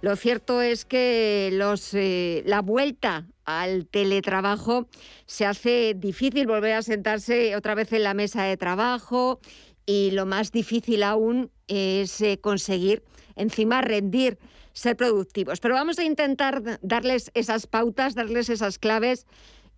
lo 0.01 0.15
cierto 0.15 0.61
es 0.61 0.83
que 0.83 1.49
los, 1.53 1.93
la 1.93 2.61
vuelta 2.61 3.25
al 3.45 3.87
teletrabajo 3.87 4.87
se 5.25 5.45
hace 5.45 5.93
difícil 5.97 6.45
volver 6.45 6.73
a 6.73 6.81
sentarse 6.81 7.55
otra 7.55 7.73
vez 7.73 7.93
en 7.93 8.03
la 8.03 8.13
mesa 8.13 8.43
de 8.43 8.57
trabajo 8.57 9.39
y 9.85 10.11
lo 10.11 10.25
más 10.25 10.51
difícil 10.51 11.03
aún 11.03 11.51
es 11.67 12.21
conseguir 12.41 13.01
encima 13.35 13.81
rendir, 13.81 14.37
ser 14.73 14.95
productivos. 14.97 15.59
Pero 15.59 15.75
vamos 15.75 15.99
a 15.99 16.03
intentar 16.03 16.79
darles 16.81 17.31
esas 17.33 17.67
pautas, 17.67 18.15
darles 18.15 18.49
esas 18.49 18.79
claves 18.79 19.25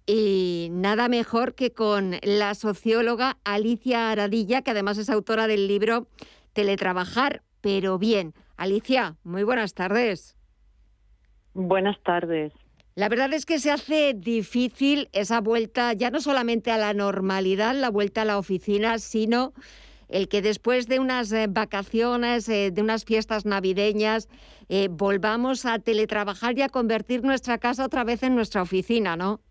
y 0.08 0.70
nada 0.72 1.10
mejor 1.10 1.56
que 1.56 1.72
con 1.72 2.18
la 2.22 2.54
socióloga 2.56 3.38
Alicia 3.44 4.12
Aradilla, 4.12 4.62
que 4.62 4.72
además 4.72 4.98
es 4.98 5.10
autora 5.10 5.48
del 5.48 5.68
libro 5.68 6.08
Teletrabajar, 6.56 7.44
pero 7.60 8.00
bien. 8.00 8.34
Alicia, 8.56 9.18
muy 9.26 9.44
buenas 9.44 9.74
tardes. 9.74 10.38
Buenas 11.54 12.02
tardes. 12.02 12.54
La 12.96 13.10
verdad 13.10 13.34
es 13.34 13.46
que 13.46 13.60
se 13.60 13.72
hace 13.72 14.14
difícil 14.14 15.10
esa 15.12 15.42
vuelta, 15.42 15.92
ya 15.92 16.12
no 16.12 16.22
solamente 16.22 16.72
a 16.72 16.78
la 16.78 16.94
normalidad, 16.94 17.76
la 17.76 17.90
vuelta 17.90 18.22
a 18.22 18.26
la 18.26 18.38
oficina, 18.38 19.00
sino 19.00 19.52
el 20.08 20.30
que 20.30 20.42
después 20.42 20.88
de 20.88 21.00
unas 21.00 21.30
eh, 21.34 21.48
vacaciones, 21.50 22.48
eh, 22.48 22.72
de 22.72 22.82
unas 22.82 23.04
fiestas 23.04 23.46
navideñas, 23.46 24.30
eh, 24.70 24.88
volvamos 24.90 25.66
a 25.66 25.80
teletrabajar 25.80 26.58
y 26.58 26.62
a 26.62 26.70
convertir 26.70 27.22
nuestra 27.22 27.58
casa 27.58 27.84
otra 27.84 28.06
vez 28.06 28.24
en 28.24 28.34
nuestra 28.34 28.62
oficina, 28.62 29.18
¿no? 29.18 29.42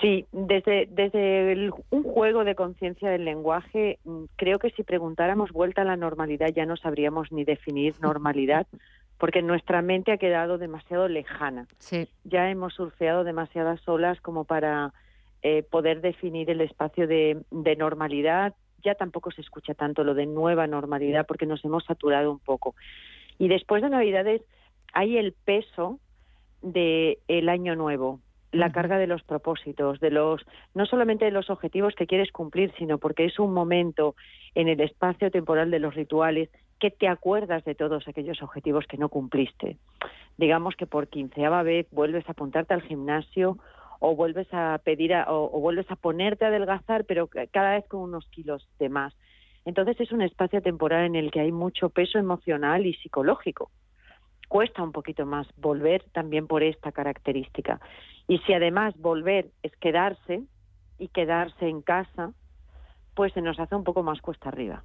Sí, 0.00 0.24
desde, 0.32 0.86
desde 0.90 1.70
un 1.90 2.02
juego 2.02 2.44
de 2.44 2.54
conciencia 2.54 3.10
del 3.10 3.24
lenguaje, 3.24 3.98
mm, 4.04 4.24
creo 4.36 4.58
que 4.58 4.70
si 4.70 4.82
preguntáramos 4.82 5.52
vuelta 5.52 5.82
a 5.82 5.84
la 5.84 5.96
normalidad 5.96 6.48
ya 6.54 6.64
no 6.64 6.76
sabríamos 6.76 7.30
ni 7.32 7.44
definir 7.44 7.94
normalidad, 8.00 8.66
porque 9.18 9.42
nuestra 9.42 9.82
mente 9.82 10.12
ha 10.12 10.16
quedado 10.16 10.56
demasiado 10.56 11.06
lejana. 11.06 11.66
Sí. 11.78 12.08
Ya 12.24 12.50
hemos 12.50 12.72
surfeado 12.74 13.24
demasiadas 13.24 13.86
olas 13.86 14.18
como 14.22 14.44
para 14.44 14.94
eh, 15.42 15.62
poder 15.62 16.00
definir 16.00 16.48
el 16.48 16.62
espacio 16.62 17.06
de, 17.06 17.42
normalidad. 17.50 18.54
Ya 18.82 18.94
tampoco 18.94 19.30
se 19.30 19.42
escucha 19.42 19.74
tanto 19.74 20.04
lo 20.04 20.14
de 20.14 20.24
nueva 20.24 20.66
normalidad 20.66 21.26
porque 21.26 21.44
nos 21.44 21.62
hemos 21.66 21.84
saturado 21.84 22.32
un 22.32 22.38
poco. 22.38 22.74
Y 23.38 23.48
después 23.48 23.82
de 23.82 23.90
Navidades 23.90 24.40
hay 24.94 25.18
el 25.18 25.32
peso 25.32 25.98
del 26.62 27.18
el 27.28 27.48
año 27.50 27.76
nuevo, 27.76 28.20
la 28.52 28.72
carga 28.72 28.98
de 28.98 29.06
los 29.06 29.22
propósitos, 29.22 30.00
de 30.00 30.10
los 30.10 30.44
no 30.74 30.86
solamente 30.86 31.24
de 31.24 31.30
los 31.30 31.50
objetivos 31.50 31.94
que 31.94 32.06
quieres 32.06 32.32
cumplir, 32.32 32.72
sino 32.78 32.98
porque 32.98 33.24
es 33.24 33.38
un 33.38 33.52
momento 33.52 34.14
en 34.54 34.68
el 34.68 34.80
espacio 34.80 35.30
temporal 35.30 35.70
de 35.70 35.78
los 35.78 35.94
rituales 35.94 36.50
que 36.80 36.90
te 36.90 37.08
acuerdas 37.08 37.64
de 37.64 37.74
todos 37.74 38.08
aquellos 38.08 38.42
objetivos 38.42 38.86
que 38.86 38.96
no 38.96 39.08
cumpliste. 39.08 39.76
Digamos 40.38 40.74
que 40.76 40.86
por 40.86 41.08
quinceava 41.08 41.62
vez 41.62 41.86
vuelves 41.90 42.26
a 42.28 42.32
apuntarte 42.32 42.74
al 42.74 42.82
gimnasio 42.82 43.58
o 44.00 44.16
vuelves 44.16 44.48
a 44.52 44.80
pedir 44.82 45.12
o, 45.28 45.60
vuelves 45.60 45.88
a 45.90 45.96
ponerte 45.96 46.46
a 46.46 46.48
adelgazar, 46.48 47.04
pero 47.04 47.28
cada 47.52 47.72
vez 47.72 47.86
con 47.86 48.00
unos 48.00 48.26
kilos 48.28 48.66
de 48.78 48.88
más. 48.88 49.14
Entonces 49.66 50.00
es 50.00 50.10
un 50.10 50.22
espacio 50.22 50.62
temporal 50.62 51.04
en 51.04 51.16
el 51.16 51.30
que 51.30 51.40
hay 51.40 51.52
mucho 51.52 51.90
peso 51.90 52.18
emocional 52.18 52.86
y 52.86 52.94
psicológico. 52.94 53.70
Cuesta 54.48 54.82
un 54.82 54.90
poquito 54.90 55.26
más 55.26 55.46
volver 55.58 56.02
también 56.12 56.46
por 56.46 56.62
esta 56.62 56.90
característica. 56.90 57.78
Y 58.30 58.38
si 58.46 58.52
además 58.52 58.94
volver 58.96 59.50
es 59.64 59.72
quedarse 59.80 60.44
y 61.00 61.08
quedarse 61.08 61.66
en 61.66 61.82
casa, 61.82 62.32
pues 63.16 63.32
se 63.32 63.42
nos 63.42 63.58
hace 63.58 63.74
un 63.74 63.82
poco 63.82 64.04
más 64.04 64.20
cuesta 64.20 64.50
arriba. 64.50 64.84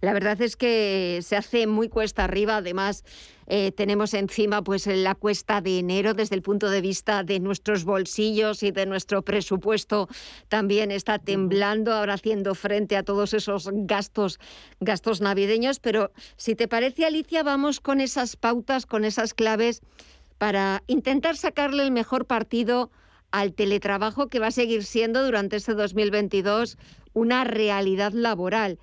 La 0.00 0.12
verdad 0.12 0.40
es 0.40 0.54
que 0.54 1.18
se 1.22 1.34
hace 1.34 1.66
muy 1.66 1.88
cuesta 1.88 2.22
arriba. 2.22 2.58
Además, 2.58 3.02
eh, 3.48 3.72
tenemos 3.72 4.14
encima 4.14 4.62
pues 4.62 4.86
la 4.86 5.16
cuesta 5.16 5.60
de 5.60 5.80
enero 5.80 6.14
desde 6.14 6.36
el 6.36 6.42
punto 6.42 6.70
de 6.70 6.80
vista 6.80 7.24
de 7.24 7.40
nuestros 7.40 7.84
bolsillos 7.84 8.62
y 8.62 8.70
de 8.70 8.86
nuestro 8.86 9.22
presupuesto. 9.22 10.06
También 10.48 10.92
está 10.92 11.18
temblando 11.18 11.92
ahora 11.92 12.14
haciendo 12.14 12.54
frente 12.54 12.96
a 12.96 13.02
todos 13.02 13.34
esos 13.34 13.68
gastos, 13.72 14.38
gastos 14.78 15.20
navideños. 15.20 15.80
Pero 15.80 16.12
si 16.36 16.54
te 16.54 16.68
parece, 16.68 17.04
Alicia, 17.04 17.42
vamos 17.42 17.80
con 17.80 18.00
esas 18.00 18.36
pautas, 18.36 18.86
con 18.86 19.04
esas 19.04 19.34
claves 19.34 19.82
para 20.40 20.82
intentar 20.86 21.36
sacarle 21.36 21.82
el 21.82 21.90
mejor 21.90 22.24
partido 22.24 22.90
al 23.30 23.52
teletrabajo 23.52 24.30
que 24.30 24.38
va 24.38 24.46
a 24.46 24.50
seguir 24.50 24.84
siendo 24.84 25.22
durante 25.22 25.56
este 25.56 25.74
2022 25.74 26.78
una 27.12 27.44
realidad 27.44 28.12
laboral 28.12 28.78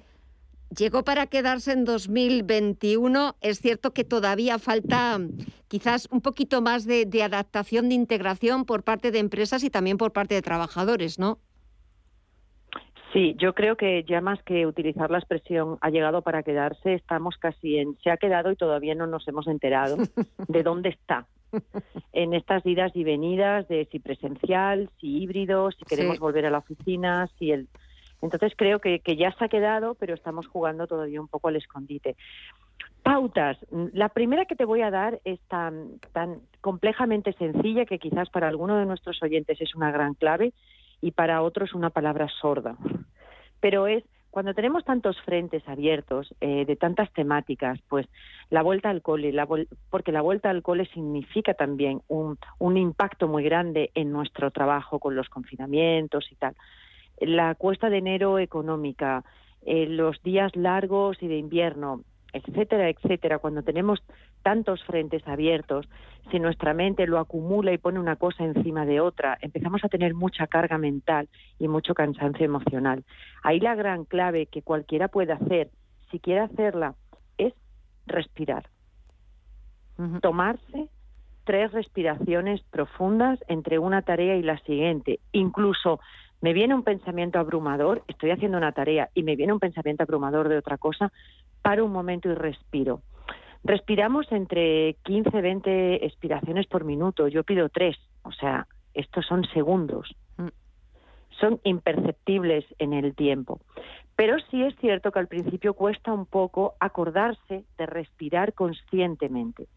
llegó 0.69 1.03
para 1.03 1.25
quedarse 1.25 1.71
en 1.71 1.83
2021. 1.83 3.37
Es 3.41 3.59
cierto 3.59 3.91
que 3.91 4.03
todavía 4.03 4.59
falta 4.59 5.17
quizás 5.67 6.07
un 6.11 6.21
poquito 6.21 6.61
más 6.61 6.85
de, 6.85 7.07
adaptación, 7.23 7.89
de 7.89 7.95
integración 7.95 8.63
por 8.65 8.83
parte 8.83 9.09
de 9.09 9.17
empresas 9.17 9.63
y 9.63 9.71
también 9.71 9.97
por 9.97 10.13
parte 10.13 10.35
de 10.35 10.43
trabajadores, 10.43 11.17
¿no? 11.17 11.39
Sí, 13.13 13.35
yo 13.39 13.55
creo 13.55 13.77
que 13.77 14.03
ya 14.03 14.21
más 14.21 14.43
que 14.43 14.67
utilizar 14.67 15.09
la 15.09 15.17
expresión 15.17 15.79
ha 15.81 15.89
llegado 15.89 16.21
para 16.21 16.43
quedarse, 16.43 16.93
estamos 16.93 17.35
casi 17.37 17.77
en 17.77 17.97
se 18.03 18.11
ha 18.11 18.17
quedado 18.17 18.51
y 18.51 18.55
todavía 18.55 18.93
no 18.93 19.07
nos 19.07 19.27
hemos 19.27 19.47
enterado 19.47 19.97
de 20.47 20.61
dónde 20.61 20.89
está 20.89 21.25
en 22.13 22.33
estas 22.33 22.65
idas 22.65 22.95
y 22.95 23.03
venidas 23.03 23.67
de 23.67 23.87
si 23.91 23.99
presencial, 23.99 24.89
si 24.99 25.21
híbrido, 25.21 25.71
si 25.71 25.85
queremos 25.85 26.19
volver 26.19 26.45
a 26.45 26.49
la 26.49 26.59
oficina, 26.59 27.29
si 27.37 27.51
el 27.51 27.67
entonces 28.21 28.53
creo 28.55 28.79
que, 28.79 28.99
ya 29.15 29.31
se 29.33 29.45
ha 29.45 29.47
quedado, 29.49 29.95
pero 29.95 30.13
estamos 30.15 30.47
jugando 30.47 30.87
todavía 30.87 31.21
un 31.21 31.27
poco 31.27 31.49
al 31.49 31.55
escondite. 31.55 32.15
Pautas. 33.03 33.57
La 33.93 34.09
primera 34.09 34.45
que 34.45 34.55
te 34.55 34.65
voy 34.65 34.81
a 34.81 34.91
dar 34.91 35.21
es 35.23 35.39
tan, 35.47 35.99
tan 36.13 36.41
complejamente 36.61 37.33
sencilla 37.33 37.85
que 37.85 37.99
quizás 37.99 38.29
para 38.29 38.47
alguno 38.47 38.77
de 38.77 38.85
nuestros 38.85 39.21
oyentes 39.21 39.61
es 39.61 39.75
una 39.75 39.91
gran 39.91 40.13
clave 40.13 40.53
y 40.99 41.11
para 41.11 41.41
otros 41.41 41.73
una 41.73 41.89
palabra 41.89 42.27
sorda. 42.41 42.75
Pero 43.59 43.87
es 43.87 44.03
cuando 44.29 44.53
tenemos 44.53 44.83
tantos 44.83 45.19
frentes 45.21 45.67
abiertos 45.67 46.33
eh, 46.41 46.65
de 46.65 46.75
tantas 46.75 47.11
temáticas, 47.13 47.79
pues 47.87 48.07
la 48.49 48.61
vuelta 48.61 48.89
al 48.89 49.01
cole, 49.01 49.33
porque 49.89 50.11
la 50.11 50.21
vuelta 50.21 50.49
al 50.49 50.61
cole 50.61 50.85
significa 50.93 51.53
también 51.53 52.01
un, 52.07 52.37
un 52.59 52.77
impacto 52.77 53.27
muy 53.27 53.43
grande 53.43 53.91
en 53.95 54.11
nuestro 54.11 54.51
trabajo 54.51 54.99
con 54.99 55.15
los 55.15 55.29
confinamientos 55.29 56.31
y 56.31 56.35
tal. 56.35 56.55
La 57.19 57.55
cuesta 57.55 57.89
de 57.89 57.97
enero 57.97 58.37
económica, 58.37 59.23
eh, 59.65 59.87
los 59.87 60.21
días 60.21 60.55
largos 60.55 61.17
y 61.21 61.27
de 61.27 61.37
invierno, 61.37 62.03
etcétera, 62.37 62.89
etcétera, 62.89 63.39
cuando 63.39 63.63
tenemos 63.63 63.99
tantos 64.43 64.83
frentes 64.83 65.27
abiertos, 65.27 65.87
si 66.31 66.39
nuestra 66.39 66.73
mente 66.73 67.07
lo 67.07 67.19
acumula 67.19 67.71
y 67.73 67.77
pone 67.77 67.99
una 67.99 68.15
cosa 68.15 68.43
encima 68.43 68.85
de 68.85 68.99
otra, 68.99 69.37
empezamos 69.41 69.83
a 69.83 69.89
tener 69.89 70.13
mucha 70.13 70.47
carga 70.47 70.77
mental 70.77 71.29
y 71.59 71.67
mucho 71.67 71.93
cansancio 71.93 72.45
emocional. 72.45 73.03
Ahí 73.43 73.59
la 73.59 73.75
gran 73.75 74.05
clave 74.05 74.47
que 74.47 74.61
cualquiera 74.61 75.07
puede 75.07 75.33
hacer, 75.33 75.69
si 76.11 76.19
quiere 76.19 76.41
hacerla, 76.41 76.95
es 77.37 77.53
respirar. 78.05 78.69
Tomarse 80.21 80.89
tres 81.43 81.71
respiraciones 81.71 82.61
profundas 82.69 83.39
entre 83.47 83.79
una 83.79 84.01
tarea 84.01 84.35
y 84.35 84.43
la 84.43 84.59
siguiente, 84.59 85.19
incluso 85.31 85.99
me 86.41 86.53
viene 86.53 86.75
un 86.75 86.83
pensamiento 86.83 87.39
abrumador, 87.39 88.03
estoy 88.07 88.31
haciendo 88.31 88.57
una 88.57 88.71
tarea 88.71 89.09
y 89.13 89.23
me 89.23 89.35
viene 89.35 89.53
un 89.53 89.59
pensamiento 89.59 90.03
abrumador 90.03 90.49
de 90.49 90.57
otra 90.57 90.77
cosa, 90.77 91.11
paro 91.61 91.85
un 91.85 91.91
momento 91.91 92.29
y 92.29 92.35
respiro. 92.35 93.01
Respiramos 93.63 94.31
entre 94.31 94.95
15 95.03 95.41
20 95.41 96.05
expiraciones 96.05 96.67
por 96.67 96.83
minuto. 96.83 97.27
Yo 97.27 97.43
pido 97.43 97.69
tres, 97.69 97.97
o 98.23 98.31
sea, 98.31 98.67
estos 98.93 99.25
son 99.25 99.45
segundos. 99.45 100.15
Mm. 100.37 100.47
Son 101.39 101.59
imperceptibles 101.63 102.65
en 102.77 102.93
el 102.93 103.15
tiempo. 103.15 103.59
Pero 104.15 104.37
sí 104.49 104.63
es 104.63 104.75
cierto 104.77 105.11
que 105.11 105.19
al 105.19 105.27
principio 105.27 105.73
cuesta 105.73 106.13
un 106.13 106.25
poco 106.25 106.75
acordarse 106.79 107.65
de 107.77 107.85
respirar 107.85 108.53
conscientemente. 108.53 109.67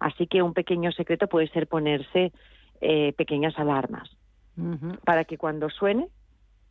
Así 0.00 0.26
que 0.26 0.42
un 0.42 0.54
pequeño 0.54 0.92
secreto 0.92 1.28
puede 1.28 1.48
ser 1.48 1.66
ponerse 1.66 2.32
eh, 2.80 3.12
pequeñas 3.16 3.58
alarmas 3.58 4.10
para 5.04 5.24
que 5.24 5.38
cuando 5.38 5.70
suene 5.70 6.08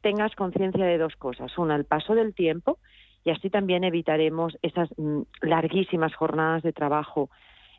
tengas 0.01 0.35
conciencia 0.35 0.85
de 0.85 0.97
dos 0.97 1.15
cosas. 1.15 1.57
Una, 1.57 1.75
el 1.75 1.85
paso 1.85 2.15
del 2.15 2.33
tiempo 2.33 2.79
y 3.23 3.31
así 3.31 3.49
también 3.49 3.83
evitaremos 3.83 4.57
esas 4.61 4.89
mm, 4.97 5.21
larguísimas 5.41 6.15
jornadas 6.15 6.63
de 6.63 6.73
trabajo 6.73 7.29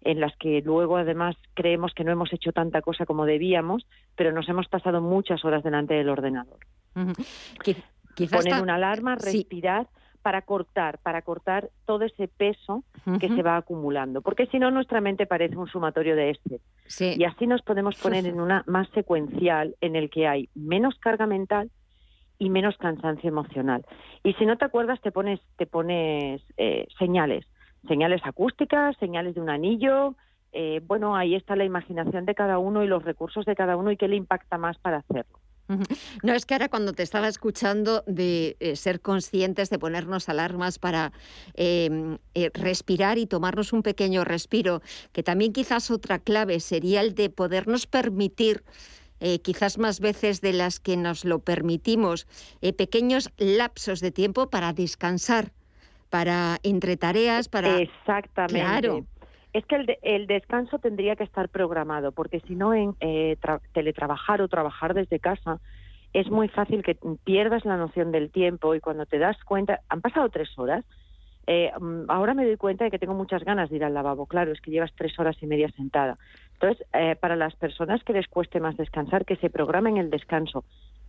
en 0.03 0.21
las 0.21 0.35
que 0.37 0.63
luego 0.63 0.97
además 0.97 1.37
creemos 1.55 1.93
que 1.95 2.05
no 2.05 2.13
hemos 2.13 2.33
hecho 2.33 2.53
tanta 2.53 2.81
cosa 2.83 3.05
como 3.05 3.27
debíamos, 3.27 3.87
pero 4.17 4.33
nos 4.33 4.49
hemos 4.49 4.67
pasado 4.69 5.01
muchas 5.01 5.45
horas 5.45 5.63
delante 5.63 5.95
del 5.95 6.09
ordenador. 6.09 6.59
Poner 6.95 8.63
una 8.63 8.75
alarma, 8.77 9.15
respirar 9.15 9.89
para 10.23 10.43
cortar, 10.43 10.99
para 10.99 11.23
cortar 11.23 11.71
todo 11.87 12.05
ese 12.05 12.29
peso 12.29 12.85
que 13.19 13.29
se 13.29 13.43
va 13.43 13.57
acumulando, 13.57 14.21
porque 14.21 14.47
si 14.47 14.59
no 14.59 14.71
nuestra 14.71 15.01
mente 15.01 15.27
parece 15.27 15.57
un 15.57 15.69
sumatorio 15.69 16.15
de 16.17 16.31
este. 16.31 16.61
Y 17.17 17.25
así 17.25 17.47
nos 17.47 17.63
podemos 17.63 17.97
poner 17.97 18.27
en 18.27 18.41
una 18.41 18.63
más 18.67 18.89
secuencial 18.91 19.77
en 19.81 19.97
el 19.97 20.11
que 20.11 20.29
hay 20.29 20.49
menos 20.55 20.99
carga 20.99 21.27
mental 21.27 21.71
y 22.39 22.51
menos 22.51 22.77
cansancio 22.77 23.29
emocional. 23.29 23.85
Y 24.23 24.35
si 24.35 24.47
no 24.47 24.57
te 24.57 24.65
acuerdas 24.65 25.01
te 25.01 25.13
pones 25.13 25.41
te 25.57 25.67
pones 25.67 26.43
eh, 26.57 26.87
señales, 26.99 27.47
señales 27.89 28.21
acústicas, 28.25 28.97
señales 28.99 29.35
de 29.35 29.41
un 29.41 29.51
anillo, 29.51 30.15
eh, 30.53 30.81
bueno, 30.87 31.17
ahí 31.17 31.35
está 31.35 31.57
la 31.57 31.65
imaginación 31.65 32.27
de 32.27 32.35
cada 32.35 32.59
uno 32.59 32.83
y 32.83 32.89
los 32.89 33.05
recursos 33.05 33.45
de 33.45 33.55
cada 33.55 33.77
uno 33.77 33.91
y 33.91 33.97
qué 33.97 34.09
le 34.09 34.17
impacta 34.17 34.59
más 34.59 34.77
para 34.79 34.99
hacerlo. 34.99 35.39
No, 36.23 36.35
es 36.35 36.47
que 36.47 36.55
ahora 36.55 36.69
cuando 36.69 36.93
te 36.93 37.03
estaba 37.03 37.29
escuchando 37.29 38.03
de 38.07 38.57
eh, 38.61 38.77
ser 38.77 39.01
conscientes, 39.01 39.71
de 39.71 39.79
ponernos 39.79 40.29
alarmas 40.29 40.79
para 40.79 41.13
em, 41.55 42.19
eh, 42.35 42.51
respirar 42.55 43.19
y 43.19 43.27
tomarnos 43.27 43.73
un 43.73 43.83
pequeño 43.83 44.25
respiro, 44.25 44.83
que 45.13 45.23
también 45.23 45.53
quizás 45.53 45.91
otra 45.91 46.19
clave 46.19 46.61
sería 46.61 47.01
el 47.01 47.15
de 47.15 47.31
podernos 47.31 47.87
permitir 47.87 48.65
eh, 49.21 49.41
quizás 49.41 49.79
más 49.79 50.01
veces 50.01 50.41
de 50.41 50.53
las 50.53 50.81
que 50.81 50.97
nos 50.97 51.25
lo 51.25 51.41
permitimos, 51.41 52.27
pequeños 52.77 53.31
lapsos 53.37 54.01
de 54.01 54.11
tiempo 54.11 54.49
para 54.49 54.73
descansar, 54.73 55.53
para 56.09 56.59
entre 56.63 56.97
tareas, 56.97 57.49
para... 57.49 57.81
Exactamente. 57.81 58.61
Claro. 58.61 59.07
Es 59.53 59.65
que 59.67 59.99
el, 60.03 60.27
descanso 60.27 60.79
tendría 60.79 61.17
que 61.17 61.25
estar 61.25 61.49
programado, 61.49 62.13
porque 62.13 62.41
si 62.41 62.55
no, 62.55 62.73
en 62.73 62.95
eh, 63.01 63.37
teletrabajar 63.73 64.43
o 64.43 64.49
trabajar 64.49 64.95
desde 64.95 65.19
casa, 65.19 65.59
es 66.13 66.31
muy 66.31 66.49
fácil 66.49 66.83
que 66.83 66.97
pierdas 67.25 67.65
la 67.65 67.77
noción 67.77 68.13
del 68.13 68.31
tiempo 68.31 68.75
y 68.75 68.81
cuando 68.81 69.07
te 69.07 69.19
das 69.19 69.37
cuenta, 69.45 69.81
han 69.89 70.01
pasado 70.01 70.29
tres 70.29 70.57
horas, 70.57 70.85
eh, 71.47 71.73
mm, 71.81 72.05
ahora 72.09 72.35
me 72.35 72.45
doy 72.45 72.57
cuenta 72.57 72.85
de 72.85 72.91
que 72.91 72.99
tengo 72.99 73.15
muchas 73.15 73.43
ganas 73.43 73.71
de 73.71 73.77
ir 73.77 73.85
al 73.85 73.95
lavabo. 73.95 74.27
Claro, 74.27 74.53
es 74.53 74.61
que 74.61 74.71
llevas 74.71 74.93
tres 74.95 75.19
horas 75.19 75.37
y 75.41 75.47
media 75.47 75.69
sentada. 75.73 76.17
Entonces, 76.55 76.87
eh, 76.93 77.17
para 77.17 77.35
las 77.35 77.57
personas 77.57 78.05
que 78.05 78.13
les 78.13 78.29
cueste 78.29 78.61
más 78.61 78.77
descansar, 78.77 79.25
que 79.25 79.37
se 79.37 79.51
programen 79.51 79.97
el 79.97 80.11
descanso 80.11 80.65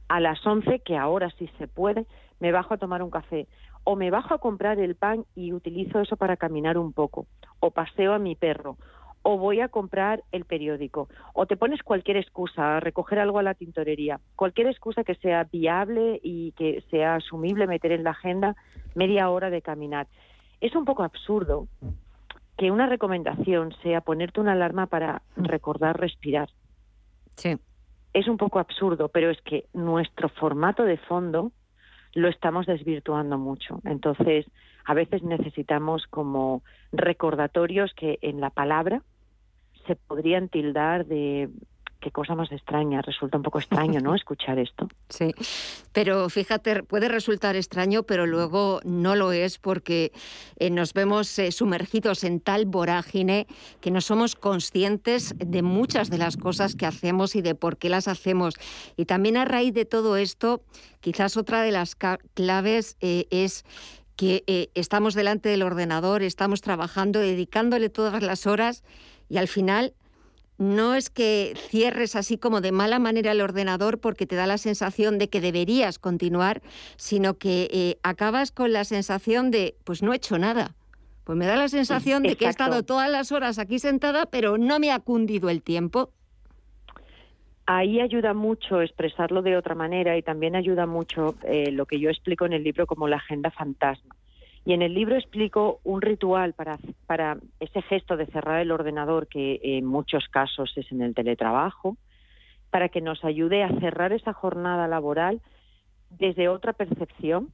a 0.07 0.19
las 0.19 0.45
11, 0.45 0.79
que 0.79 0.97
ahora 0.97 1.29
sí 1.37 1.49
se 1.57 1.67
puede, 1.67 2.05
me 2.39 2.51
bajo 2.51 2.73
a 2.73 2.77
tomar 2.77 3.03
un 3.03 3.11
café 3.11 3.47
o 3.83 3.95
me 3.95 4.11
bajo 4.11 4.33
a 4.33 4.39
comprar 4.39 4.79
el 4.79 4.95
pan 4.95 5.25
y 5.35 5.53
utilizo 5.53 5.99
eso 5.99 6.17
para 6.17 6.37
caminar 6.37 6.77
un 6.77 6.93
poco, 6.93 7.27
o 7.59 7.71
paseo 7.71 8.13
a 8.13 8.19
mi 8.19 8.35
perro, 8.35 8.77
o 9.23 9.37
voy 9.37 9.59
a 9.61 9.69
comprar 9.69 10.23
el 10.31 10.45
periódico, 10.45 11.07
o 11.33 11.45
te 11.45 11.57
pones 11.57 11.83
cualquier 11.83 12.17
excusa, 12.17 12.77
a 12.77 12.79
recoger 12.79 13.19
algo 13.19 13.39
a 13.39 13.43
la 13.43 13.53
tintorería, 13.53 14.19
cualquier 14.35 14.67
excusa 14.67 15.03
que 15.03 15.15
sea 15.15 15.43
viable 15.43 16.19
y 16.23 16.53
que 16.53 16.83
sea 16.89 17.15
asumible 17.15 17.67
meter 17.67 17.91
en 17.91 18.03
la 18.03 18.11
agenda 18.11 18.55
media 18.95 19.29
hora 19.29 19.49
de 19.49 19.61
caminar. 19.61 20.07
Es 20.59 20.75
un 20.75 20.85
poco 20.85 21.03
absurdo 21.03 21.67
que 22.57 22.71
una 22.71 22.87
recomendación 22.87 23.73
sea 23.81 24.01
ponerte 24.01 24.39
una 24.39 24.53
alarma 24.53 24.87
para 24.87 25.23
recordar 25.35 25.99
respirar. 25.99 26.49
Sí. 27.35 27.57
Es 28.13 28.27
un 28.27 28.37
poco 28.37 28.59
absurdo, 28.59 29.07
pero 29.07 29.29
es 29.29 29.41
que 29.41 29.65
nuestro 29.73 30.29
formato 30.29 30.83
de 30.83 30.97
fondo 30.97 31.51
lo 32.13 32.27
estamos 32.27 32.65
desvirtuando 32.65 33.37
mucho. 33.37 33.79
Entonces, 33.85 34.45
a 34.85 34.93
veces 34.93 35.23
necesitamos 35.23 36.05
como 36.07 36.63
recordatorios 36.91 37.93
que 37.93 38.19
en 38.21 38.41
la 38.41 38.49
palabra 38.49 39.01
se 39.87 39.95
podrían 39.95 40.49
tildar 40.49 41.05
de 41.05 41.49
qué 42.01 42.11
cosa 42.11 42.35
más 42.35 42.51
extraña, 42.51 43.01
resulta 43.01 43.37
un 43.37 43.43
poco 43.43 43.59
extraño, 43.59 44.01
¿no? 44.01 44.13
Escuchar 44.21 44.59
esto. 44.59 44.89
Sí, 45.07 45.33
pero 45.93 46.27
fíjate, 46.27 46.83
puede 46.83 47.07
resultar 47.07 47.55
extraño, 47.55 48.03
pero 48.03 48.25
luego 48.25 48.81
no 48.83 49.15
lo 49.15 49.31
es 49.31 49.59
porque 49.59 50.11
eh, 50.57 50.69
nos 50.69 50.93
vemos 50.93 51.39
eh, 51.39 51.51
sumergidos 51.51 52.25
en 52.25 52.41
tal 52.41 52.65
vorágine 52.65 53.47
que 53.79 53.91
no 53.91 54.01
somos 54.01 54.35
conscientes 54.35 55.33
de 55.37 55.61
muchas 55.61 56.09
de 56.09 56.17
las 56.17 56.35
cosas 56.35 56.75
que 56.75 56.85
hacemos 56.85 57.35
y 57.35 57.41
de 57.41 57.55
por 57.55 57.77
qué 57.77 57.87
las 57.87 58.07
hacemos. 58.07 58.55
Y 58.97 59.05
también 59.05 59.37
a 59.37 59.45
raíz 59.45 59.73
de 59.73 59.85
todo 59.85 60.17
esto, 60.17 60.63
quizás 60.99 61.37
otra 61.37 61.61
de 61.61 61.71
las 61.71 61.95
claves 62.33 62.97
eh, 62.99 63.27
es 63.29 63.63
que 64.17 64.69
estamos 64.75 65.15
delante 65.15 65.49
del 65.49 65.63
ordenador, 65.63 66.21
estamos 66.21 66.61
trabajando, 66.61 67.19
dedicándole 67.19 67.89
todas 67.89 68.21
las 68.21 68.45
horas 68.45 68.83
y 69.29 69.37
al 69.37 69.47
final 69.47 69.95
no 70.61 70.93
es 70.93 71.09
que 71.09 71.53
cierres 71.55 72.15
así 72.15 72.37
como 72.37 72.61
de 72.61 72.71
mala 72.71 72.99
manera 72.99 73.31
el 73.31 73.41
ordenador 73.41 73.99
porque 73.99 74.27
te 74.27 74.35
da 74.35 74.45
la 74.45 74.59
sensación 74.59 75.17
de 75.17 75.27
que 75.27 75.41
deberías 75.41 75.97
continuar, 75.97 76.61
sino 76.97 77.33
que 77.39 77.67
eh, 77.71 77.97
acabas 78.03 78.51
con 78.51 78.71
la 78.71 78.83
sensación 78.83 79.49
de, 79.49 79.75
pues 79.83 80.03
no 80.03 80.13
he 80.13 80.17
hecho 80.17 80.37
nada. 80.37 80.75
Pues 81.23 81.35
me 81.35 81.47
da 81.47 81.55
la 81.55 81.67
sensación 81.67 82.21
de 82.21 82.35
que 82.35 82.45
he 82.45 82.49
estado 82.49 82.83
todas 82.83 83.09
las 83.09 83.31
horas 83.31 83.57
aquí 83.57 83.79
sentada, 83.79 84.27
pero 84.27 84.59
no 84.59 84.77
me 84.77 84.91
ha 84.91 84.99
cundido 84.99 85.49
el 85.49 85.63
tiempo. 85.63 86.11
Ahí 87.65 87.99
ayuda 87.99 88.35
mucho 88.35 88.81
expresarlo 88.81 89.41
de 89.41 89.57
otra 89.57 89.73
manera 89.73 90.15
y 90.15 90.21
también 90.21 90.55
ayuda 90.55 90.85
mucho 90.85 91.35
eh, 91.43 91.71
lo 91.71 91.87
que 91.87 91.99
yo 91.99 92.11
explico 92.11 92.45
en 92.45 92.53
el 92.53 92.63
libro 92.63 92.85
como 92.85 93.07
la 93.07 93.15
agenda 93.15 93.49
fantasma. 93.49 94.15
Y 94.63 94.73
en 94.73 94.81
el 94.81 94.93
libro 94.93 95.15
explico 95.15 95.79
un 95.83 96.01
ritual 96.01 96.53
para, 96.53 97.37
ese 97.59 97.81
gesto 97.81 98.15
de 98.15 98.27
cerrar 98.27 98.61
el 98.61 98.71
ordenador, 98.71 99.27
que 99.27 99.59
en 99.63 99.85
muchos 99.85 100.27
casos 100.27 100.71
es 100.75 100.91
en 100.91 101.01
el 101.01 101.15
teletrabajo, 101.15 101.97
para 102.69 102.89
que 102.89 103.01
nos 103.01 103.23
ayude 103.25 103.63
a 103.63 103.79
cerrar 103.79 104.13
esa 104.13 104.33
jornada 104.33 104.87
laboral 104.87 105.41
desde 106.11 106.47
otra 106.47 106.73
percepción 106.73 107.51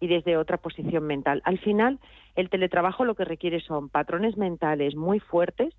y 0.00 0.06
desde 0.06 0.36
otra 0.36 0.58
posición 0.58 1.04
mental. 1.04 1.42
Al 1.44 1.58
final, 1.58 1.98
el 2.36 2.50
teletrabajo 2.50 3.04
lo 3.04 3.14
que 3.14 3.24
requiere 3.24 3.60
son 3.60 3.88
patrones 3.88 4.36
mentales 4.36 4.94
muy 4.94 5.18
fuertes 5.18 5.74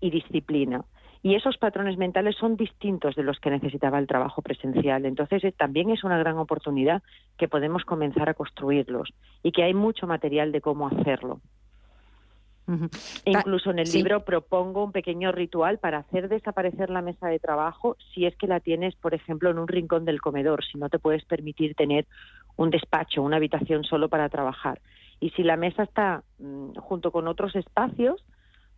y 0.00 0.10
disciplina. 0.10 0.84
Y 1.22 1.36
esos 1.36 1.56
patrones 1.56 1.96
mentales 1.98 2.36
son 2.36 2.56
distintos 2.56 3.14
de 3.14 3.22
los 3.22 3.38
que 3.38 3.50
necesitaba 3.50 3.98
el 3.98 4.08
trabajo 4.08 4.42
presencial. 4.42 5.06
Entonces, 5.06 5.44
eh, 5.44 5.52
también 5.52 5.90
es 5.90 6.02
una 6.02 6.18
gran 6.18 6.36
oportunidad 6.36 7.02
que 7.38 7.46
podemos 7.46 7.84
comenzar 7.84 8.28
a 8.28 8.34
construirlos 8.34 9.12
y 9.42 9.52
que 9.52 9.62
hay 9.62 9.72
mucho 9.72 10.06
material 10.08 10.50
de 10.50 10.60
cómo 10.60 10.88
hacerlo. 10.88 11.40
Incluso 13.24 13.70
en 13.70 13.80
el 13.80 13.90
libro 13.90 14.24
propongo 14.24 14.84
un 14.84 14.92
pequeño 14.92 15.32
ritual 15.32 15.78
para 15.78 15.98
hacer 15.98 16.28
desaparecer 16.28 16.90
la 16.90 17.02
mesa 17.02 17.28
de 17.28 17.38
trabajo 17.38 17.96
si 18.14 18.24
es 18.24 18.36
que 18.36 18.46
la 18.46 18.60
tienes, 18.60 18.94
por 18.94 19.14
ejemplo, 19.14 19.50
en 19.50 19.58
un 19.58 19.68
rincón 19.68 20.04
del 20.04 20.20
comedor, 20.20 20.64
si 20.64 20.78
no 20.78 20.88
te 20.88 20.98
puedes 20.98 21.24
permitir 21.24 21.74
tener 21.74 22.06
un 22.56 22.70
despacho, 22.70 23.22
una 23.22 23.36
habitación 23.36 23.84
solo 23.84 24.08
para 24.08 24.28
trabajar. 24.28 24.80
Y 25.20 25.30
si 25.30 25.42
la 25.42 25.56
mesa 25.56 25.82
está 25.82 26.22
mm, 26.38 26.74
junto 26.76 27.10
con 27.10 27.26
otros 27.28 27.54
espacios, 27.56 28.24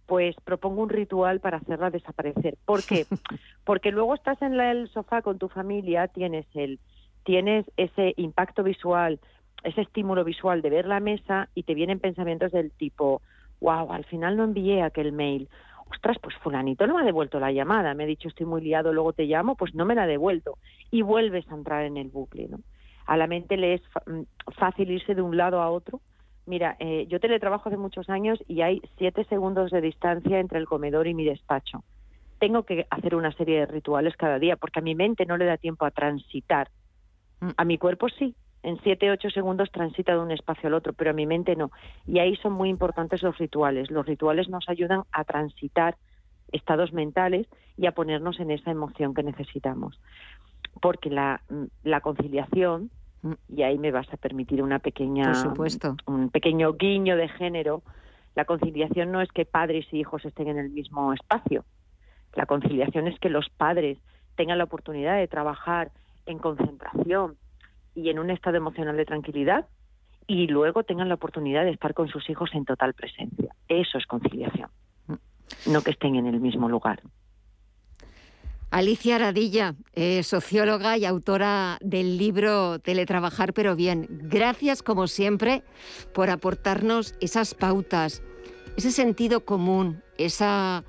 pues 0.06 0.36
propongo 0.44 0.82
un 0.82 0.88
ritual 0.88 1.40
para 1.40 1.58
hacerla 1.58 1.90
desaparecer. 1.90 2.56
¿Por 2.64 2.84
qué? 2.84 3.06
Porque 3.64 3.90
luego 3.90 4.14
estás 4.14 4.40
en 4.42 4.58
el 4.58 4.88
sofá 4.88 5.22
con 5.22 5.38
tu 5.38 5.48
familia, 5.48 6.08
tienes 6.08 6.46
el 6.54 6.78
tienes 7.24 7.64
ese 7.78 8.12
impacto 8.18 8.62
visual, 8.62 9.18
ese 9.62 9.80
estímulo 9.80 10.24
visual 10.24 10.60
de 10.60 10.68
ver 10.68 10.86
la 10.86 11.00
mesa 11.00 11.48
y 11.54 11.62
te 11.62 11.74
vienen 11.74 11.98
pensamientos 11.98 12.52
del 12.52 12.70
tipo, 12.70 13.22
wow, 13.60 13.90
al 13.92 14.04
final 14.04 14.36
no 14.36 14.44
envié 14.44 14.82
aquel 14.82 15.12
mail. 15.12 15.48
Ostras, 15.90 16.18
pues 16.20 16.36
fulanito 16.36 16.86
no 16.86 16.94
me 16.94 17.00
ha 17.00 17.04
devuelto 17.04 17.40
la 17.40 17.50
llamada, 17.50 17.94
me 17.94 18.04
ha 18.04 18.06
dicho 18.06 18.28
estoy 18.28 18.44
muy 18.44 18.60
liado, 18.60 18.92
luego 18.92 19.14
te 19.14 19.24
llamo, 19.24 19.56
pues 19.56 19.74
no 19.74 19.86
me 19.86 19.94
la 19.94 20.02
ha 20.02 20.06
devuelto. 20.06 20.58
Y 20.90 21.00
vuelves 21.00 21.50
a 21.50 21.54
entrar 21.54 21.84
en 21.84 21.96
el 21.96 22.08
bucle, 22.08 22.48
¿no? 22.48 22.58
A 23.06 23.16
la 23.16 23.26
mente 23.26 23.56
le 23.56 23.74
es 23.74 23.82
mm, 24.06 24.22
fácil 24.56 24.90
irse 24.90 25.14
de 25.14 25.22
un 25.22 25.36
lado 25.36 25.62
a 25.62 25.70
otro 25.70 26.00
Mira, 26.46 26.76
eh, 26.78 27.06
yo 27.08 27.20
teletrabajo 27.20 27.68
hace 27.68 27.78
muchos 27.78 28.10
años 28.10 28.38
y 28.46 28.60
hay 28.60 28.82
siete 28.98 29.24
segundos 29.24 29.70
de 29.70 29.80
distancia 29.80 30.38
entre 30.38 30.58
el 30.58 30.66
comedor 30.66 31.06
y 31.06 31.14
mi 31.14 31.24
despacho. 31.24 31.82
Tengo 32.38 32.64
que 32.64 32.86
hacer 32.90 33.14
una 33.14 33.32
serie 33.32 33.60
de 33.60 33.66
rituales 33.66 34.16
cada 34.16 34.38
día 34.38 34.56
porque 34.56 34.80
a 34.80 34.82
mi 34.82 34.94
mente 34.94 35.24
no 35.24 35.36
le 35.36 35.46
da 35.46 35.56
tiempo 35.56 35.86
a 35.86 35.90
transitar. 35.90 36.68
Mm. 37.40 37.50
A 37.56 37.64
mi 37.64 37.78
cuerpo 37.78 38.08
sí, 38.10 38.34
en 38.62 38.78
siete, 38.82 39.10
ocho 39.10 39.30
segundos 39.30 39.70
transita 39.70 40.12
de 40.12 40.18
un 40.18 40.30
espacio 40.30 40.66
al 40.66 40.74
otro, 40.74 40.92
pero 40.92 41.10
a 41.10 41.14
mi 41.14 41.26
mente 41.26 41.56
no. 41.56 41.70
Y 42.06 42.18
ahí 42.18 42.36
son 42.36 42.52
muy 42.52 42.68
importantes 42.68 43.22
los 43.22 43.38
rituales. 43.38 43.90
Los 43.90 44.04
rituales 44.04 44.48
nos 44.48 44.68
ayudan 44.68 45.04
a 45.12 45.24
transitar 45.24 45.96
estados 46.52 46.92
mentales 46.92 47.46
y 47.76 47.86
a 47.86 47.92
ponernos 47.92 48.38
en 48.38 48.50
esa 48.50 48.70
emoción 48.70 49.14
que 49.14 49.22
necesitamos. 49.22 49.98
Porque 50.82 51.08
la, 51.08 51.40
mm, 51.48 51.64
la 51.84 52.00
conciliación 52.00 52.90
y 53.48 53.62
ahí 53.62 53.78
me 53.78 53.90
vas 53.90 54.12
a 54.12 54.16
permitir 54.16 54.62
una 54.62 54.78
pequeña, 54.78 55.32
un 56.06 56.30
pequeño 56.30 56.72
guiño 56.74 57.16
de 57.16 57.28
género. 57.28 57.82
La 58.34 58.44
conciliación 58.44 59.12
no 59.12 59.20
es 59.20 59.30
que 59.32 59.44
padres 59.44 59.86
y 59.92 60.00
hijos 60.00 60.24
estén 60.24 60.48
en 60.48 60.58
el 60.58 60.70
mismo 60.70 61.12
espacio. 61.12 61.64
La 62.34 62.46
conciliación 62.46 63.06
es 63.06 63.18
que 63.20 63.28
los 63.28 63.48
padres 63.48 63.98
tengan 64.36 64.58
la 64.58 64.64
oportunidad 64.64 65.16
de 65.16 65.28
trabajar 65.28 65.92
en 66.26 66.38
concentración 66.38 67.36
y 67.94 68.10
en 68.10 68.18
un 68.18 68.30
estado 68.30 68.56
emocional 68.56 68.96
de 68.96 69.04
tranquilidad 69.04 69.66
y 70.26 70.46
luego 70.46 70.82
tengan 70.82 71.08
la 71.08 71.14
oportunidad 71.14 71.64
de 71.64 71.70
estar 71.70 71.94
con 71.94 72.08
sus 72.08 72.28
hijos 72.28 72.50
en 72.54 72.64
total 72.64 72.94
presencia. 72.94 73.54
Eso 73.68 73.98
es 73.98 74.06
conciliación, 74.06 74.70
no 75.66 75.82
que 75.82 75.90
estén 75.90 76.16
en 76.16 76.26
el 76.26 76.40
mismo 76.40 76.68
lugar. 76.68 77.00
Alicia 78.74 79.14
Aradilla, 79.14 79.76
eh, 79.92 80.24
socióloga 80.24 80.98
y 80.98 81.04
autora 81.04 81.78
del 81.80 82.18
libro 82.18 82.80
Teletrabajar 82.80 83.52
pero 83.52 83.76
bien. 83.76 84.08
Gracias 84.10 84.82
como 84.82 85.06
siempre 85.06 85.62
por 86.12 86.28
aportarnos 86.28 87.14
esas 87.20 87.54
pautas, 87.54 88.24
ese 88.76 88.90
sentido 88.90 89.44
común, 89.44 90.02
esa, 90.18 90.82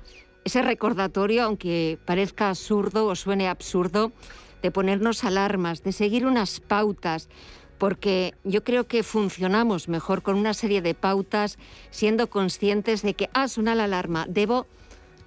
ese 0.44 0.62
recordatorio, 0.62 1.44
aunque 1.44 1.96
parezca 2.04 2.48
absurdo 2.48 3.06
o 3.06 3.14
suene 3.14 3.46
absurdo, 3.46 4.10
de 4.62 4.72
ponernos 4.72 5.22
alarmas, 5.22 5.84
de 5.84 5.92
seguir 5.92 6.26
unas 6.26 6.58
pautas, 6.58 7.28
porque 7.78 8.34
yo 8.42 8.64
creo 8.64 8.88
que 8.88 9.04
funcionamos 9.04 9.86
mejor 9.86 10.22
con 10.22 10.34
una 10.34 10.54
serie 10.54 10.82
de 10.82 10.94
pautas, 10.94 11.56
siendo 11.90 12.30
conscientes 12.30 13.02
de 13.02 13.14
que, 13.14 13.30
ah, 13.32 13.46
suena 13.46 13.76
la 13.76 13.84
alarma, 13.84 14.26
debo 14.28 14.66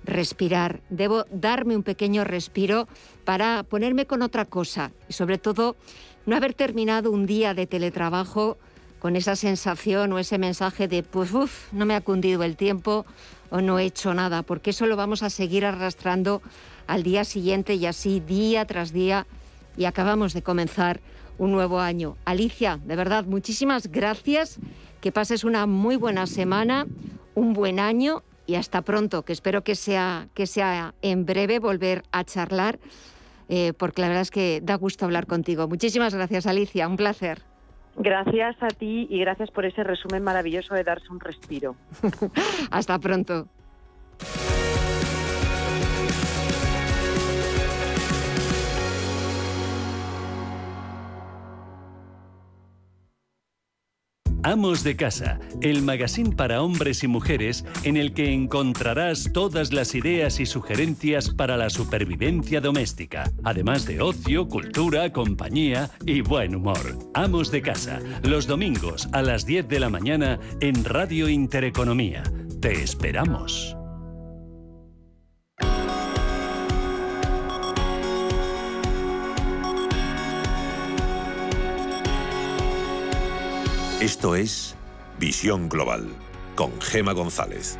respirar, 0.09 0.81
debo 0.89 1.25
darme 1.31 1.75
un 1.75 1.83
pequeño 1.83 2.23
respiro 2.23 2.87
para 3.25 3.63
ponerme 3.63 4.05
con 4.05 4.21
otra 4.21 4.45
cosa 4.45 4.91
y 5.07 5.13
sobre 5.13 5.37
todo 5.37 5.75
no 6.25 6.35
haber 6.35 6.53
terminado 6.53 7.11
un 7.11 7.25
día 7.25 7.53
de 7.53 7.67
teletrabajo 7.67 8.57
con 8.99 9.15
esa 9.15 9.35
sensación 9.35 10.11
o 10.11 10.19
ese 10.19 10.37
mensaje 10.37 10.87
de 10.87 11.03
pues 11.03 11.31
uff, 11.33 11.71
no 11.71 11.85
me 11.85 11.95
ha 11.95 12.01
cundido 12.01 12.43
el 12.43 12.57
tiempo 12.57 13.05
o 13.49 13.61
no 13.61 13.79
he 13.79 13.85
hecho 13.85 14.13
nada, 14.13 14.43
porque 14.43 14.71
eso 14.71 14.85
lo 14.85 14.95
vamos 14.95 15.23
a 15.23 15.29
seguir 15.29 15.65
arrastrando 15.65 16.41
al 16.85 17.03
día 17.03 17.23
siguiente 17.23 17.75
y 17.75 17.85
así 17.85 18.19
día 18.19 18.65
tras 18.65 18.91
día 18.91 19.25
y 19.77 19.85
acabamos 19.85 20.33
de 20.33 20.43
comenzar 20.43 20.99
un 21.37 21.51
nuevo 21.51 21.79
año. 21.79 22.17
Alicia, 22.25 22.79
de 22.83 22.95
verdad, 22.95 23.25
muchísimas 23.25 23.87
gracias, 23.87 24.59
que 24.99 25.11
pases 25.11 25.45
una 25.45 25.65
muy 25.65 25.95
buena 25.95 26.27
semana, 26.27 26.85
un 27.33 27.53
buen 27.53 27.79
año 27.79 28.23
y 28.49 28.55
hasta 28.55 28.81
pronto, 28.81 29.21
que 29.21 29.31
espero 29.31 29.63
que 29.63 29.75
sea, 29.75 30.27
que 30.33 30.47
sea 30.47 30.95
en 31.03 31.23
breve 31.23 31.59
volver 31.59 32.01
a 32.11 32.23
charlar, 32.23 32.79
eh, 33.47 33.73
porque 33.73 34.01
la 34.01 34.07
verdad 34.07 34.23
es 34.23 34.31
que 34.31 34.59
da 34.63 34.73
gusto 34.73 35.05
hablar 35.05 35.27
contigo. 35.27 35.67
Muchísimas 35.67 36.15
gracias, 36.15 36.47
Alicia, 36.47 36.87
un 36.87 36.97
placer. 36.97 37.43
Gracias 37.95 38.55
a 38.61 38.69
ti 38.69 39.05
y 39.07 39.19
gracias 39.19 39.51
por 39.51 39.65
ese 39.65 39.83
resumen 39.83 40.23
maravilloso 40.23 40.73
de 40.73 40.83
darse 40.83 41.11
un 41.11 41.19
respiro. 41.19 41.75
hasta 42.71 42.97
pronto. 42.97 43.47
Amos 54.49 54.83
de 54.83 54.95
Casa, 54.95 55.39
el 55.61 55.83
magazine 55.83 56.35
para 56.35 56.63
hombres 56.63 57.03
y 57.03 57.07
mujeres 57.07 57.63
en 57.83 57.97
el 57.97 58.13
que 58.13 58.33
encontrarás 58.33 59.29
todas 59.31 59.71
las 59.71 59.93
ideas 59.93 60.39
y 60.39 60.47
sugerencias 60.47 61.29
para 61.29 61.55
la 61.55 61.69
supervivencia 61.69 62.59
doméstica, 62.59 63.31
además 63.43 63.85
de 63.85 64.01
ocio, 64.01 64.47
cultura, 64.47 65.13
compañía 65.13 65.91
y 66.03 66.21
buen 66.21 66.55
humor. 66.55 66.97
Amos 67.13 67.51
de 67.51 67.61
Casa, 67.61 67.99
los 68.23 68.47
domingos 68.47 69.07
a 69.11 69.21
las 69.21 69.45
10 69.45 69.67
de 69.67 69.79
la 69.79 69.91
mañana 69.91 70.39
en 70.61 70.83
Radio 70.83 71.29
Intereconomía. 71.29 72.23
Te 72.59 72.81
esperamos. 72.81 73.78
Esto 84.01 84.33
es 84.33 84.77
Visión 85.19 85.67
Global 85.67 86.07
con 86.55 86.79
Gema 86.79 87.11
González. 87.11 87.77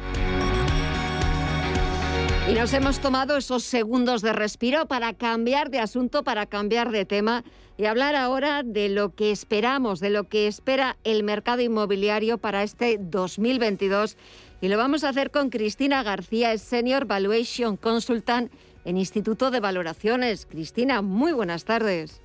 Y 2.50 2.54
nos 2.56 2.74
hemos 2.74 3.00
tomado 3.00 3.38
esos 3.38 3.64
segundos 3.64 4.22
de 4.22 4.34
respiro 4.34 4.86
para 4.86 5.14
cambiar 5.14 5.70
de 5.70 5.80
asunto, 5.80 6.26
para 6.26 6.46
cambiar 6.46 6.92
de 6.92 7.06
tema 7.06 7.46
y 7.78 7.86
hablar 7.86 8.18
ahora 8.18 8.64
de 8.64 8.90
lo 8.90 9.16
que 9.16 9.32
esperamos, 9.32 10.02
de 10.02 10.10
lo 10.10 10.26
que 10.26 10.48
espera 10.48 10.98
el 11.06 11.24
mercado 11.24 11.62
inmobiliario 11.62 12.38
para 12.38 12.64
este 12.64 12.98
2022. 13.00 14.18
Y 14.60 14.68
lo 14.68 14.78
vamos 14.78 15.06
a 15.06 15.10
hacer 15.10 15.32
con 15.32 15.50
Cristina 15.50 16.04
García, 16.04 16.52
es 16.52 16.62
Senior 16.62 17.06
Valuation 17.06 17.78
Consultant 17.78 18.52
en 18.84 18.98
Instituto 18.98 19.52
de 19.52 19.62
Valoraciones. 19.62 20.46
Cristina, 20.46 21.02
muy 21.02 21.32
buenas 21.32 21.64
tardes. 21.64 22.20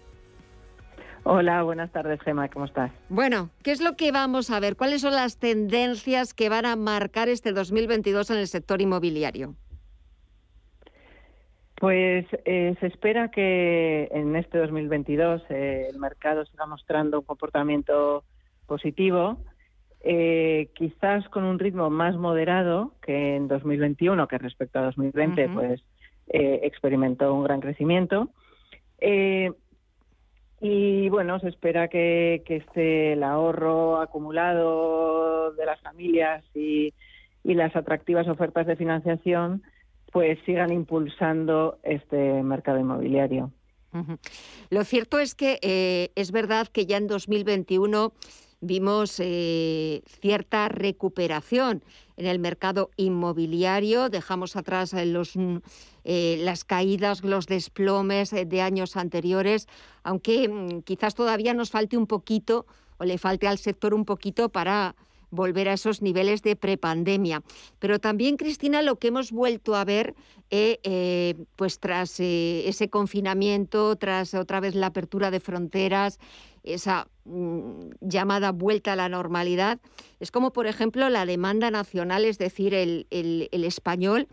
Hola, 1.27 1.63
buenas 1.63 1.91
tardes, 1.91 2.21
Gemma, 2.21 2.49
¿cómo 2.51 2.67
estás? 2.67 2.93
Bueno, 3.09 3.49
¿qué 3.63 3.73
es 3.73 3.81
lo 3.81 3.97
que 3.97 4.13
vamos 4.13 4.51
a 4.51 4.61
ver? 4.61 4.77
¿Cuáles 4.77 5.01
son 5.01 5.15
las 5.15 5.39
tendencias 5.39 6.35
que 6.35 6.51
van 6.51 6.67
a 6.67 6.77
marcar 6.77 7.31
este 7.31 7.53
2022 7.53 8.31
en 8.31 8.37
el 8.37 8.47
sector 8.47 8.83
inmobiliario? 8.83 9.55
Pues 11.77 12.27
eh, 12.45 12.77
se 12.79 12.87
espera 12.87 13.31
que 13.31 14.09
en 14.13 14.37
este 14.37 14.59
2022 14.59 15.43
eh, 15.49 15.89
el 15.91 15.99
mercado 15.99 16.45
siga 16.45 16.67
mostrando 16.67 17.21
un 17.21 17.25
comportamiento 17.25 18.25
positivo, 18.67 19.39
eh, 20.01 20.69
quizás 20.75 21.27
con 21.31 21.45
un 21.45 21.59
ritmo 21.59 21.89
más 21.89 22.17
moderado 22.17 22.93
que 23.01 23.37
en 23.37 23.49
2021, 23.49 24.29
que 24.29 24.37
respecto 24.37 24.79
a 24.79 24.83
2020, 24.83 25.49
pues 25.49 25.83
experimentó 26.27 27.35
un 27.35 27.45
gran 27.45 27.61
crecimiento. 27.61 28.29
Y 30.67 31.11
bueno, 31.11 31.39
se 31.41 31.49
espera 31.49 31.89
que, 31.89 32.43
que 32.47 32.57
este, 32.57 33.13
el 33.13 33.23
ahorro 33.23 34.01
acumulado 34.01 35.53
de 35.53 35.67
las 35.67 35.79
familias 35.83 36.43
y, 36.55 36.95
y 37.45 37.53
las 37.53 37.77
atractivas 37.77 38.27
ofertas 38.29 38.67
de 38.67 38.75
financiación 38.75 39.63
pues 40.11 40.39
sigan 40.47 40.73
impulsando 40.73 41.79
este 41.83 42.43
mercado 42.43 42.79
inmobiliario. 42.79 43.53
Lo 44.71 44.85
cierto 44.85 45.19
es 45.19 45.35
que 45.35 45.59
eh, 45.61 46.13
es 46.15 46.33
verdad 46.33 46.69
que 46.69 46.87
ya 46.87 46.97
en 46.97 47.09
2021 47.09 48.15
vimos 48.63 49.21
eh, 49.21 50.01
cierta 50.23 50.71
recuperación 50.71 51.83
en 52.17 52.27
el 52.27 52.39
mercado 52.39 52.91
inmobiliario, 52.97 54.09
dejamos 54.09 54.57
atrás 54.57 54.93
eh, 54.95 55.07
los, 55.07 55.35
las 56.05 56.65
caídas, 56.65 57.25
los 57.25 57.47
desplomes 57.47 58.31
de 58.31 58.61
años 58.61 58.97
anteriores, 58.97 59.67
aunque 60.03 60.49
mm, 60.49 60.83
quizás 60.83 61.15
todavía 61.15 61.55
nos 61.55 61.71
falte 61.71 61.97
un 61.97 62.07
poquito 62.07 62.67
o 62.99 63.05
le 63.05 63.19
falte 63.19 63.49
al 63.49 63.59
sector 63.59 63.95
un 63.95 64.05
poquito 64.05 64.49
para 64.49 64.95
volver 65.35 65.69
a 65.69 65.75
esos 65.75 66.01
niveles 66.01 66.43
de 66.43 66.57
prepandemia. 66.57 67.43
Pero 67.79 67.99
también, 67.99 68.37
Cristina, 68.37 68.83
lo 68.83 68.97
que 68.97 69.09
hemos 69.09 69.33
vuelto 69.33 69.75
a 69.75 69.85
ver, 69.85 70.15
eh, 70.51 70.79
eh, 70.85 71.35
pues 71.57 71.81
tras 71.81 72.21
eh, 72.21 72.69
ese 72.69 72.89
confinamiento, 72.89 73.97
tras 73.97 74.35
otra 74.35 74.61
vez 74.61 74.75
la 74.75 74.87
apertura 74.87 75.31
de 75.31 75.41
fronteras, 75.41 76.19
esa 76.63 77.05
mm, 77.05 77.14
llamada 78.01 78.53
vuelta 78.53 78.93
a 78.93 78.97
la 78.97 79.09
normalidad, 79.09 79.81
es 80.21 80.31
como, 80.31 80.53
por 80.53 80.67
ejemplo, 80.67 81.09
la 81.09 81.27
demanda 81.27 81.71
nacional, 81.71 82.25
es 82.25 82.39
decir, 82.39 82.75
el, 82.75 83.07
el, 83.11 83.65
español 83.65 84.29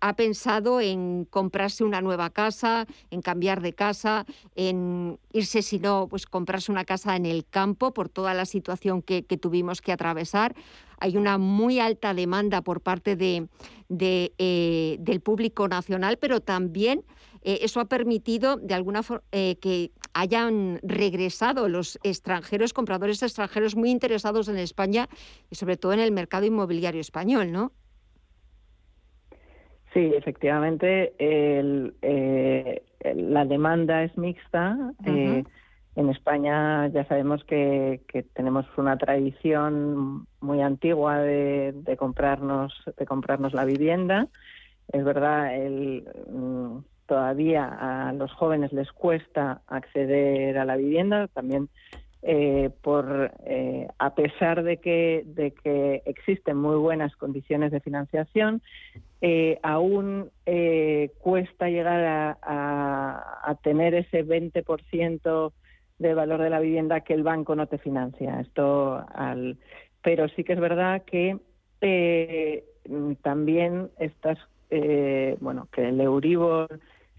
ha 0.00 0.14
pensado 0.14 0.80
en 0.80 1.26
comprarse 1.28 1.84
una 1.84 2.00
nueva 2.00 2.30
casa, 2.30 2.86
en 3.10 3.22
cambiar 3.22 3.60
de 3.60 3.74
casa, 3.74 4.24
en 4.54 5.18
irse, 5.32 5.62
si 5.62 5.78
no, 5.78 6.08
pues 6.08 6.26
comprarse 6.26 6.70
una 6.70 6.84
casa 6.84 7.16
en 7.16 7.26
el 7.26 7.44
campo 7.46 7.92
por 7.92 8.08
toda 8.08 8.34
la 8.34 8.46
situación 8.46 9.02
que, 9.02 9.22
tuvimos 9.22 9.80
que 9.80 9.92
atravesar. 9.92 10.54
Hay 11.00 11.16
una 11.16 11.38
muy 11.38 11.80
alta 11.80 12.14
demanda 12.14 12.62
por 12.62 12.80
parte 12.80 13.16
de, 13.16 13.48
eh, 13.88 14.96
del 15.00 15.20
público 15.20 15.68
nacional, 15.68 16.18
pero 16.18 16.40
también 16.40 17.04
eh, 17.42 17.60
eso 17.62 17.80
ha 17.80 17.86
permitido 17.86 18.56
de 18.56 18.74
alguna 18.74 19.02
forma 19.02 19.22
eh, 19.32 19.56
que 19.60 19.92
hayan 20.14 20.80
regresado 20.82 21.68
los 21.68 21.98
extranjeros, 22.02 22.72
compradores 22.72 23.22
extranjeros 23.22 23.76
muy 23.76 23.90
interesados 23.90 24.48
en 24.48 24.58
España 24.58 25.08
y 25.50 25.56
sobre 25.56 25.76
todo 25.76 25.92
en 25.92 26.00
el 26.00 26.12
mercado 26.12 26.46
inmobiliario 26.46 27.00
español, 27.00 27.52
¿no? 27.52 27.72
Sí, 29.94 30.12
efectivamente, 30.14 31.14
eh, 31.18 32.82
la 33.14 33.44
demanda 33.44 34.04
es 34.04 34.16
mixta. 34.18 34.76
Eh, 35.06 35.44
en 35.96 36.08
España 36.10 36.86
ya 36.88 37.04
sabemos 37.06 37.42
que, 37.44 38.00
tenemos 38.34 38.66
una 38.76 38.96
tradición 38.98 40.26
muy 40.40 40.62
antigua 40.62 41.18
de, 41.18 41.96
comprarnos 41.98 42.72
de 42.96 43.06
comprarnos 43.06 43.54
la 43.54 43.64
vivienda. 43.64 44.28
Es 44.92 45.04
verdad, 45.04 45.56
el, 45.56 46.04
mm, 46.30 46.78
todavía 47.08 48.08
a 48.08 48.12
los 48.12 48.32
jóvenes 48.32 48.72
les 48.72 48.92
cuesta 48.92 49.62
acceder 49.66 50.58
a 50.58 50.64
la 50.64 50.76
vivienda. 50.76 51.26
También 51.28 51.68
eh, 52.22 52.70
por 52.82 53.32
a 53.98 54.14
pesar 54.14 54.62
de 54.62 54.78
que 54.78 55.22
de 55.24 55.52
que 55.52 56.02
existen 56.04 56.56
muy 56.56 56.76
buenas 56.76 57.14
condiciones 57.16 57.70
de 57.70 57.80
financiación 57.80 58.60
eh, 59.20 59.58
aún 59.64 60.30
eh, 60.46 61.10
cuesta 61.18 61.68
llegar 61.68 62.38
a, 62.40 63.58
tener 63.62 63.94
ese 63.94 64.24
20% 64.24 65.52
de 65.98 66.14
valor 66.14 66.40
de 66.40 66.50
la 66.50 66.60
vivienda 66.60 67.00
que 67.00 67.14
el 67.14 67.24
banco 67.24 67.56
no 67.56 67.66
te 67.66 67.78
financia. 67.78 68.40
Esto 68.40 69.04
al, 69.12 69.56
pero 70.02 70.28
sí 70.28 70.44
que 70.44 70.52
es 70.52 70.60
verdad 70.60 71.02
que 71.04 71.38
eh, 71.80 72.64
también 73.22 73.90
estas, 73.98 74.38
bueno, 75.40 75.66
que 75.72 75.88
el 75.88 76.00
Euribor 76.00 76.78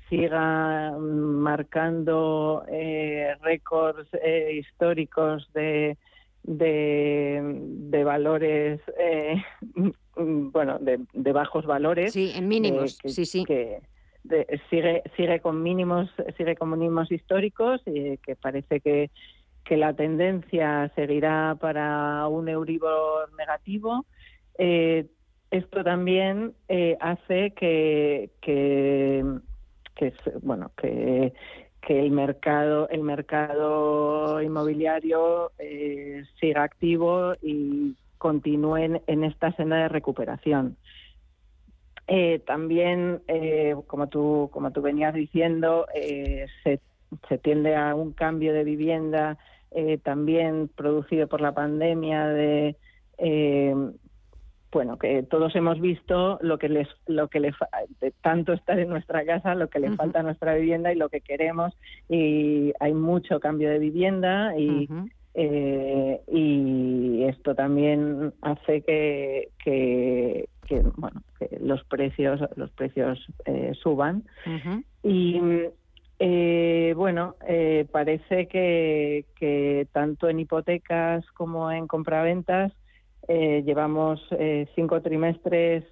siga 0.09 0.91
marcando 0.99 2.63
récords 3.41 4.09
históricos 4.51 5.49
de, 5.53 5.97
de, 6.43 8.03
valores 8.03 8.81
Mm, 10.19 10.49
bueno, 10.51 10.77
de, 10.79 11.31
bajos 11.31 11.65
valores. 11.65 12.13
Sí, 12.13 12.31
en 12.35 12.47
mínimos, 12.47 12.97
sí, 13.03 13.25
sí. 13.25 13.45
Que 13.45 13.81
sigue, 14.69 15.03
sigue 15.15 15.39
con 15.39 15.63
mínimos, 15.63 16.09
sigue 16.37 16.55
con 16.55 16.71
mínimos 16.71 17.11
históricos 17.11 17.81
y 17.85 18.17
que 18.17 18.35
parece 18.35 18.81
que, 18.81 19.09
que 19.63 19.77
la 19.77 19.93
tendencia 19.93 20.91
seguirá 20.95 21.57
para 21.59 22.27
un 22.27 22.49
Euribor 22.49 23.33
negativo. 23.37 24.05
Eh, 24.57 25.05
esto 25.51 25.83
también 25.83 26.53
eh, 26.67 26.97
hace 26.99 27.51
que, 27.51 28.29
que, 28.41 29.23
bueno 30.41 30.71
que, 30.77 31.33
que 31.81 31.99
el 31.99 32.11
mercado 32.11 32.89
el 32.89 33.03
mercado 33.03 34.41
inmobiliario 34.41 35.51
eh, 35.59 36.23
siga 36.39 36.63
activo 36.63 37.33
y 37.41 37.95
continúen 38.17 39.01
en 39.07 39.23
esta 39.23 39.51
senda 39.53 39.77
de 39.77 39.87
recuperación. 39.89 40.75
Eh, 42.07 42.39
también, 42.39 43.21
eh, 43.27 43.75
como, 43.87 44.07
tú, 44.07 44.49
como 44.51 44.71
tú 44.71 44.81
venías 44.81 45.13
diciendo, 45.13 45.85
se, 45.93 46.79
se, 47.29 47.37
tiende 47.37 47.75
a 47.75 47.93
un 47.93 48.13
cambio 48.13 48.51
de 48.51 48.63
vivienda 48.63 49.37
también 50.03 50.67
producido 50.75 51.27
por 51.27 51.41
la 51.41 51.53
pandemia 51.53 52.25
de 52.25 52.75
bueno 54.71 54.97
que 54.97 55.23
todos 55.23 55.55
hemos 55.55 55.79
visto 55.81 56.37
lo 56.41 56.57
que 56.57 56.69
les 56.69 56.87
lo 57.07 57.27
que 57.27 57.39
le 57.39 57.53
tanto 58.21 58.53
estar 58.53 58.79
en 58.79 58.89
nuestra 58.89 59.25
casa 59.25 59.55
lo 59.55 59.67
que 59.67 59.79
le 59.79 59.95
falta 59.95 60.19
a 60.19 60.23
nuestra 60.23 60.53
vivienda 60.55 60.91
y 60.91 60.95
lo 60.95 61.09
que 61.09 61.21
queremos. 61.21 61.73
Y 62.07 62.73
hay 62.79 62.93
mucho 62.93 63.39
cambio 63.39 63.69
de 63.69 63.79
vivienda 63.79 64.57
y 64.57 64.87
eh, 65.35 66.21
y 66.27 67.23
esto 67.23 67.55
también 67.55 68.33
hace 68.41 68.81
que, 68.81 69.49
que, 69.63 70.47
bueno 70.97 71.21
que 71.37 71.57
los 71.61 71.83
precios 71.85 72.41
los 72.55 72.71
precios 72.71 73.25
eh, 73.45 73.73
suban. 73.81 74.23
Y 75.03 75.39
eh, 76.19 76.93
bueno 76.95 77.35
parece 77.91 78.47
que, 78.47 79.25
que 79.35 79.87
tanto 79.91 80.29
en 80.29 80.39
hipotecas 80.39 81.25
como 81.31 81.71
en 81.71 81.87
compraventas 81.87 82.73
llevamos 83.29 84.21
cinco 84.75 85.01
trimestres 85.01 85.83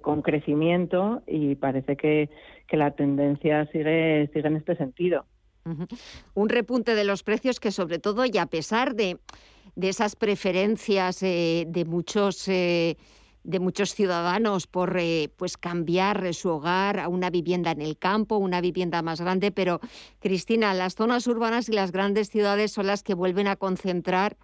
con 0.00 0.22
crecimiento 0.22 1.22
y 1.26 1.56
parece 1.56 1.96
que, 1.96 2.30
la 2.70 2.92
tendencia 2.92 3.66
sigue 3.72 4.28
sigue 4.32 4.48
en 4.48 4.56
este 4.56 4.76
sentido. 4.76 5.24
Un 6.34 6.48
repunte 6.48 6.94
de 6.94 7.04
los 7.04 7.22
precios 7.22 7.58
que 7.58 7.70
sobre 7.72 7.98
todo 7.98 8.24
y 8.24 8.38
a 8.38 8.46
pesar 8.46 8.94
de, 8.94 9.18
esas 9.76 10.16
preferencias 10.16 11.22
eh, 11.22 11.64
de 11.68 11.84
muchos... 11.84 12.48
Eh, 12.48 12.96
de 13.46 13.60
muchos 13.60 13.94
ciudadanos 13.94 14.66
por 14.66 14.98
eh, 14.98 15.30
pues 15.36 15.56
cambiar 15.56 16.34
su 16.34 16.48
hogar 16.48 16.98
a 16.98 17.06
una 17.06 17.30
vivienda 17.30 17.70
en 17.70 17.80
el 17.80 17.96
campo, 17.96 18.38
una 18.38 18.60
vivienda 18.60 19.02
más 19.02 19.20
grande, 19.20 19.52
pero 19.52 19.78
Cristina, 20.18 20.74
las 20.74 20.96
zonas 20.96 21.28
urbanas 21.28 21.68
y 21.68 21.72
las 21.72 21.92
grandes 21.92 22.28
ciudades 22.28 22.72
son 22.72 22.88
las 22.88 23.04
que 23.04 23.14
vuelven 23.14 23.46
a 23.46 23.54
concentrar 23.54 24.36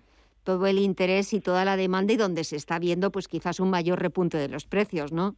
todo 0.45 0.67
el 0.67 0.79
interés 0.79 1.33
y 1.33 1.41
toda 1.41 1.65
la 1.65 1.77
demanda 1.77 2.13
y 2.13 2.17
donde 2.17 2.45
se 2.45 2.57
está 2.57 2.79
viendo 2.79 3.11
pues 3.11 3.29
quizás 3.29 3.61
un 3.61 3.71
mayor 3.71 4.01
repunte 4.01 4.39
de 4.39 4.49
los 4.49 4.67
precios, 4.67 5.13
¿no? 5.13 5.37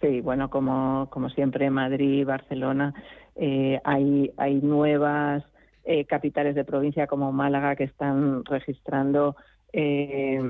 Sí, 0.00 0.20
bueno, 0.20 0.50
como, 0.50 1.08
como 1.10 1.30
siempre 1.30 1.70
Madrid, 1.70 2.26
Barcelona, 2.26 2.94
eh, 3.34 3.80
hay, 3.84 4.32
hay 4.36 4.54
nuevas 4.56 5.44
eh, 5.84 6.04
capitales 6.04 6.54
de 6.54 6.64
provincia 6.64 7.06
como 7.06 7.32
Málaga 7.32 7.76
que 7.76 7.84
están 7.84 8.44
registrando 8.44 9.36
eh, 9.72 10.42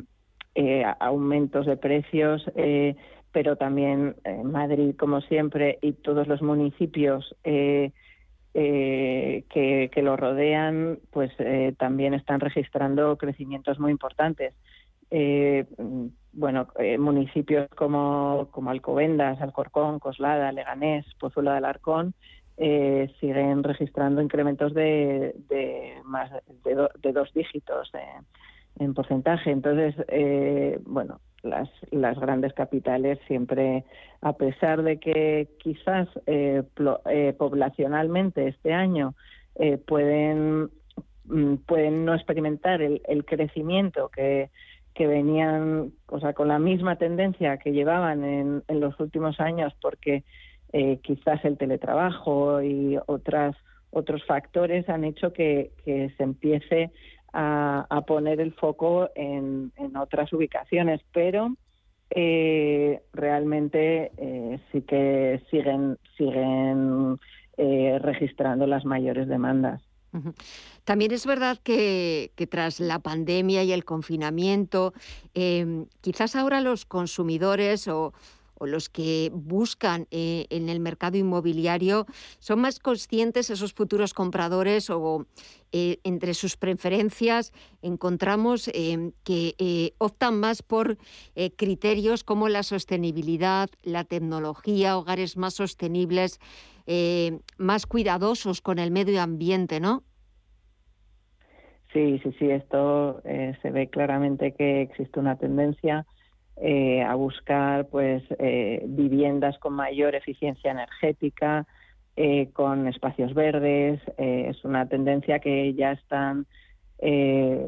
aumentos 1.00 1.66
de 1.66 1.76
precios, 1.76 2.50
pero 3.30 3.56
también 3.56 4.16
Madrid, 4.42 4.94
como 4.96 5.20
siempre, 5.20 5.78
y 5.82 5.92
todos 5.92 6.26
los 6.26 6.40
municipios 6.40 7.36
que, 8.56 9.90
que, 9.92 10.02
lo 10.02 10.16
rodean, 10.16 10.98
pues 11.10 11.30
también 11.76 12.14
están 12.14 12.40
registrando 12.40 13.16
crecimientos 13.18 13.78
muy 13.78 13.90
importantes. 13.90 14.54
bueno, 16.32 16.68
municipios 16.98 17.68
como, 17.76 18.48
como 18.52 18.70
Alcobendas, 18.70 19.40
Alcorcón, 19.40 19.98
Coslada, 19.98 20.52
Leganés, 20.52 21.04
Pozuelo 21.18 21.50
de 21.50 21.58
Alarcón, 21.58 22.14
eh, 22.58 23.12
siguen 23.20 23.62
registrando 23.62 24.22
incrementos 24.22 24.72
de, 24.72 25.34
más 26.04 26.30
de, 26.64 27.12
dos 27.12 27.32
dígitos 27.34 27.90
en 28.78 28.94
porcentaje. 28.94 29.50
Entonces, 29.50 29.94
eh, 30.08 30.78
bueno, 30.84 31.20
las, 31.46 31.68
las 31.90 32.18
grandes 32.18 32.52
capitales 32.52 33.18
siempre, 33.26 33.84
a 34.20 34.34
pesar 34.34 34.82
de 34.82 34.98
que 34.98 35.48
quizás 35.58 36.08
eh, 36.26 36.62
poblacionalmente 37.38 38.48
este 38.48 38.72
año 38.72 39.14
pueden 39.86 40.70
mm, 41.24 41.54
pueden 41.66 42.04
no 42.04 42.14
experimentar 42.14 42.82
el, 42.82 43.24
crecimiento 43.24 44.10
que, 44.10 44.50
que 44.94 45.06
venían, 45.06 45.92
o 46.08 46.20
sea, 46.20 46.34
con 46.34 46.48
la 46.48 46.58
misma 46.58 46.96
tendencia 46.96 47.56
que 47.56 47.72
llevaban 47.72 48.24
en, 48.24 48.62
en 48.68 48.80
los 48.80 48.98
últimos 49.00 49.40
años, 49.40 49.72
porque 49.80 50.24
eh, 50.72 50.98
quizás 51.02 51.44
el 51.44 51.56
teletrabajo 51.56 52.60
y 52.60 52.98
otras 53.06 53.56
otros 53.90 54.24
factores 54.24 54.88
han 54.90 55.04
hecho 55.04 55.32
que, 55.32 55.70
se 55.84 56.22
empiece 56.22 56.90
a, 57.32 58.04
poner 58.06 58.40
el 58.40 58.54
foco 58.54 59.10
en, 59.14 59.72
otras 59.96 60.32
ubicaciones, 60.32 61.00
pero 61.12 61.54
eh, 62.10 63.02
realmente 63.12 64.12
eh, 64.16 64.60
sí 64.72 64.82
que 64.82 65.42
siguen 65.50 65.98
siguen 66.16 67.18
registrando 67.58 68.66
las 68.66 68.84
mayores 68.84 69.28
demandas. 69.28 69.82
También 70.84 71.10
es 71.12 71.24
verdad 71.24 71.58
que, 71.62 72.30
tras 72.50 72.80
la 72.80 72.98
pandemia 72.98 73.64
y 73.64 73.72
el 73.72 73.84
confinamiento, 73.86 74.92
quizás 76.02 76.36
ahora 76.36 76.60
los 76.60 76.84
consumidores 76.84 77.88
o, 77.88 78.12
o 78.58 78.66
los 78.66 78.88
que 78.88 79.30
buscan 79.32 80.06
eh, 80.10 80.46
en 80.50 80.68
el 80.68 80.80
mercado 80.80 81.16
inmobiliario 81.16 82.06
son 82.38 82.60
más 82.60 82.78
conscientes 82.78 83.50
esos 83.50 83.72
futuros 83.72 84.14
compradores 84.14 84.90
o 84.90 85.26
eh, 85.72 85.98
entre 86.04 86.34
sus 86.34 86.56
preferencias 86.56 87.52
encontramos 87.82 88.68
eh, 88.68 89.12
que 89.24 89.94
optan 89.98 90.40
más 90.40 90.62
por 90.62 90.96
criterios 91.56 92.24
como 92.24 92.48
la 92.48 92.62
sostenibilidad, 92.62 93.68
la 93.82 94.04
tecnología, 94.04 94.96
hogares 94.96 95.36
más 95.36 95.54
sostenibles, 95.54 96.40
más 97.58 97.86
cuidadosos 97.86 98.60
con 98.60 98.78
el 98.78 98.90
medio 98.90 99.20
ambiente, 99.20 99.80
¿no? 99.80 100.02
Sí, 101.92 102.20
sí, 102.22 102.34
sí, 102.38 102.50
esto 102.50 103.20
se 103.24 103.70
ve 103.70 103.88
claramente 103.88 104.52
que 104.52 104.82
existe 104.82 105.20
una 105.20 105.36
tendencia 105.36 106.06
eh, 106.58 107.02
a 107.02 107.14
buscar 107.16 107.86
pues 107.88 108.22
eh, 108.38 108.82
viviendas 108.86 109.58
con 109.58 109.74
mayor 109.74 110.14
eficiencia 110.14 110.70
energética, 110.70 111.66
eh, 112.16 112.48
con 112.54 112.86
espacios 112.88 113.34
verdes. 113.34 114.00
es 114.16 114.64
una 114.64 114.88
tendencia 114.88 115.38
que 115.38 115.74
ya 115.74 115.92
están, 115.92 116.46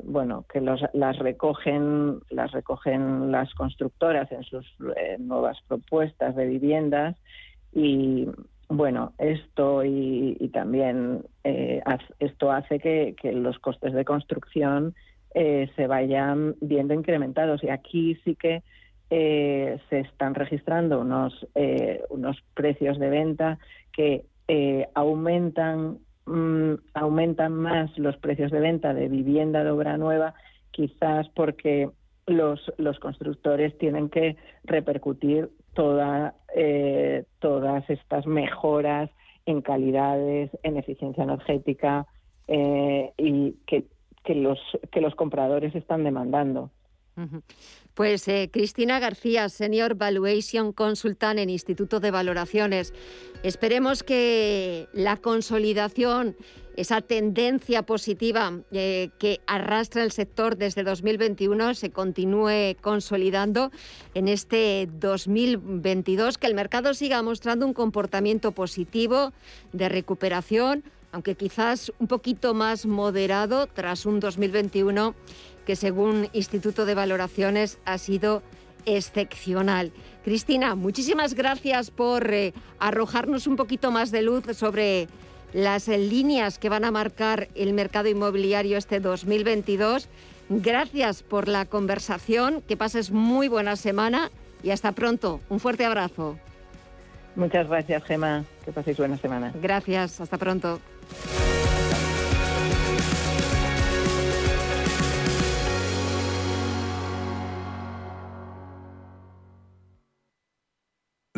bueno, 0.05 0.47
que 0.51 0.63
las 0.63 1.19
recogen, 1.19 2.21
las 2.31 2.51
recogen 2.53 3.31
las 3.31 3.53
constructoras 3.53 4.33
en 4.33 4.43
sus 4.45 4.67
nuevas 5.19 5.59
propuestas 5.69 6.35
de 6.35 6.47
viviendas 6.47 7.15
y 7.75 8.27
bueno, 8.71 9.13
esto 9.19 9.85
y, 9.85 10.51
también 10.51 11.27
esto 11.45 12.51
hace 12.51 12.79
que, 12.79 13.15
que, 13.21 13.33
los 13.33 13.59
costes 13.59 13.93
de 13.93 14.07
construcción 14.07 14.95
se 15.35 15.87
vayan 15.87 16.55
viendo 16.63 16.95
incrementados 16.95 17.63
y 17.63 17.69
aquí 17.69 18.19
sí 18.25 18.35
que 18.35 18.63
eh, 19.11 19.79
se 19.89 20.01
están 20.01 20.35
registrando 20.35 21.01
unos, 21.01 21.47
eh, 21.55 22.03
unos 22.11 22.37
precios 22.53 22.99
de 22.99 23.09
venta 23.09 23.59
que 23.91 24.27
eh, 24.49 24.87
aumentan, 24.95 26.01
mm, 26.27 26.75
aumentan 26.93 27.55
más 27.55 27.97
los 27.97 28.19
precios 28.19 28.51
de 28.51 28.61
venta 28.61 28.93
de 28.93 29.09
vivienda 29.09 29.65
de 29.65 29.71
obra 29.71 29.97
nueva, 29.97 30.35
quizás 30.73 31.27
porque 31.31 31.89
los, 32.27 32.61
los 32.77 32.99
constructores 32.99 33.79
tienen 33.79 34.11
que 34.11 34.37
repercutir 34.65 35.49
toda, 35.73 36.35
todas 37.39 37.89
estas 37.89 38.27
mejoras 38.27 39.11
en 39.47 39.63
calidades, 39.63 40.51
en 40.63 40.77
eficiencia 40.77 41.25
energética 41.25 42.07
y 42.49 43.53
que, 43.67 43.87
que, 44.25 44.35
los, 44.35 44.59
que 44.91 45.01
los 45.01 45.15
compradores 45.15 45.75
están 45.75 46.05
demandando. 46.05 46.71
Pues 47.95 48.29
eh, 48.29 48.49
Cristina 48.53 49.01
García, 49.01 49.49
Senior 49.49 49.97
Valuation 49.97 50.73
Consultant 50.73 51.39
en 51.41 51.51
Instituto 51.51 51.99
de 51.99 52.11
Valoraciones. 52.13 52.95
Esperemos 53.43 54.03
que 54.03 54.89
la 54.93 55.17
consolidación, 55.17 56.37
esa 56.77 57.01
tendencia 57.01 57.83
positiva 57.83 58.61
eh, 58.71 59.11
que 59.19 59.41
arrastra 59.49 60.05
el 60.05 60.13
sector 60.13 60.57
desde 60.57 60.85
2021 60.85 61.75
se 61.75 61.91
continúe 61.91 62.77
consolidando 62.81 63.73
en 64.15 64.29
este 64.29 64.89
2022, 64.93 66.39
que 66.39 66.47
el 66.47 66.55
mercado 66.55 66.95
siga 66.95 67.21
mostrando 67.23 67.67
un 67.67 67.75
comportamiento 67.75 68.53
positivo 68.53 69.33
de 69.73 69.89
recuperación, 69.89 70.85
aunque 71.11 71.35
quizás 71.35 71.91
un 71.99 72.07
poquito 72.07 72.55
más 72.55 72.87
moderado 72.87 73.67
tras 73.67 74.07
un 74.07 74.21
2021 74.21 75.17
que 75.69 75.77
según 75.77 76.31
Instituto 76.33 76.87
de 76.87 76.95
Valoraciones 76.95 77.77
ha 77.85 77.99
sido 77.99 78.43
excepcional. 78.87 79.93
Cristina, 80.25 80.75
muchísimas 80.75 81.35
gracias 81.35 81.91
por 81.91 82.33
eh, 82.33 82.55
arrojarnos 82.79 83.47
un 83.47 83.57
poquito 83.57 83.91
más 83.91 84.11
de 84.11 84.23
luz 84.23 84.45
sobre 84.57 85.09
las 85.53 85.89
eh, 85.89 85.99
líneas 85.99 86.59
que 86.59 86.71
van 86.71 86.87
a 86.87 86.91
marcar 86.91 87.49
el 87.55 87.75
mercado 87.75 88.09
inmobiliario 88.09 88.79
este 88.79 88.99
2022. 88.99 90.09
Gracias 90.49 91.23
por 91.23 91.49
la 91.49 91.67
conversación, 91.67 92.63
que 92.67 92.79
pases 92.79 93.11
muy 93.11 93.49
buena 93.49 93.77
semana 93.77 94.31
y 94.63 94.71
hasta 94.71 94.93
pronto. 94.93 95.43
Un 95.51 95.61
fuerte 95.61 95.85
abrazo. 95.85 96.39
Muchas 97.37 97.69
gracias, 97.69 98.05
Gema. 98.05 98.47
Que 98.65 98.73
paséis 98.73 98.97
buena 98.97 99.19
semana. 99.19 99.53
Gracias, 99.61 100.19
hasta 100.19 100.39
pronto. 100.39 100.81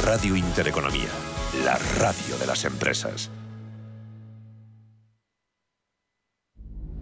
Radio 0.03 0.36
Intereconomía. 0.36 1.07
La 1.64 1.78
radio 1.97 2.38
de 2.39 2.45
las 2.45 2.66
empresas. 2.66 3.32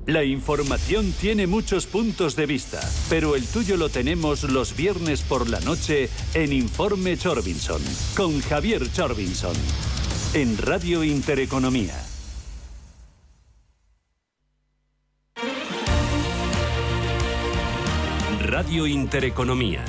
La 0.07 0.23
información 0.23 1.11
tiene 1.19 1.47
muchos 1.47 1.85
puntos 1.85 2.37
de 2.37 2.45
vista, 2.45 2.79
pero 3.09 3.35
el 3.35 3.45
tuyo 3.45 3.75
lo 3.75 3.89
tenemos 3.89 4.43
los 4.43 4.73
viernes 4.73 5.21
por 5.21 5.49
la 5.49 5.59
noche 5.59 6.09
en 6.33 6.53
Informe 6.53 7.17
Chorbinson, 7.17 7.81
con 8.15 8.39
Javier 8.39 8.89
Chorbinson, 8.89 9.53
en 10.33 10.57
Radio 10.59 11.03
Intereconomía. 11.03 11.93
Radio 18.39 18.87
Intereconomía. 18.87 19.83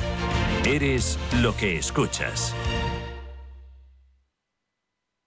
Eres 0.65 1.17
lo 1.41 1.57
que 1.57 1.79
escuchas. 1.79 2.57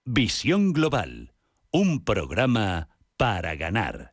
Visión 0.03 0.73
Global, 0.73 1.33
un 1.71 2.03
programa 2.03 2.89
para 3.15 3.55
ganar. 3.55 4.10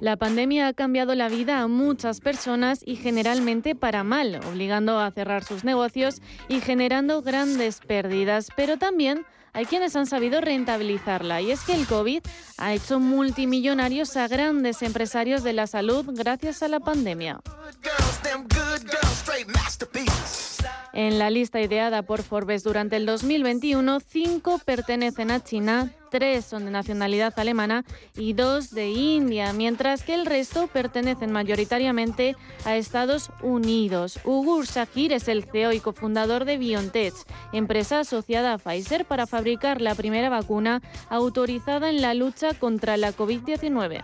La 0.00 0.16
pandemia 0.16 0.68
ha 0.68 0.72
cambiado 0.72 1.14
la 1.14 1.28
vida 1.28 1.60
a 1.60 1.68
muchas 1.68 2.20
personas 2.20 2.80
y 2.84 2.96
generalmente 2.96 3.74
para 3.74 4.04
mal, 4.04 4.40
obligando 4.46 4.98
a 4.98 5.10
cerrar 5.10 5.44
sus 5.44 5.64
negocios 5.64 6.20
y 6.48 6.60
generando 6.60 7.22
grandes 7.22 7.80
pérdidas, 7.80 8.48
pero 8.56 8.76
también 8.76 9.24
hay 9.52 9.66
quienes 9.66 9.96
han 9.96 10.06
sabido 10.06 10.40
rentabilizarla 10.40 11.40
y 11.40 11.50
es 11.50 11.62
que 11.62 11.74
el 11.74 11.86
COVID 11.86 12.22
ha 12.58 12.74
hecho 12.74 13.00
multimillonarios 13.00 14.16
a 14.16 14.28
grandes 14.28 14.82
empresarios 14.82 15.42
de 15.42 15.52
la 15.52 15.66
salud 15.66 16.04
gracias 16.08 16.62
a 16.62 16.68
la 16.68 16.80
pandemia. 16.80 17.40
En 20.98 21.20
la 21.20 21.30
lista 21.30 21.60
ideada 21.60 22.02
por 22.02 22.24
Forbes 22.24 22.64
durante 22.64 22.96
el 22.96 23.06
2021, 23.06 24.00
cinco 24.00 24.58
pertenecen 24.64 25.30
a 25.30 25.38
China, 25.38 25.92
tres 26.10 26.44
son 26.44 26.64
de 26.64 26.72
nacionalidad 26.72 27.32
alemana 27.38 27.84
y 28.16 28.32
dos 28.32 28.72
de 28.72 28.90
India, 28.90 29.52
mientras 29.52 30.02
que 30.02 30.14
el 30.14 30.26
resto 30.26 30.66
pertenecen 30.66 31.30
mayoritariamente 31.30 32.34
a 32.64 32.76
Estados 32.76 33.30
Unidos. 33.44 34.18
Ugur 34.24 34.66
Shahir 34.66 35.12
es 35.12 35.28
el 35.28 35.44
CEO 35.44 35.72
y 35.72 35.78
cofundador 35.78 36.44
de 36.44 36.58
BioNTech, 36.58 37.14
empresa 37.52 38.00
asociada 38.00 38.54
a 38.54 38.58
Pfizer 38.58 39.04
para 39.04 39.28
fabricar 39.28 39.80
la 39.80 39.94
primera 39.94 40.30
vacuna 40.30 40.82
autorizada 41.10 41.90
en 41.90 42.02
la 42.02 42.14
lucha 42.14 42.54
contra 42.54 42.96
la 42.96 43.12
COVID-19. 43.12 44.02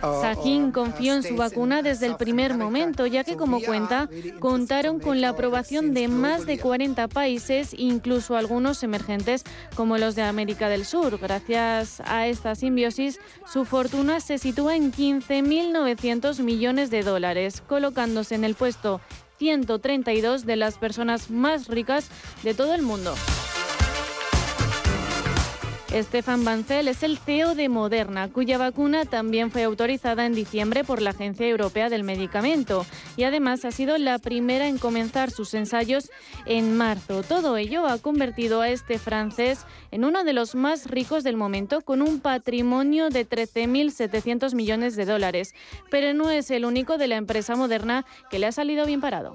Sahin 0.00 0.72
confió 0.72 1.14
en 1.14 1.22
su 1.22 1.36
vacuna 1.36 1.82
desde 1.82 2.06
el 2.06 2.16
primer 2.16 2.54
momento, 2.54 3.06
ya 3.06 3.24
que 3.24 3.36
como 3.36 3.60
cuenta, 3.60 4.08
contaron 4.38 5.00
con 5.00 5.20
la 5.20 5.30
aprobación 5.30 5.94
de 5.94 6.08
más 6.08 6.46
de 6.46 6.58
40 6.58 7.08
países, 7.08 7.74
incluso 7.76 8.36
algunos 8.36 8.82
emergentes 8.82 9.44
como 9.74 9.98
los 9.98 10.14
de 10.14 10.22
América 10.22 10.68
del 10.68 10.84
Sur. 10.84 11.18
Gracias 11.18 12.00
a 12.04 12.26
esta 12.26 12.54
simbiosis, 12.54 13.18
su 13.50 13.64
fortuna 13.64 14.20
se 14.20 14.38
sitúa 14.38 14.76
en 14.76 14.92
15.900 14.92 16.40
millones 16.40 16.90
de 16.90 17.02
dólares, 17.02 17.62
colocándose 17.66 18.34
en 18.34 18.44
el 18.44 18.54
puesto 18.54 19.00
132 19.38 20.46
de 20.46 20.56
las 20.56 20.78
personas 20.78 21.30
más 21.30 21.68
ricas 21.68 22.08
de 22.42 22.54
todo 22.54 22.74
el 22.74 22.82
mundo. 22.82 23.14
Stefan 25.92 26.44
Bancel 26.44 26.88
es 26.88 27.02
el 27.02 27.16
CEO 27.18 27.54
de 27.54 27.68
Moderna, 27.68 28.28
cuya 28.28 28.58
vacuna 28.58 29.04
también 29.04 29.50
fue 29.50 29.62
autorizada 29.62 30.26
en 30.26 30.34
diciembre 30.34 30.84
por 30.84 31.00
la 31.00 31.10
Agencia 31.10 31.46
Europea 31.46 31.88
del 31.88 32.02
Medicamento 32.02 32.84
y 33.16 33.24
además 33.24 33.64
ha 33.64 33.70
sido 33.70 33.96
la 33.96 34.18
primera 34.18 34.68
en 34.68 34.78
comenzar 34.78 35.30
sus 35.30 35.54
ensayos 35.54 36.10
en 36.44 36.76
marzo. 36.76 37.22
Todo 37.22 37.56
ello 37.56 37.86
ha 37.86 37.98
convertido 37.98 38.60
a 38.60 38.68
este 38.68 38.98
francés 38.98 39.64
en 39.90 40.04
uno 40.04 40.24
de 40.24 40.32
los 40.32 40.54
más 40.54 40.86
ricos 40.86 41.24
del 41.24 41.36
momento 41.36 41.80
con 41.80 42.02
un 42.02 42.20
patrimonio 42.20 43.08
de 43.08 43.28
13.700 43.28 44.54
millones 44.54 44.96
de 44.96 45.04
dólares. 45.04 45.54
Pero 45.90 46.12
no 46.14 46.30
es 46.30 46.50
el 46.50 46.64
único 46.64 46.98
de 46.98 47.08
la 47.08 47.16
empresa 47.16 47.56
Moderna 47.56 48.04
que 48.30 48.38
le 48.38 48.46
ha 48.46 48.52
salido 48.52 48.86
bien 48.86 49.00
parado. 49.00 49.34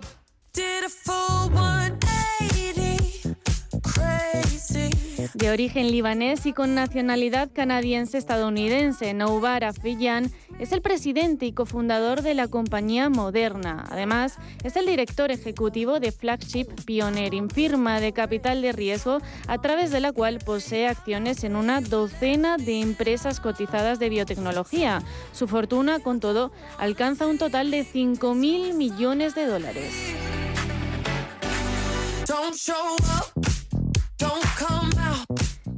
De 5.34 5.49
origen 5.49 5.91
libanés 5.91 6.45
y 6.45 6.51
con 6.51 6.75
nacionalidad 6.75 7.49
canadiense-estadounidense, 7.53 9.13
Noubar 9.13 9.63
Afillan 9.63 10.29
es 10.59 10.73
el 10.73 10.82
presidente 10.82 11.45
y 11.45 11.53
cofundador 11.53 12.21
de 12.21 12.34
la 12.34 12.49
compañía 12.49 13.09
Moderna. 13.09 13.86
Además, 13.89 14.38
es 14.63 14.75
el 14.75 14.86
director 14.86 15.32
ejecutivo 15.32 16.01
de 16.01 16.11
Flagship 16.11 16.67
Pioneering, 16.86 17.49
firma 17.49 18.01
de 18.01 18.11
capital 18.11 18.61
de 18.61 18.73
riesgo 18.73 19.19
a 19.47 19.57
través 19.59 19.91
de 19.91 20.01
la 20.01 20.11
cual 20.11 20.39
posee 20.39 20.88
acciones 20.88 21.45
en 21.45 21.55
una 21.55 21.79
docena 21.79 22.57
de 22.57 22.82
empresas 22.82 23.39
cotizadas 23.39 23.99
de 23.99 24.09
biotecnología. 24.09 25.01
Su 25.32 25.47
fortuna, 25.47 25.99
con 25.99 26.19
todo, 26.19 26.51
alcanza 26.77 27.25
un 27.25 27.38
total 27.38 27.71
de 27.71 27.86
5.000 27.86 28.73
millones 28.73 29.34
de 29.34 29.45
dólares. 29.45 29.93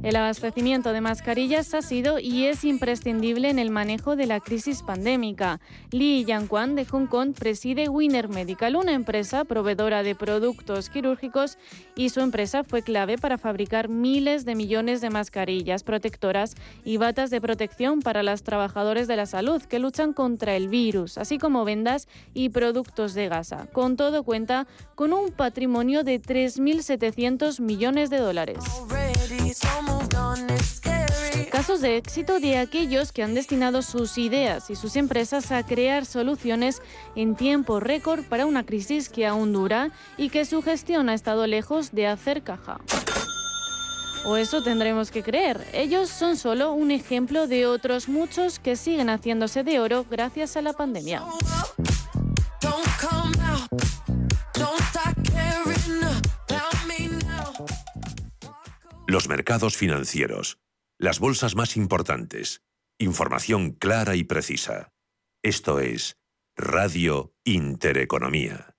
El 0.04 0.16
abastecimiento 0.16 0.92
de 0.92 1.00
mascarillas 1.00 1.72
ha 1.72 1.80
sido 1.80 2.18
y 2.18 2.44
es 2.44 2.62
imprescindible 2.64 3.48
en 3.48 3.58
el 3.58 3.70
manejo 3.70 4.16
de 4.16 4.26
la 4.26 4.38
crisis 4.38 4.82
pandémica. 4.82 5.60
Li 5.92 6.26
Yanquan 6.26 6.74
de 6.74 6.84
Hong 6.84 7.06
Kong 7.06 7.32
preside 7.32 7.88
Winner 7.88 8.28
Medical, 8.28 8.76
una 8.76 8.92
empresa 8.92 9.46
proveedora 9.46 10.02
de 10.02 10.14
productos 10.14 10.90
quirúrgicos 10.90 11.56
y 11.96 12.10
su 12.10 12.20
empresa 12.20 12.64
fue 12.64 12.82
clave 12.82 13.16
para 13.16 13.38
fabricar 13.38 13.88
miles 13.88 14.44
de 14.44 14.54
millones 14.54 15.00
de 15.00 15.08
mascarillas 15.08 15.84
protectoras 15.84 16.54
y 16.84 16.98
batas 16.98 17.30
de 17.30 17.40
protección 17.40 18.02
para 18.02 18.22
los 18.22 18.42
trabajadores 18.42 19.08
de 19.08 19.16
la 19.16 19.24
salud 19.24 19.62
que 19.62 19.78
luchan 19.78 20.12
contra 20.12 20.54
el 20.54 20.68
virus, 20.68 21.16
así 21.16 21.38
como 21.38 21.64
vendas 21.64 22.08
y 22.34 22.50
productos 22.50 23.14
de 23.14 23.30
gasa. 23.30 23.68
Con 23.72 23.96
todo 23.96 24.22
cuenta 24.22 24.66
con 24.96 25.14
un 25.14 25.32
patrimonio 25.32 26.04
de 26.04 26.20
3.700 26.20 27.58
millones 27.60 28.10
de 28.10 28.18
dólares. 28.18 28.58
Casos 31.50 31.80
de 31.80 31.96
éxito 31.96 32.40
de 32.40 32.58
aquellos 32.58 33.12
que 33.12 33.22
han 33.22 33.34
destinado 33.34 33.82
sus 33.82 34.18
ideas 34.18 34.70
y 34.70 34.76
sus 34.76 34.96
empresas 34.96 35.52
a 35.52 35.64
crear 35.64 36.04
soluciones 36.04 36.82
en 37.14 37.36
tiempo 37.36 37.80
récord 37.80 38.24
para 38.24 38.46
una 38.46 38.64
crisis 38.64 39.08
que 39.08 39.26
aún 39.26 39.52
dura 39.52 39.90
y 40.16 40.30
que 40.30 40.44
su 40.44 40.62
gestión 40.62 41.08
ha 41.08 41.14
estado 41.14 41.46
lejos 41.46 41.92
de 41.92 42.06
hacer 42.06 42.42
caja. 42.42 42.80
O 44.26 44.36
eso 44.36 44.62
tendremos 44.62 45.10
que 45.10 45.22
creer. 45.22 45.66
Ellos 45.72 46.08
son 46.08 46.36
solo 46.36 46.72
un 46.72 46.90
ejemplo 46.90 47.46
de 47.46 47.66
otros 47.66 48.08
muchos 48.08 48.58
que 48.58 48.74
siguen 48.74 49.08
haciéndose 49.08 49.64
de 49.64 49.80
oro 49.80 50.06
gracias 50.10 50.56
a 50.56 50.62
la 50.62 50.72
pandemia. 50.72 51.22
Los 59.06 59.28
mercados 59.28 59.76
financieros. 59.76 60.58
Las 60.98 61.18
bolsas 61.18 61.56
más 61.56 61.76
importantes. 61.76 62.62
Información 62.98 63.72
clara 63.72 64.16
y 64.16 64.24
precisa. 64.24 64.92
Esto 65.42 65.78
es 65.78 66.16
Radio 66.56 67.34
Intereconomía. 67.44 68.74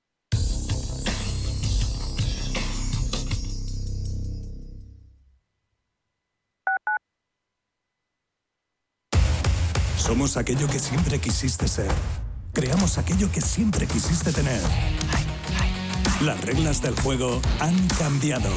Somos 9.98 10.38
aquello 10.38 10.68
que 10.68 10.80
siempre 10.80 11.20
quisiste 11.20 11.68
ser. 11.68 11.92
Creamos 12.52 12.98
aquello 12.98 13.32
que 13.32 13.42
siempre 13.42 13.86
quisiste 13.86 14.32
tener. 14.32 14.62
Las 16.22 16.42
reglas 16.42 16.82
del 16.82 16.96
juego 16.96 17.42
han 17.60 17.88
cambiado. 17.90 18.50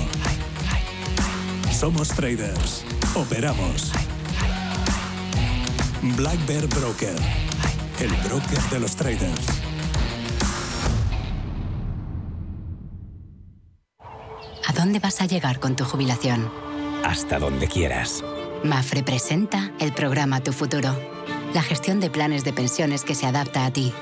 Somos 1.71 2.09
traders. 2.09 2.85
Operamos. 3.15 3.93
Black 6.17 6.47
Bear 6.47 6.67
Broker. 6.67 7.15
El 8.01 8.11
broker 8.29 8.61
de 8.71 8.81
los 8.81 8.97
traders. 8.97 9.47
¿A 14.67 14.73
dónde 14.75 14.99
vas 14.99 15.21
a 15.21 15.27
llegar 15.27 15.61
con 15.61 15.77
tu 15.77 15.85
jubilación? 15.85 16.51
Hasta 17.05 17.39
donde 17.39 17.69
quieras. 17.69 18.23
Mafre 18.65 19.03
presenta 19.03 19.73
el 19.79 19.93
programa 19.93 20.41
Tu 20.41 20.53
Futuro. 20.53 20.99
La 21.55 21.63
gestión 21.63 22.01
de 22.01 22.11
planes 22.11 22.45
de 22.45 22.53
pensiones 22.53 23.05
que 23.05 23.15
se 23.15 23.27
adapta 23.27 23.65
a 23.65 23.73
ti. 23.73 23.93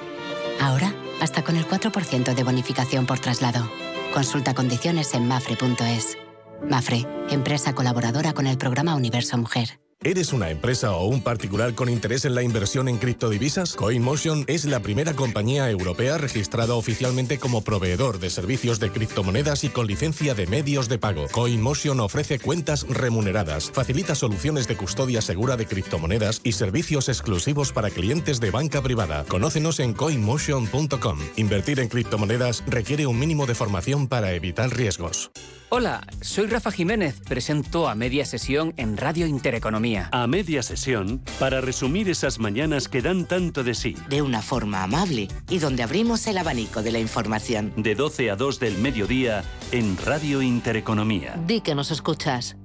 Ahora, 0.61 0.93
hasta 1.21 1.45
con 1.45 1.57
el 1.57 1.67
4% 1.67 2.35
de 2.35 2.43
bonificación 2.43 3.07
por 3.07 3.19
traslado. 3.19 3.71
Consulta 4.13 4.55
condiciones 4.55 5.15
en 5.15 5.29
mafre.es. 5.29 6.17
Mafre, 6.63 7.07
empresa 7.31 7.75
colaboradora 7.75 8.33
con 8.33 8.47
el 8.47 8.59
programa 8.59 8.95
Universo 8.95 9.39
Mujer. 9.39 9.81
¿Eres 10.03 10.33
una 10.33 10.51
empresa 10.51 10.93
o 10.93 11.07
un 11.07 11.23
particular 11.23 11.75
con 11.75 11.89
interés 11.89 12.25
en 12.27 12.35
la 12.35 12.43
inversión 12.43 12.87
en 12.89 12.99
criptodivisas? 12.99 13.75
CoinMotion 13.75 14.45
es 14.47 14.65
la 14.67 14.81
primera 14.81 15.15
compañía 15.15 15.69
europea 15.71 16.19
registrada 16.19 16.75
oficialmente 16.75 17.39
como 17.39 17.63
proveedor 17.63 18.21
de 18.21 18.31
servicios 18.31 18.79
de 18.79 18.93
criptomonedas 18.93 19.65
y 19.65 19.69
con 19.71 19.87
licencia 19.87 20.35
de 20.35 20.47
medios 20.47 20.89
de 20.89 20.99
pago. 20.99 21.27
CoinMotion 21.33 21.99
ofrece 21.99 22.39
cuentas 22.39 22.87
remuneradas, 22.89 23.71
facilita 23.71 24.15
soluciones 24.15 24.69
de 24.69 24.77
custodia 24.77 25.23
segura 25.23 25.57
de 25.57 25.67
criptomonedas 25.67 26.41
y 26.45 26.53
servicios 26.53 27.09
exclusivos 27.09 27.73
para 27.73 27.91
clientes 27.91 28.39
de 28.39 28.51
banca 28.51 28.83
privada. 28.83 29.25
Conócenos 29.25 29.81
en 29.81 29.93
coinmotion.com. 29.93 31.19
Invertir 31.37 31.81
en 31.81 31.89
criptomonedas 31.89 32.63
requiere 32.67 33.07
un 33.07 33.19
mínimo 33.19 33.47
de 33.47 33.55
formación 33.57 34.07
para 34.07 34.33
evitar 34.35 34.71
riesgos. 34.77 35.33
Hola, 35.69 36.07
soy 36.21 36.47
Rafa 36.47 36.71
Jiménez, 36.71 37.21
presento 37.29 37.89
a 37.89 37.97
media 37.97 38.25
sesión 38.25 38.73
en 38.77 38.97
Radio 38.97 39.27
Intereconomía. 39.27 40.09
A 40.13 40.29
media 40.29 40.63
sesión, 40.63 41.21
para 41.41 41.61
resumir 41.61 42.09
esas 42.09 42.39
mañanas 42.39 42.89
que 42.89 43.03
dan 43.03 43.27
tanto 43.27 43.65
de 43.65 43.75
sí. 43.75 43.97
De 44.09 44.23
una 44.23 44.43
forma 44.43 44.85
amable 44.85 45.27
y 45.51 45.59
donde 45.59 45.83
abrimos 45.83 46.25
el 46.29 46.39
abanico 46.39 46.85
de 46.85 46.93
la 46.93 47.01
información. 47.01 47.73
De 47.77 47.97
12 47.97 48.31
a 48.31 48.37
2 48.37 48.61
del 48.61 48.79
mediodía 48.79 49.43
en 49.73 49.99
Radio 49.99 50.41
Intereconomía. 50.41 51.35
Di 51.49 51.61
que 51.61 51.75
nos 51.75 51.91
escuchas. 51.91 52.57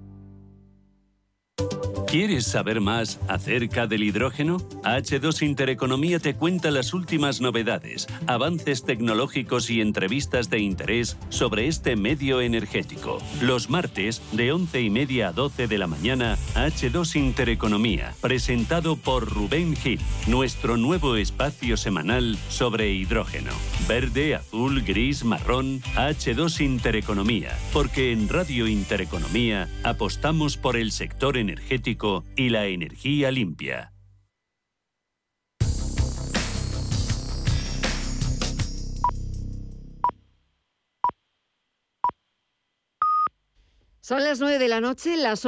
¿Quieres 2.12 2.46
saber 2.46 2.82
más 2.82 3.22
acerca 3.30 3.88
del 3.88 4.04
hidrógeno? 4.04 4.58
H2 4.84 5.44
Intereconomía 5.44 6.20
te 6.20 6.34
cuenta 6.34 6.70
las 6.70 6.94
últimas 6.94 7.40
novedades, 7.40 8.06
avances 8.28 8.84
tecnológicos 8.84 9.70
y 9.70 9.80
entrevistas 9.80 10.50
de 10.50 10.60
interés 10.60 11.16
sobre 11.30 11.68
este 11.68 11.96
medio 11.96 12.42
energético. 12.42 13.20
Los 13.40 13.70
martes, 13.70 14.22
de 14.34 14.52
11 14.52 14.82
y 14.82 14.90
media 14.90 15.30
a 15.30 15.32
12 15.32 15.68
de 15.68 15.78
la 15.78 15.88
mañana, 15.88 16.38
H2 16.56 17.16
Intereconomía, 17.16 18.14
presentado 18.20 18.98
por 18.98 19.34
Rubén 19.34 19.78
Gil, 19.78 20.02
nuestro 20.28 20.76
nuevo 20.76 21.16
espacio 21.16 21.78
semanal 21.78 22.38
sobre 22.50 22.92
hidrógeno. 22.92 23.54
Verde, 23.88 24.36
azul, 24.36 24.82
gris, 24.82 25.24
marrón, 25.24 25.82
H2 25.96 26.60
Intereconomía, 26.60 27.58
porque 27.72 28.12
en 28.12 28.28
Radio 28.28 28.68
Intereconomía 28.68 29.70
apostamos 29.84 30.58
por 30.58 30.76
el 30.76 30.92
sector 30.92 31.38
energético 31.38 32.01
y 32.36 32.50
la 32.50 32.66
energía 32.66 33.30
limpia. 33.32 33.94
Son 44.02 44.26
las 44.26 44.42
nueve 44.42 44.60
de 44.60 44.68
la 44.68 44.82
noche, 44.82 45.16
las 45.16 45.40